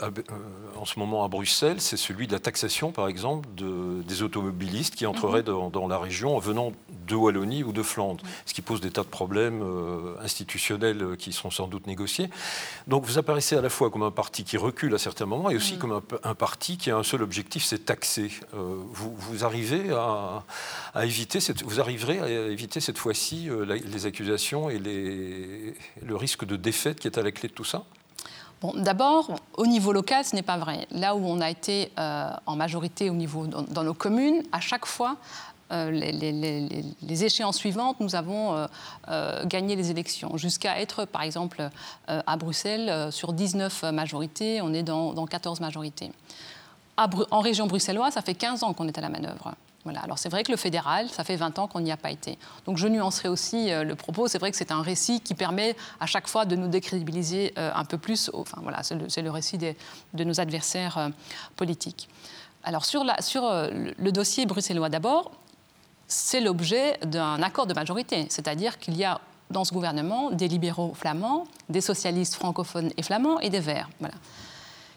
en 0.76 0.86
ce 0.86 1.00
moment 1.00 1.24
à 1.24 1.28
Bruxelles, 1.28 1.82
c'est 1.82 1.98
celui 1.98 2.28
de 2.28 2.32
la 2.32 2.40
taxation, 2.40 2.92
par 2.92 3.08
exemple, 3.08 3.50
de, 3.56 4.04
des 4.04 4.22
automobilistes 4.22 4.96
qui 4.96 5.08
entreraient 5.08 5.42
mhm. 5.42 5.72
dans, 5.72 5.88
la 5.88 5.98
région 5.98 6.38
en 6.38 6.40
venant 6.40 6.74
de 7.08 7.16
Wallonie 7.16 7.64
ou 7.64 7.72
de 7.72 7.82
Flandre, 7.82 8.24
ce 8.46 8.54
qui 8.54 8.62
pose 8.62 8.82
des 8.82 8.92
tas 8.92 9.02
de 9.02 9.08
problèmes 9.08 9.64
institutionnels 10.22 11.18
qui 11.18 11.34
sont 11.34 11.50
sans 11.50 11.68
doute 11.68 11.88
négociés. 11.88 12.30
Donc 12.88 13.06
vous 13.06 13.18
apparaissez 13.18 13.58
à 13.58 13.62
la 13.62 13.70
fois 13.70 13.90
comme 13.90 14.04
un 14.04 14.12
parti 14.12 14.44
qui 14.44 14.58
recule 14.58 14.94
à 14.94 15.00
certains 15.00 15.26
moments 15.26 15.50
et 15.50 15.56
aussi 15.56 15.74
mhm. 15.74 15.80
comme 15.80 16.02
un, 16.24 16.36
parti 16.36 16.78
qui 16.78 16.92
a 16.92 16.98
un 16.98 17.04
seul 17.04 17.24
objectif, 17.24 17.64
c'est 17.64 17.86
taxer. 17.86 18.32
Vous, 18.54 19.16
vous, 19.18 19.44
arrivez 19.44 19.92
à, 19.92 20.44
à, 20.94 21.06
éviter 21.06 21.40
cette, 21.40 21.64
vous 21.64 21.80
arriverez 21.80 22.20
à 22.20 22.28
éviter 22.48 22.80
cette 22.80 23.00
fois-ci 23.00 23.50
les 23.76 24.06
accusations 24.06 24.70
et 24.70 24.80
le 24.80 26.16
risque 26.16 26.46
de 26.46 26.56
défaite 26.56 27.00
qui 27.00 27.08
est 27.08 27.18
à 27.18 27.22
la 27.22 27.32
clé 27.32 27.50
de 27.50 27.54
tout 27.54 27.64
ça 27.64 27.84
Bon, 28.62 28.74
D'abord, 28.76 29.32
au 29.58 29.66
niveau 29.66 29.92
local, 29.92 30.24
ce 30.24 30.36
n'est 30.36 30.44
pas 30.44 30.58
vrai. 30.58 30.86
Là 30.92 31.16
où 31.16 31.26
on 31.26 31.42
a 31.42 31.50
été 31.50 31.92
euh, 31.98 32.30
en 32.46 32.56
majorité 32.56 33.10
au 33.10 33.14
niveau, 33.14 33.48
dans, 33.48 33.84
nos 33.84 33.96
communes, 33.96 34.44
à 34.52 34.60
chaque 34.60 34.86
fois, 34.86 35.18
euh, 35.72 35.90
les, 35.90 37.24
échéances 37.24 37.58
suivantes, 37.58 38.00
nous 38.00 38.14
avons 38.14 38.68
euh, 39.10 39.46
gagné 39.46 39.76
les 39.76 39.90
élections. 39.90 40.38
Jusqu'à 40.38 40.80
être, 40.80 41.06
par 41.06 41.24
exemple, 41.24 41.70
à 42.08 42.38
Bruxelles, 42.38 43.12
sur 43.12 43.34
19 43.34 43.86
majorités, 43.92 44.62
on 44.62 44.74
est 44.76 44.84
dans, 44.84 45.14
dans 45.14 45.26
14 45.26 45.60
majorités. 45.60 46.12
en 46.98 47.40
région 47.40 47.66
bruxelloise, 47.66 48.14
ça 48.14 48.22
fait 48.22 48.36
15 48.36 48.62
ans 48.62 48.74
qu'on 48.74 48.88
est 48.88 48.98
à 48.98 49.02
la 49.02 49.10
manœuvre. 49.10 49.56
Alors 49.86 50.20
c'est 50.20 50.30
vrai 50.30 50.44
que 50.44 50.52
le 50.52 50.58
fédéral, 50.58 51.10
ça 51.10 51.24
fait 51.24 51.36
20 51.36 51.60
ans 51.60 51.68
qu'on 51.68 51.80
n'y 51.80 51.92
a 51.92 51.98
pas 51.98 52.12
été. 52.12 52.38
Donc 52.66 52.78
je 52.78 52.88
nuancerai 52.88 53.30
aussi 53.30 53.72
euh, 53.72 53.84
le 53.84 53.96
propos. 53.96 54.28
C'est 54.28 54.38
vrai 54.38 54.52
que 54.52 54.58
c'est 54.58 54.72
un 54.72 54.82
récit 54.82 55.22
qui 55.22 55.34
permet 55.34 55.76
à 56.00 56.06
chaque 56.06 56.28
fois 56.28 56.46
de 56.46 56.56
nous 56.56 56.68
décrédibiliser 56.68 57.54
euh, 57.58 57.72
un 57.74 57.86
peu 57.86 57.98
plus. 57.98 58.30
Enfin 58.34 58.60
voilà, 58.62 58.84
c'est 58.84 59.22
le, 59.22 59.32
récit 59.32 59.58
de 59.58 60.24
nos 60.24 60.40
adversaires 60.40 60.98
euh, 60.98 61.10
politiques. 61.56 62.10
Alors 62.64 62.86
sur, 62.86 63.04
le 63.04 64.10
dossier 64.12 64.46
bruxellois 64.46 64.90
d'abord, 64.90 65.32
c'est 66.08 66.42
l'objet 66.42 67.00
d'un 67.04 67.42
accord 67.42 67.66
de 67.66 67.74
majorité, 67.74 68.28
c'est-à-dire 68.30 68.78
qu'il 68.78 68.96
y 68.96 69.04
a 69.04 69.20
dans 69.50 69.64
ce 69.64 69.74
gouvernement 69.74 70.30
des 70.30 70.48
libéraux 70.48 70.94
flamands, 70.94 71.48
des 71.70 71.82
socialistes 71.82 72.36
francophones 72.36 72.92
et 72.98 73.02
flamands 73.02 73.40
et 73.40 73.50
des 73.50 73.60
verts. 73.60 73.90
Voilà. 74.00 74.14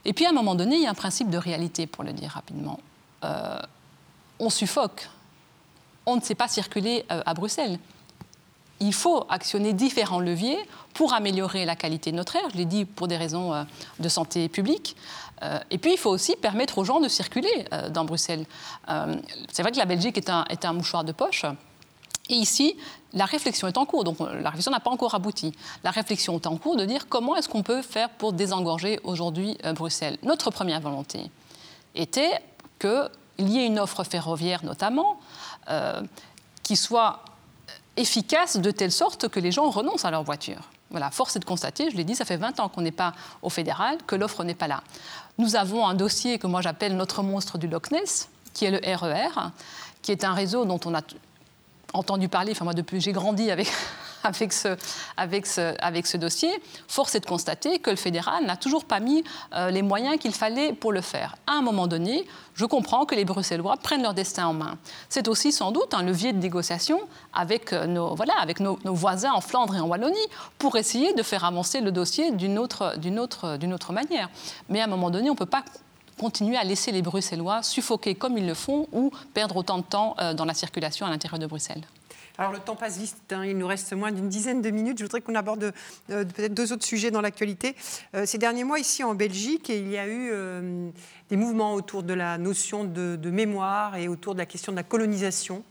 Et 0.04 0.12
puis 0.12 0.26
à 0.26 0.28
un 0.28 0.32
moment 0.32 0.54
donné, 0.54 0.76
il 0.76 0.82
y 0.82 0.86
a 0.86 0.90
un 0.90 0.94
principe 0.94 1.30
de 1.30 1.38
réalité, 1.38 1.86
pour 1.86 2.04
le 2.04 2.12
dire 2.12 2.32
rapidement. 2.32 2.78
Euh, 4.40 4.44
on 4.44 4.50
suffoque, 4.50 5.08
on 6.06 6.16
ne 6.16 6.20
sait 6.20 6.34
pas 6.34 6.48
circuler 6.48 7.04
euh, 7.10 7.22
à 7.26 7.34
Bruxelles. 7.34 7.78
Il 8.80 8.92
faut 8.92 9.24
actionner 9.28 9.72
différents 9.72 10.20
leviers 10.20 10.58
pour 10.94 11.14
améliorer 11.14 11.64
la 11.64 11.76
qualité 11.76 12.10
de 12.12 12.16
notre 12.16 12.36
air, 12.36 12.42
je 12.52 12.56
l'ai 12.56 12.64
dit 12.64 12.84
pour 12.84 13.08
des 13.08 13.16
raisons 13.16 13.54
euh, 13.54 13.64
de 13.98 14.08
santé 14.08 14.48
publique. 14.48 14.96
et 15.70 15.78
puis 15.78 15.92
il 15.92 15.98
faut 15.98 16.10
aussi 16.10 16.36
permettre 16.36 16.78
aux 16.78 16.84
gens 16.84 17.00
de 17.00 17.08
circuler 17.08 17.66
dans 17.90 18.06
Bruxelles. 18.06 18.46
c'est 19.52 19.62
vrai 19.62 19.72
que 19.72 19.76
la 19.76 19.84
Belgique 19.84 20.16
est 20.16 20.64
un, 20.64 20.72
mouchoir 20.72 21.04
de 21.04 21.12
poche. 21.12 21.44
Et 22.30 22.34
ici, 22.34 22.76
la 23.12 23.26
réflexion 23.26 23.68
est 23.68 23.76
en 23.76 23.84
cours, 23.84 24.04
donc 24.04 24.18
la 24.20 24.48
réflexion 24.48 24.72
n'a 24.72 24.80
pas 24.80 24.90
encore 24.90 25.14
abouti. 25.14 25.52
La 25.82 25.90
réflexion 25.90 26.36
est 26.36 26.46
en 26.46 26.56
cours 26.56 26.76
de 26.76 26.86
dire 26.86 27.08
comment 27.08 27.36
est-ce 27.36 27.48
qu'on 27.48 27.62
peut 27.62 27.82
faire 27.82 28.08
pour 28.08 28.32
désengorger 28.32 28.98
aujourd'hui 29.04 29.58
euh, 29.64 29.74
Bruxelles. 29.74 30.16
Notre 30.22 30.50
première 30.50 30.80
volonté 30.80 31.30
était 31.94 32.40
qu'il 33.36 33.50
y 33.50 33.58
ait 33.58 33.66
une 33.66 33.78
offre 33.78 34.04
ferroviaire 34.04 34.64
notamment 34.64 35.18
euh, 35.70 36.02
qui 36.62 36.76
soit 36.76 37.24
efficace 37.96 38.56
de 38.56 38.70
telle 38.70 38.92
sorte 38.92 39.28
que 39.28 39.40
les 39.40 39.52
gens 39.52 39.70
renoncent 39.70 40.04
à 40.04 40.10
leur 40.10 40.22
voiture. 40.24 40.70
Voilà, 40.90 41.10
force 41.10 41.36
est 41.36 41.40
de 41.40 41.44
constater, 41.44 41.90
je 41.90 41.96
l'ai 41.96 42.04
dit, 42.04 42.14
ça 42.14 42.24
fait 42.24 42.36
20 42.36 42.60
ans 42.60 42.68
qu'on 42.68 42.82
n'est 42.82 42.92
pas 42.92 43.14
au 43.42 43.50
fédéral, 43.50 43.98
que 44.06 44.14
l'offre 44.14 44.44
n'est 44.44 44.54
pas 44.54 44.68
là. 44.68 44.82
Nous 45.38 45.56
avons 45.56 45.86
un 45.86 45.94
dossier 45.94 46.38
que 46.38 46.46
moi 46.46 46.60
j'appelle 46.60 46.96
notre 46.96 47.22
monstre 47.22 47.58
du 47.58 47.66
Loch 47.66 47.90
Ness, 47.90 48.28
qui 48.52 48.64
est 48.64 48.70
le 48.70 48.78
RER, 48.96 49.28
e 49.36 49.50
qui 50.02 50.12
est 50.12 50.24
un 50.24 50.34
réseau 50.34 50.64
dont 50.64 50.80
on 50.84 50.94
a 50.94 51.00
entendu 51.92 52.28
parler, 52.28 52.52
enfin 52.52 52.64
moi 52.64 52.74
depuis 52.74 53.00
j'ai 53.00 53.12
grandi 53.12 53.50
avec, 53.50 53.68
avec, 54.24 54.52
ce, 54.52 54.76
avec, 55.16 55.46
ce, 56.06 56.16
dossier, 56.16 56.50
force 56.88 57.14
est 57.14 57.20
de 57.20 57.26
constater 57.26 57.78
que 57.78 57.90
le 57.90 57.96
fédéral 57.96 58.44
n'a 58.44 58.56
toujours 58.56 58.84
pas 58.84 59.00
mis 59.00 59.24
euh, 59.54 59.70
les 59.70 59.82
moyens 59.82 60.18
qu'il 60.18 60.32
fallait 60.32 60.72
pour 60.72 60.92
le 60.92 61.00
faire. 61.00 61.36
À 61.46 61.52
un 61.52 61.62
moment 61.62 61.86
donné, 61.86 62.26
je 62.54 62.64
comprends 62.64 63.04
que 63.04 63.14
les 63.14 63.24
Bruxellois 63.24 63.76
prennent 63.76 64.02
leur 64.02 64.14
destin 64.14 64.46
en 64.46 64.52
main. 64.52 64.78
C'est 65.08 65.28
aussi 65.28 65.52
sans 65.52 65.72
doute 65.72 65.94
un 65.94 66.02
levier 66.02 66.32
de 66.32 66.38
négociation 66.38 67.00
avec, 67.32 67.72
euh, 67.72 67.86
nos, 67.86 68.14
voisins 68.94 69.32
en 69.32 69.40
Flandre 69.40 69.74
et 69.76 69.80
en 69.80 69.86
Wallonie 69.86 70.16
pour 70.58 70.76
essayer 70.76 71.14
de 71.14 71.22
faire 71.22 71.44
avancer 71.44 71.80
le 71.80 71.92
dossier 71.92 72.30
d'une 72.32 72.58
autre, 72.58 72.98
d'une 72.98 73.18
autre, 73.18 73.56
d'une 73.56 73.72
autre 73.72 73.92
manière. 73.92 74.30
Mais 74.68 74.80
à 74.80 74.84
un 74.84 74.88
moment 74.88 75.10
donné, 75.10 75.30
on 75.30 75.34
ne 75.34 75.38
peut 75.38 75.46
pas 75.46 75.64
continuer 76.18 76.56
à 76.56 76.64
laisser 76.64 76.92
les 76.92 77.02
Bruxellois 77.02 77.62
suffoquer 77.62 78.14
comme 78.14 78.38
ils 78.38 78.46
le 78.46 78.54
font 78.54 78.86
ou 78.92 79.10
perdre 79.34 79.56
autant 79.56 79.78
de 79.78 79.82
temps 79.82 80.14
euh, 80.20 80.34
dans 80.34 80.44
la 80.44 80.54
circulation 80.54 81.06
à 81.06 81.10
l'intérieur 81.10 81.38
de 81.38 81.46
Bruxelles. 81.46 81.82
Alors 82.36 82.52
le 82.52 82.58
temps 82.58 82.74
passe 82.74 82.98
vite, 82.98 83.32
hein. 83.32 83.44
il 83.44 83.56
nous 83.56 83.66
reste 83.66 83.92
moins 83.92 84.10
d'une 84.10 84.28
dizaine 84.28 84.60
de 84.60 84.70
minutes. 84.70 84.98
Je 84.98 85.04
voudrais 85.04 85.20
qu'on 85.20 85.36
aborde 85.36 85.72
euh, 86.10 86.24
peut-être 86.24 86.52
deux 86.52 86.72
autres 86.72 86.84
sujets 86.84 87.12
dans 87.12 87.20
l'actualité. 87.20 87.76
Euh, 88.16 88.26
ces 88.26 88.38
derniers 88.38 88.64
mois, 88.64 88.80
ici 88.80 89.04
en 89.04 89.14
Belgique, 89.14 89.68
il 89.68 89.88
y 89.88 89.96
a 89.96 90.08
eu 90.08 90.32
des 91.30 91.36
mouvements 91.36 91.74
autour 91.74 92.02
de 92.02 92.12
la 92.12 92.36
notion 92.38 92.82
de, 92.82 93.30
mémoire 93.30 93.96
et 93.96 94.08
autour 94.08 94.34
de 94.34 94.40
la 94.40 94.46
question 94.46 94.72
de 94.72 94.76
la 94.76 94.82
colonisation. 94.82 95.62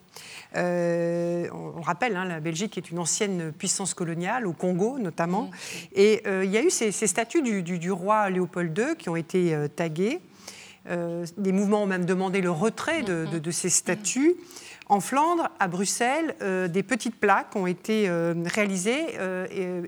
on, 0.56 1.82
rappelle, 1.82 2.16
hein, 2.16 2.26
la 2.26 2.40
Belgique 2.40 2.78
est 2.78 2.92
une 2.92 3.00
ancienne 3.00 3.52
puissance 3.52 3.94
coloniale, 3.94 4.48
au 4.48 4.54
Congo 4.54 5.00
notamment. 5.00 5.52
Et 5.94 6.24
il 6.26 6.50
y 6.50 6.58
a 6.58 6.64
eu 6.64 6.70
ces, 6.70 6.92
statues 6.92 7.42
du, 7.42 7.62
du, 7.62 7.92
roi 7.92 8.30
Léopold 8.30 8.78
II 8.78 8.96
qui 8.98 9.10
ont 9.10 9.18
été 9.18 9.68
taguées. 9.76 10.22
Euh, 10.90 11.26
des 11.38 11.54
mouvements 11.54 11.84
ont 11.84 11.88
même 11.88 12.06
demandé 12.06 12.42
le 12.42 12.52
retrait 12.52 13.04
de, 13.04 13.26
mm-hmm. 13.26 13.52
ces 13.52 13.70
statuts. 13.70 14.36
En 14.88 15.00
Flandre, 15.00 15.50
à 15.60 15.68
Bruxelles, 15.68 16.36
euh, 16.42 16.68
des 16.68 16.84
petites 16.84 17.16
plaques 17.16 17.56
ont 17.56 17.68
été 17.68 18.08
euh, 18.08 18.34
réalisées 18.46 19.18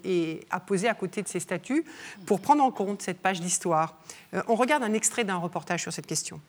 et, 0.03 0.39
apposées 0.49 0.87
à 0.87 0.93
côté 0.93 1.21
de 1.21 1.27
ces 1.27 1.39
statues 1.39 1.85
pour 2.25 2.39
prendre 2.39 2.63
en 2.63 2.71
compte 2.71 3.01
cette 3.01 3.19
page 3.19 3.41
d'histoire. 3.41 3.97
on 4.47 4.55
regarde 4.55 4.83
un 4.83 4.93
extrait 4.93 5.23
d'un 5.23 5.37
reportage 5.37 5.81
sur 5.81 5.93
cette 5.93 6.07
question. 6.07 6.39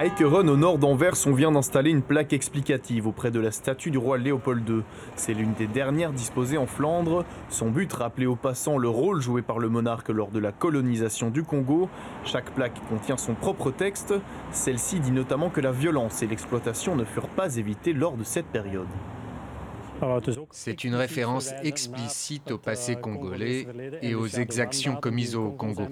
À 0.00 0.06
Eckeren, 0.06 0.48
au 0.48 0.56
nord 0.56 0.78
d'Anvers, 0.78 1.26
on 1.26 1.34
vient 1.34 1.52
d'installer 1.52 1.90
une 1.90 2.00
plaque 2.00 2.32
explicative 2.32 3.06
auprès 3.06 3.30
de 3.30 3.38
la 3.38 3.50
statue 3.50 3.90
du 3.90 3.98
roi 3.98 4.16
Léopold 4.16 4.66
II. 4.66 4.80
C'est 5.14 5.34
l'une 5.34 5.52
des 5.52 5.66
dernières 5.66 6.14
disposées 6.14 6.56
en 6.56 6.64
Flandre. 6.64 7.26
Son 7.50 7.68
but, 7.68 7.92
rappeler 7.92 8.24
aux 8.24 8.34
passants 8.34 8.78
le 8.78 8.88
rôle 8.88 9.20
joué 9.20 9.42
par 9.42 9.58
le 9.58 9.68
monarque 9.68 10.08
lors 10.08 10.30
de 10.30 10.38
la 10.38 10.52
colonisation 10.52 11.28
du 11.28 11.42
Congo. 11.42 11.90
Chaque 12.24 12.50
plaque 12.52 12.80
contient 12.88 13.18
son 13.18 13.34
propre 13.34 13.70
texte. 13.70 14.14
Celle-ci 14.52 15.00
dit 15.00 15.12
notamment 15.12 15.50
que 15.50 15.60
la 15.60 15.70
violence 15.70 16.22
et 16.22 16.26
l'exploitation 16.26 16.96
ne 16.96 17.04
furent 17.04 17.28
pas 17.28 17.56
évitées 17.56 17.92
lors 17.92 18.16
de 18.16 18.24
cette 18.24 18.46
période. 18.46 18.88
C'est 20.50 20.84
une 20.84 20.94
référence 20.94 21.52
explicite 21.62 22.50
au 22.50 22.58
passé 22.58 22.96
congolais 22.96 23.66
et 24.02 24.14
aux 24.14 24.26
exactions 24.26 24.96
commises 24.96 25.36
au 25.36 25.50
Congo. 25.50 25.82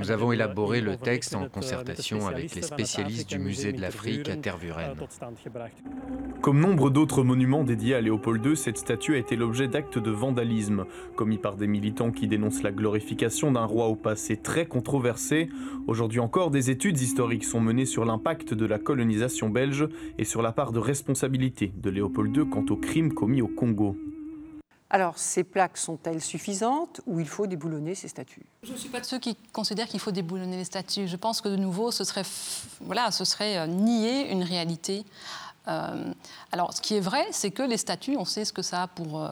Nous 0.00 0.10
avons 0.10 0.32
élaboré 0.32 0.80
le 0.80 0.96
texte 0.96 1.34
en 1.34 1.46
concertation 1.46 2.26
avec 2.26 2.54
les 2.54 2.62
spécialistes 2.62 3.28
du 3.28 3.38
musée 3.38 3.74
de 3.74 3.82
l'Afrique 3.82 4.30
à 4.30 4.36
Tervuren. 4.36 4.94
Comme 6.40 6.58
nombre 6.58 6.88
d'autres 6.88 7.22
monuments 7.22 7.64
dédiés 7.64 7.96
à 7.96 8.00
Léopold 8.00 8.42
II, 8.46 8.56
cette 8.56 8.78
statue 8.78 9.16
a 9.16 9.18
été 9.18 9.36
l'objet 9.36 9.68
d'actes 9.68 9.98
de 9.98 10.10
vandalisme, 10.10 10.86
commis 11.16 11.36
par 11.36 11.56
des 11.56 11.66
militants 11.66 12.12
qui 12.12 12.26
dénoncent 12.26 12.62
la 12.62 12.72
glorification 12.72 13.52
d'un 13.52 13.66
roi 13.66 13.88
au 13.88 13.94
passé 13.94 14.38
très 14.38 14.64
controversé. 14.64 15.50
Aujourd'hui 15.86 16.20
encore, 16.20 16.50
des 16.50 16.70
études 16.70 16.98
historiques 16.98 17.44
sont 17.44 17.60
menées 17.60 17.84
sur 17.84 18.06
l'impact 18.06 18.54
de 18.54 18.64
la 18.64 18.78
colonisation 18.78 19.50
belge 19.50 19.86
et 20.16 20.24
sur 20.24 20.40
la 20.40 20.52
part 20.52 20.72
de 20.72 20.78
responsabilité 20.78 21.74
de 21.76 21.90
Léopold 21.90 22.34
II 22.34 22.48
quant 22.48 22.64
aux 22.70 22.76
crimes 22.76 23.12
commis 23.12 23.42
au 23.42 23.48
Congo. 23.48 23.98
Alors, 24.92 25.16
ces 25.18 25.44
plaques 25.44 25.76
sont-elles 25.76 26.20
suffisantes 26.20 27.00
ou 27.06 27.20
il 27.20 27.28
faut 27.28 27.46
déboulonner 27.46 27.94
ces 27.94 28.08
statues? 28.08 28.44
Je 28.64 28.72
ne 28.72 28.76
suis 28.76 28.88
pas 28.88 28.98
de 28.98 29.06
ceux 29.06 29.20
qui 29.20 29.36
considèrent 29.52 29.86
qu'il 29.86 30.00
faut 30.00 30.10
déboulonner 30.10 30.56
les 30.56 30.64
statues. 30.64 31.06
Je 31.06 31.16
pense 31.16 31.40
que 31.40 31.48
de 31.48 31.56
nouveau, 31.56 31.92
ce 31.92 32.02
serait, 32.02 32.24
voilà, 32.80 33.12
ce 33.12 33.24
serait 33.24 33.56
euh, 33.56 33.66
nier 33.68 34.32
une 34.32 34.42
réalité. 34.42 35.04
Euh, 35.68 36.12
alors, 36.50 36.74
ce 36.74 36.80
qui 36.80 36.96
est 36.96 37.00
vrai, 37.00 37.24
c'est 37.30 37.52
que 37.52 37.62
les 37.62 37.76
statues, 37.76 38.16
on 38.18 38.24
sait 38.24 38.44
ce 38.44 38.52
que 38.52 38.62
ça 38.62 38.82
a 38.82 38.86
pour, 38.88 39.22
euh, 39.22 39.30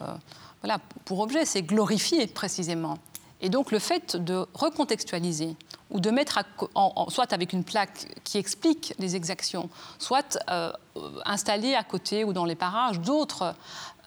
voilà, 0.61 0.79
pour 1.03 1.19
objet, 1.19 1.43
c'est 1.43 1.61
glorifier 1.61 2.25
précisément. 2.27 2.97
Et 3.41 3.49
donc, 3.49 3.71
le 3.71 3.79
fait 3.79 4.15
de 4.15 4.45
recontextualiser 4.53 5.57
ou 5.89 5.99
de 5.99 6.09
mettre 6.09 6.39
en, 6.75 7.09
soit 7.09 7.33
avec 7.33 7.51
une 7.51 7.65
plaque 7.65 8.07
qui 8.23 8.37
explique 8.37 8.93
les 8.99 9.15
exactions, 9.15 9.69
soit 9.97 10.37
installer 11.25 11.75
à 11.75 11.83
côté 11.83 12.23
ou 12.23 12.33
dans 12.33 12.45
les 12.45 12.55
parages 12.55 12.99
d'autres 12.99 13.55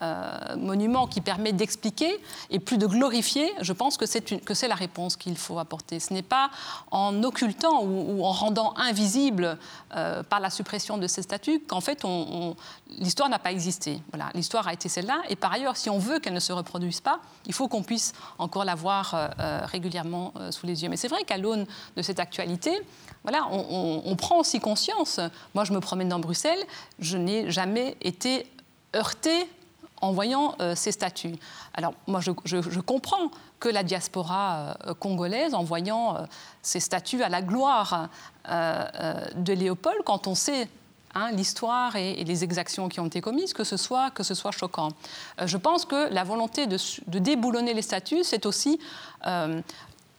euh, 0.03 0.55
monument 0.57 1.07
qui 1.07 1.21
permet 1.21 1.53
d'expliquer 1.53 2.19
et 2.49 2.59
plus 2.59 2.77
de 2.77 2.87
glorifier, 2.87 3.53
je 3.61 3.71
pense 3.71 3.95
que 3.95 4.05
c'est 4.05 4.67
la 4.67 4.75
réponse 4.75 5.15
qu'il 5.15 5.37
faut 5.37 5.59
apporter. 5.59 5.99
Ce 5.99 6.13
n'est 6.13 6.23
pas 6.23 6.49
en 6.91 7.23
occultant 7.23 7.83
ou, 7.83 8.25
en 8.25 8.31
rendant 8.31 8.73
invisible 8.75 9.57
euh, 9.95 10.21
par 10.23 10.41
la 10.41 10.49
suppression 10.49 10.97
de 10.97 11.07
ces 11.07 11.21
statuts 11.21 11.61
qu'en 11.61 11.79
fait 11.79 12.03
l'histoire 12.89 13.29
n'a 13.29 13.39
pas 13.39 13.51
existé. 13.51 14.01
Voilà, 14.11 14.29
l'histoire 14.33 14.67
a 14.67 14.73
été 14.73 14.89
celle-là. 14.89 15.21
Et 15.29 15.37
par 15.37 15.53
ailleurs, 15.53 15.77
si 15.77 15.89
on 15.89 15.99
veut 15.99 16.19
qu'elle 16.19 16.33
ne 16.33 16.39
se 16.39 16.51
reproduise 16.51 16.99
pas, 16.99 17.19
il 17.45 17.53
faut 17.53 17.69
qu'on 17.69 17.83
puisse 17.83 18.13
encore 18.39 18.65
la 18.65 18.75
voir 18.75 19.13
euh, 19.13 19.61
régulièrement 19.65 20.33
sous 20.49 20.65
les 20.65 20.83
yeux. 20.83 20.89
Mais 20.89 20.97
c'est 20.97 21.07
vrai 21.07 21.23
qu'à 21.23 21.37
l'aune 21.37 21.65
de 21.95 22.01
cette 22.01 22.19
actualité, 22.19 22.81
voilà, 23.23 23.47
on, 23.49 24.15
prend 24.17 24.39
aussi 24.39 24.59
conscience. 24.59 25.21
Moi, 25.53 25.63
je 25.63 25.71
me 25.71 25.79
promène 25.79 26.09
dans 26.09 26.19
Bruxelles, 26.19 26.59
je 26.99 27.17
n'ai 27.17 27.51
jamais 27.51 27.97
été 28.01 28.45
heurtée 28.95 29.47
en 30.03 30.11
voyant 30.11 30.55
euh, 30.59 30.75
ces 30.75 30.91
statues. 30.91 31.35
Alors 31.73 31.93
moi, 32.07 32.19
je, 32.19 32.79
comprends 32.81 33.31
que 33.59 33.69
la 33.69 33.83
diaspora 33.83 34.75
euh, 34.85 34.93
congolaise, 34.93 35.53
en 35.53 35.63
voyant 35.63 36.17
euh, 36.17 36.25
ces 36.61 36.81
statues 36.81 37.23
à 37.23 37.29
la 37.29 37.41
gloire 37.41 38.09
de 38.45 39.53
Léopold, 39.53 39.99
quand 40.05 40.27
on 40.27 40.35
sait 40.35 40.67
hein, 41.15 41.31
l'histoire 41.31 41.95
et, 41.95 42.21
les 42.25 42.43
exactions 42.43 42.89
qui 42.89 42.99
ont 42.99 43.05
été 43.05 43.21
commises, 43.21 43.53
que 43.53 43.63
ce 43.63 43.77
soit, 43.77 44.11
que 44.11 44.21
ce 44.21 44.33
soit 44.33 44.51
choquant. 44.51 44.89
je 45.45 45.55
pense 45.55 45.85
que 45.85 46.13
la 46.13 46.25
volonté 46.25 46.67
de, 46.67 46.75
de 47.07 47.19
déboulonner 47.19 47.73
les 47.73 47.81
statues, 47.81 48.25
c'est 48.25 48.45
aussi 48.45 48.81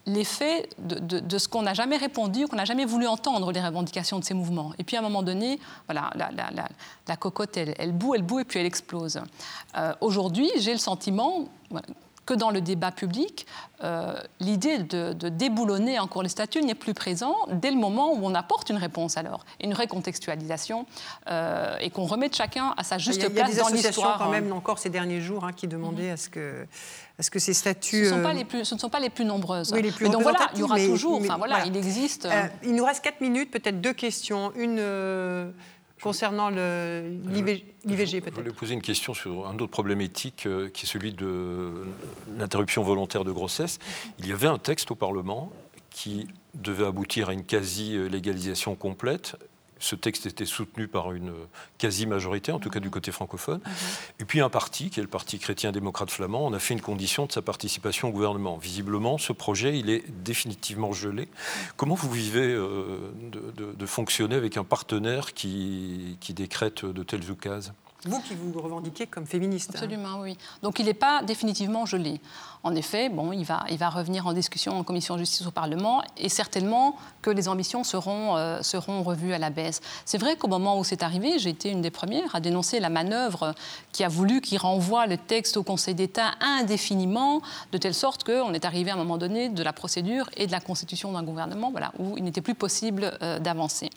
l'effet 0.07 0.69
de, 0.79 1.39
ce 1.39 1.49
qu'on 1.49 1.63
n'a 1.63 1.75
jamais 1.75 1.97
répondu, 1.97 2.47
qu'on 2.47 2.57
n'a 2.57 2.65
jamais 2.65 2.85
voulu 2.85 3.07
entendre 3.07 3.53
les 3.53 3.61
revendications 3.61 4.19
de 4.19 4.25
ces 4.25 4.35
mouvements. 4.35 4.73
Et 4.79 4.85
puis 4.85 4.97
à 4.97 5.01
un 5.01 5.03
moment 5.03 5.23
donné, 5.23 5.59
voilà, 5.87 6.11
la, 6.17 7.17
cocotte, 7.17 7.57
elle, 7.57 7.75
elle, 7.79 7.93
boue, 7.93 8.15
elle 8.15 8.23
boue 8.23 8.41
et 8.41 8.45
puis 8.45 8.61
elle 8.61 8.67
explose. 8.67 9.21
Euh, 9.77 9.95
aujourd'hui, 10.01 10.51
j'ai 10.59 10.73
le 10.73 10.79
sentiment 10.79 11.49
que 12.27 12.35
dans 12.35 12.51
le 12.51 12.61
débat 12.61 12.91
public, 12.91 13.47
euh, 13.83 14.15
l'idée 14.41 14.79
de, 14.79 15.13
déboulonner 15.29 15.99
encore 15.99 16.23
les 16.23 16.29
statuts 16.29 16.63
n'est 16.63 16.75
plus 16.75 16.95
présent 16.95 17.37
dès 17.51 17.71
le 17.71 17.77
moment 17.77 18.13
où 18.13 18.21
on 18.23 18.35
apporte 18.35 18.71
une 18.71 18.77
réponse 18.77 19.17
alors, 19.17 19.45
une 19.63 19.75
recontextualisation, 19.75 20.87
euh, 21.31 21.77
et 21.81 21.91
qu'on 21.91 22.05
remette 22.05 22.35
chacun 22.35 22.75
à 22.77 22.85
sa 22.85 22.99
juste 22.99 23.29
place 23.29 23.57
dans 23.57 23.69
l'histoire. 23.69 23.71
Il 23.71 23.77
y 23.77 23.79
a 23.79 23.79
des 23.79 23.79
associations 23.79 24.11
quand 24.19 24.31
même 24.31 24.53
encore 24.53 24.79
ces 24.79 24.91
derniers 24.91 25.21
jours 25.21 25.45
hein, 25.45 25.53
qui 25.53 25.69
demandaient 25.69 26.11
à 26.11 26.17
ce 26.17 26.29
que 26.29 26.67
est-ce 27.17 27.31
que 27.31 27.39
ces 27.39 27.55
statuts... 27.55 28.07
Ce, 28.07 28.13
euh, 28.13 28.65
ce, 28.65 28.75
ne 28.75 28.81
sont 28.81 28.89
pas 28.89 28.99
les 28.99 29.09
plus 29.09 29.25
nombreuses. 29.25 29.73
Oui, 29.73 29.83
les 29.83 29.93
plus 29.93 30.09
donc 30.09 30.23
voilà, 30.23 30.51
il 30.55 30.61
y 30.61 30.63
aura 30.65 30.77
toujours, 30.81 31.21
enfin 31.21 31.37
voilà, 31.37 31.65
il 31.65 31.77
existe... 31.77 32.29
il 32.65 32.75
nous 32.75 32.85
reste 32.85 33.05
4 33.05 33.21
minutes, 33.21 33.53
peut-être 33.53 33.81
deux 33.81 33.93
questions. 33.93 34.53
Une 34.57 34.81
concernant 36.05 36.51
l'IVG 36.51 37.65
peut-être. 38.21 38.37
Je 38.37 38.41
voulais 38.41 38.53
poser 38.53 38.75
une 38.75 38.83
question 38.83 39.15
sur 39.15 39.49
un 39.49 39.55
autre 39.55 39.69
problème 39.69 40.03
éthique 40.03 40.45
euh, 40.45 40.69
qui 40.69 40.85
est 40.85 40.89
celui 40.89 41.15
de 41.15 41.73
l'interruption 42.37 42.83
volontaire 42.83 43.25
de 43.25 43.33
grossesse. 43.33 43.79
Il 44.19 44.29
y 44.29 44.33
avait 44.33 44.47
un 44.47 44.59
texte 44.59 44.91
au 44.91 44.97
Parlement 44.97 45.51
qui 45.89 46.29
devait 46.53 46.85
aboutir 46.85 47.31
à 47.31 47.33
une 47.33 47.45
quasi-légalisation 47.45 48.75
complète 48.75 49.37
ce 49.85 49.95
texte 49.97 50.27
était 50.27 50.47
soutenu 50.47 50.89
par 50.89 51.13
une 51.13 51.33
quasi-majorité, 51.79 52.53
en 52.53 52.59
tout 52.59 52.71
cas 52.71 52.81
du 52.81 52.91
côté 52.91 53.13
francophone. 53.13 53.61
Mhm. 53.65 53.73
Et 54.21 54.25
puis 54.25 54.41
un 54.41 54.49
parti, 54.49 54.91
qui 54.91 55.01
est 55.01 55.03
le 55.03 55.09
Parti 55.09 55.39
chrétien-démocrate 55.39 56.11
flamand, 56.11 56.47
on 56.47 56.53
a 56.55 56.59
fait 56.59 56.75
une 56.75 56.81
condition 56.81 57.27
de 57.27 57.33
sa 57.33 57.43
participation 57.43 58.09
au 58.09 58.11
gouvernement. 58.13 58.57
Visiblement, 58.57 59.19
ce 59.19 59.33
projet, 59.33 59.79
il 59.79 59.91
est 59.91 60.05
définitivement 60.11 60.93
gelé. 60.93 61.29
Comment 61.77 61.95
vous 61.95 62.11
vivez 62.11 62.53
euh, 62.53 63.13
de, 63.23 63.87
fonctionner 63.87 64.35
avec 64.35 64.57
un 64.57 64.65
partenaire 64.65 65.35
qui, 65.35 66.17
qui 66.21 66.33
décrète 66.33 66.87
de 66.87 67.03
telles 67.03 67.31
oukases 67.31 67.75
vous 68.07 68.21
qui 68.21 68.35
vous 68.35 68.61
revendiquez 68.61 69.07
comme 69.07 69.27
féministe. 69.27 69.71
Hein. 69.71 69.79
Absolument, 69.83 70.21
oui. 70.21 70.37
Donc 70.63 70.79
il 70.79 70.87
n'est 70.87 70.95
pas 70.95 71.23
définitivement 71.23 71.87
gelé. 71.87 72.21
En 72.63 72.75
effet, 72.75 73.09
bon, 73.11 73.33
il, 73.33 73.45
va, 73.45 73.65
il 73.71 73.77
va 73.77 73.91
revenir 73.91 74.27
en 74.27 74.33
discussion 74.33 74.79
en 74.79 74.85
commission 74.85 75.15
de 75.15 75.21
justice 75.21 75.47
au 75.47 75.51
Parlement 75.51 76.03
et 76.17 76.29
certainement 76.29 76.97
que 77.21 77.31
les 77.31 77.49
ambitions 77.49 77.85
seront, 77.85 78.37
euh, 78.37 78.63
seront 78.63 79.03
revues 79.03 79.35
à 79.35 79.39
la 79.39 79.51
baisse. 79.51 79.81
C'est 80.05 80.19
vrai 80.19 80.37
qu'au 80.37 80.49
moment 80.49 80.79
où 80.79 80.85
c'est 80.85 81.03
arrivé, 81.03 81.39
j'ai 81.39 81.51
été 81.51 81.71
une 81.71 81.83
des 81.83 81.91
premières 81.91 82.35
à 82.35 82.41
dénoncer 82.41 82.81
la 82.81 82.89
manœuvre 82.89 83.55
qui 83.93 84.03
a 84.03 84.09
voulu 84.09 84.41
qu'il 84.41 84.59
renvoie 84.59 85.07
le 85.07 85.19
texte 85.19 85.57
au 85.57 85.63
Conseil 85.63 85.95
d'État 85.95 86.33
indéfiniment, 86.41 87.43
de 87.73 87.79
telle 87.79 87.95
sorte 87.95 88.25
qu'on 88.25 88.55
est 88.55 88.65
arrivé 88.65 88.91
à 88.91 88.95
un 88.95 88.99
moment 88.99 89.19
donné 89.19 89.51
de 89.51 89.63
la 89.63 89.73
procédure 89.73 90.31
et 90.37 90.47
de 90.47 90.53
la 90.53 90.61
constitution 90.61 91.13
d'un 91.13 91.23
gouvernement 91.23 91.71
voilà, 91.71 91.93
où 91.99 92.17
il 92.17 92.25
n'était 92.25 92.41
plus 92.41 92.55
possible 92.55 93.17
euh, 93.23 93.39
d'avancer. 93.39 93.91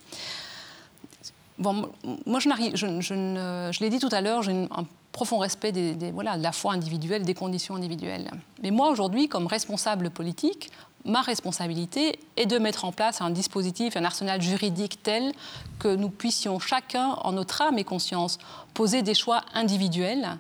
Moi, 1.60 2.40
je, 2.40 2.50
je, 2.76 3.02
je, 3.02 3.80
l'ai 3.80 3.90
dit 3.90 4.00
tout 4.00 4.10
à 4.12 4.22
l'heure, 4.22 4.44
j'ai 4.44 4.52
un 4.52 4.86
profond 5.12 5.40
respect 5.40 5.72
de 5.72 5.96
la 6.22 6.52
foi 6.52 6.74
individuelle, 6.74 7.24
des 7.24 7.34
conditions 7.34 7.76
individuelles. 7.76 8.30
Mais 8.62 8.72
moi, 8.72 8.90
aujourd'hui, 8.90 9.28
comme 9.28 9.48
responsable 9.48 10.12
politique, 10.12 10.70
ma 11.06 11.22
responsabilité 11.22 12.20
est 12.36 12.46
de 12.46 12.60
mettre 12.60 12.86
en 12.86 12.92
place 12.92 13.22
un 13.22 13.32
dispositif, 13.32 13.98
un 13.98 14.04
arsenal 14.04 14.42
juridique 14.42 15.02
tel 15.02 15.32
que 15.80 15.96
nous 15.96 16.10
puissions 16.10 16.60
chacun, 16.60 17.18
en 17.24 17.32
notre 17.32 17.62
âme 17.62 17.80
et 17.80 17.84
conscience, 17.84 18.38
poser 18.74 19.02
des 19.02 19.16
choix 19.16 19.42
individuels 19.54 20.38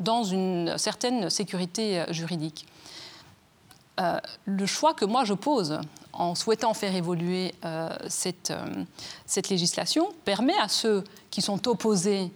dans 0.00 0.24
une 0.24 0.76
certaine 0.78 1.30
sécurité 1.30 2.00
euh, 2.00 2.12
juridique. 2.12 2.66
Euh, 4.00 4.18
le 4.44 4.66
choix 4.66 4.92
que 4.92 5.04
moi 5.04 5.24
je 5.24 5.32
pose 5.32 5.80
en 6.20 6.34
souhaitant 6.34 6.74
faire 6.74 6.94
évoluer 6.94 7.54
euh, 7.64 7.88
cette, 8.08 8.50
euh, 8.50 8.84
cette, 9.26 9.48
législation 9.48 10.08
permet 10.24 10.56
à 10.58 10.68
ceux 10.68 11.04
qui 11.30 11.42
sont 11.42 11.68
opposés 11.68 12.32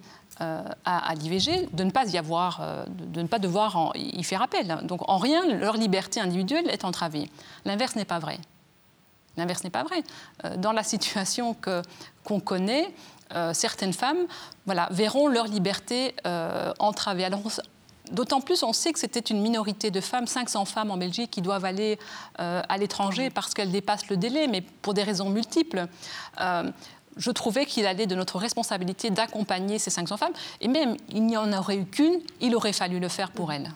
à, 0.86 1.14
l'IVG 1.16 1.68
de 1.74 1.84
ne 1.84 1.90
pas 1.90 2.06
y 2.06 2.16
avoir, 2.16 2.86
de, 2.88 3.20
ne 3.20 3.26
pas 3.26 3.38
devoir 3.38 3.92
y 3.94 4.24
faire 4.24 4.40
appel. 4.40 4.78
Donc 4.84 5.06
en 5.06 5.18
rien 5.18 5.44
leur 5.54 5.76
liberté 5.76 6.18
individuelle 6.18 6.66
est 6.70 6.86
entravée. 6.86 7.30
L'inverse 7.66 7.94
n'est 7.94 8.06
pas 8.06 8.18
vrai. 8.18 8.38
L'inverse 9.36 9.62
n'est 9.64 9.70
pas 9.70 9.84
vrai. 9.84 10.02
dans 10.56 10.72
la 10.72 10.82
situation 10.82 11.54
qu'on 12.24 12.40
connaît, 12.40 12.88
certaines 13.52 13.92
femmes 13.92 14.26
verront 14.90 15.28
leur 15.28 15.46
liberté 15.46 16.14
entravée. 16.78 17.28
D'autant 18.10 18.40
plus, 18.40 18.62
on 18.62 18.72
sait 18.72 18.92
que 18.92 18.98
c'était 18.98 19.20
une 19.20 19.40
minorité 19.40 19.90
de 19.90 20.00
femmes, 20.00 20.26
500 20.26 20.64
femmes 20.64 20.90
en 20.90 20.96
Belgique, 20.96 21.30
qui 21.30 21.42
doivent 21.42 21.64
aller 21.64 21.98
euh, 22.40 22.62
à 22.68 22.78
l'étranger 22.78 23.30
parce 23.30 23.54
qu'elles 23.54 23.70
dépassent 23.70 24.08
le 24.08 24.16
délai, 24.16 24.48
mais 24.48 24.62
pour 24.82 24.94
des 24.94 25.02
raisons 25.02 25.30
multiples. 25.30 25.86
Euh, 26.40 26.70
je 27.16 27.30
trouvais 27.30 27.66
qu'il 27.66 27.86
allait 27.86 28.06
de 28.06 28.14
notre 28.14 28.38
responsabilité 28.38 29.10
d'accompagner 29.10 29.78
ces 29.78 29.90
500 29.90 30.16
femmes. 30.16 30.32
Et 30.60 30.68
même, 30.68 30.96
il 31.10 31.26
n'y 31.26 31.36
en 31.36 31.52
aurait 31.52 31.76
eu 31.76 31.84
qu'une, 31.84 32.20
il 32.40 32.54
aurait 32.54 32.72
fallu 32.72 32.98
le 32.98 33.08
faire 33.08 33.30
pour 33.30 33.52
elles. 33.52 33.70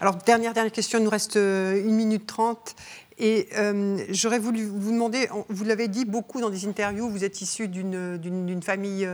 Alors, 0.00 0.16
dernière, 0.16 0.52
question, 0.72 0.98
il 0.98 1.04
nous 1.04 1.10
reste 1.10 1.36
euh, 1.36 1.80
une 1.80 1.94
minute 1.94 2.26
trente. 2.26 2.74
Et 3.18 3.50
j'aurais 4.08 4.40
voulu 4.40 4.64
vous 4.64 4.90
demander, 4.90 5.28
vous 5.48 5.64
l'avez 5.64 5.86
dit 5.86 6.04
beaucoup 6.04 6.40
dans 6.40 6.50
des 6.50 6.66
interviews, 6.66 7.08
vous 7.08 7.22
êtes 7.22 7.40
issu 7.40 7.68
d'une 7.68 8.62
famille 8.64 9.06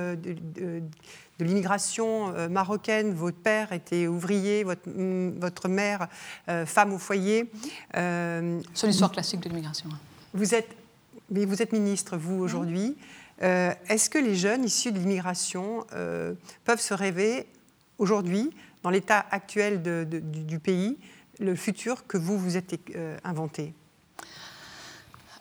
l'immigration 1.44 2.34
euh, 2.34 2.48
marocaine. 2.48 3.12
Votre 3.14 3.38
père 3.38 3.72
était 3.72 4.06
ouvrier, 4.06 4.64
votre, 4.64 4.88
mm, 4.88 5.38
votre 5.38 5.68
mère 5.68 6.08
euh, 6.48 6.66
femme 6.66 6.92
au 6.92 6.98
foyer. 6.98 7.50
Euh, 7.96 8.60
C'est 8.74 8.86
l'histoire 8.86 9.12
classique 9.12 9.40
de 9.40 9.48
l'immigration. 9.48 9.88
Vous 10.34 10.54
êtes, 10.54 10.76
mais 11.30 11.44
vous 11.44 11.62
êtes 11.62 11.72
ministre, 11.72 12.16
vous, 12.16 12.38
aujourd'hui. 12.40 12.96
Est-ce 13.40 14.10
que 14.10 14.18
les 14.18 14.34
jeunes 14.34 14.64
issus 14.64 14.90
de 14.90 14.98
l'immigration 14.98 15.86
peuvent 16.64 16.80
se 16.80 16.92
rêver 16.92 17.46
aujourd'hui, 17.98 18.50
dans 18.82 18.90
l'état 18.90 19.24
actuel 19.30 19.80
du, 19.80 20.58
pays, 20.58 20.98
le 21.38 21.54
futur 21.54 22.04
que 22.08 22.18
vous 22.18 22.36
vous 22.36 22.56
êtes 22.56 22.74
inventé? 23.22 23.74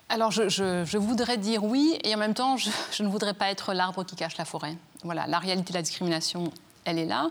Alors, 0.09 0.31
je, 0.31 0.97
voudrais 0.97 1.37
dire 1.37 1.63
oui, 1.63 1.97
et 2.03 2.15
en 2.15 2.17
même 2.17 2.33
temps, 2.33 2.55
je, 2.55 3.03
ne 3.03 3.09
voudrais 3.09 3.33
pas 3.33 3.49
être 3.49 3.73
l'arbre 3.73 4.03
qui 4.05 4.15
cache 4.15 4.37
la 4.37 4.45
forêt. 4.45 4.77
Voilà, 5.03 5.27
la 5.27 5.39
réalité 5.39 5.73
de 5.73 5.77
la 5.77 5.81
discrimination, 5.81 6.51
elle 6.85 6.97
est 6.99 7.05
là. 7.05 7.29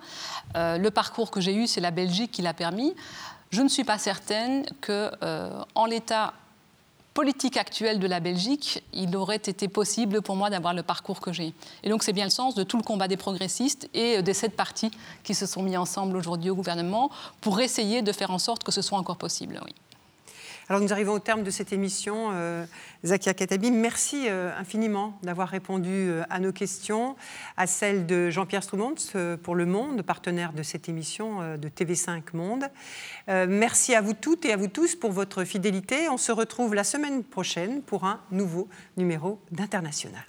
Euh, 0.56 0.78
le 0.78 0.90
parcours 0.90 1.30
que 1.30 1.40
j'ai 1.40 1.54
eu, 1.54 1.66
c'est 1.66 1.80
la 1.80 1.90
Belgique 1.90 2.30
qui 2.30 2.42
l'a 2.42 2.54
permis. 2.54 2.94
Je 3.50 3.62
ne 3.62 3.68
suis 3.68 3.84
pas 3.84 3.98
certaine 3.98 4.64
que, 4.80 5.10
euh, 5.22 5.62
en 5.74 5.86
l'état 5.86 6.34
politique 7.14 7.56
actuel 7.56 7.98
de 7.98 8.06
la 8.06 8.20
Belgique, 8.20 8.84
il 8.92 9.16
aurait 9.16 9.36
été 9.36 9.68
possible 9.68 10.20
pour 10.20 10.36
moi 10.36 10.50
d'avoir 10.50 10.74
le 10.74 10.82
parcours 10.82 11.20
que 11.20 11.32
j'ai. 11.32 11.54
Et 11.82 11.88
donc 11.88 12.02
c'est 12.02 12.12
bien 12.12 12.24
le 12.24 12.30
sens 12.30 12.54
de 12.54 12.62
tout 12.62 12.76
le 12.76 12.82
combat 12.82 13.08
des 13.08 13.16
progressistes 13.16 13.88
et 13.94 14.20
des 14.20 14.34
sept 14.34 14.54
partis 14.54 14.90
qui 15.24 15.34
se 15.34 15.46
sont 15.46 15.62
mis 15.62 15.78
ensemble 15.78 16.14
aujourd'hui 16.14 16.50
au 16.50 16.54
gouvernement 16.54 17.10
pour 17.40 17.58
essayer 17.60 18.02
de 18.02 18.12
faire 18.12 18.30
en 18.30 18.38
sorte 18.38 18.64
que 18.64 18.72
ce 18.72 18.82
soit 18.82 18.98
encore 18.98 19.16
possible. 19.16 19.58
Oui. 19.64 19.74
Alors 20.68 20.82
nous 20.82 20.92
arrivons 20.92 21.12
au 21.12 21.20
terme 21.20 21.44
de 21.44 21.50
cette 21.50 21.72
émission. 21.72 22.30
Euh, 22.32 22.66
Zakia 23.04 23.34
Katabi, 23.34 23.70
merci 23.70 24.24
euh, 24.26 24.50
infiniment 24.58 25.16
d'avoir 25.22 25.48
répondu 25.48 25.90
euh, 25.92 26.24
à 26.28 26.40
nos 26.40 26.50
questions, 26.50 27.14
à 27.56 27.68
celles 27.68 28.04
de 28.04 28.30
Jean-Pierre 28.30 28.64
Stroumont 28.64 28.96
pour 29.44 29.54
Le 29.54 29.64
Monde, 29.64 30.02
partenaire 30.02 30.52
de 30.52 30.64
cette 30.64 30.88
émission 30.88 31.56
de 31.56 31.68
TV5 31.68 32.22
Monde. 32.32 32.64
merci 33.28 33.94
à 33.94 34.00
vous 34.00 34.14
toutes 34.14 34.44
et 34.44 34.52
à 34.52 34.56
vous 34.56 34.68
tous 34.68 34.96
pour 34.96 35.12
votre 35.12 35.44
fidélité. 35.44 36.08
On 36.08 36.18
se 36.18 36.32
retrouve 36.32 36.74
la 36.74 36.84
semaine 36.84 37.22
prochaine 37.22 37.82
pour 37.82 38.04
un 38.04 38.20
nouveau 38.32 38.68
numéro 38.96 39.38
d'International. 39.52 40.24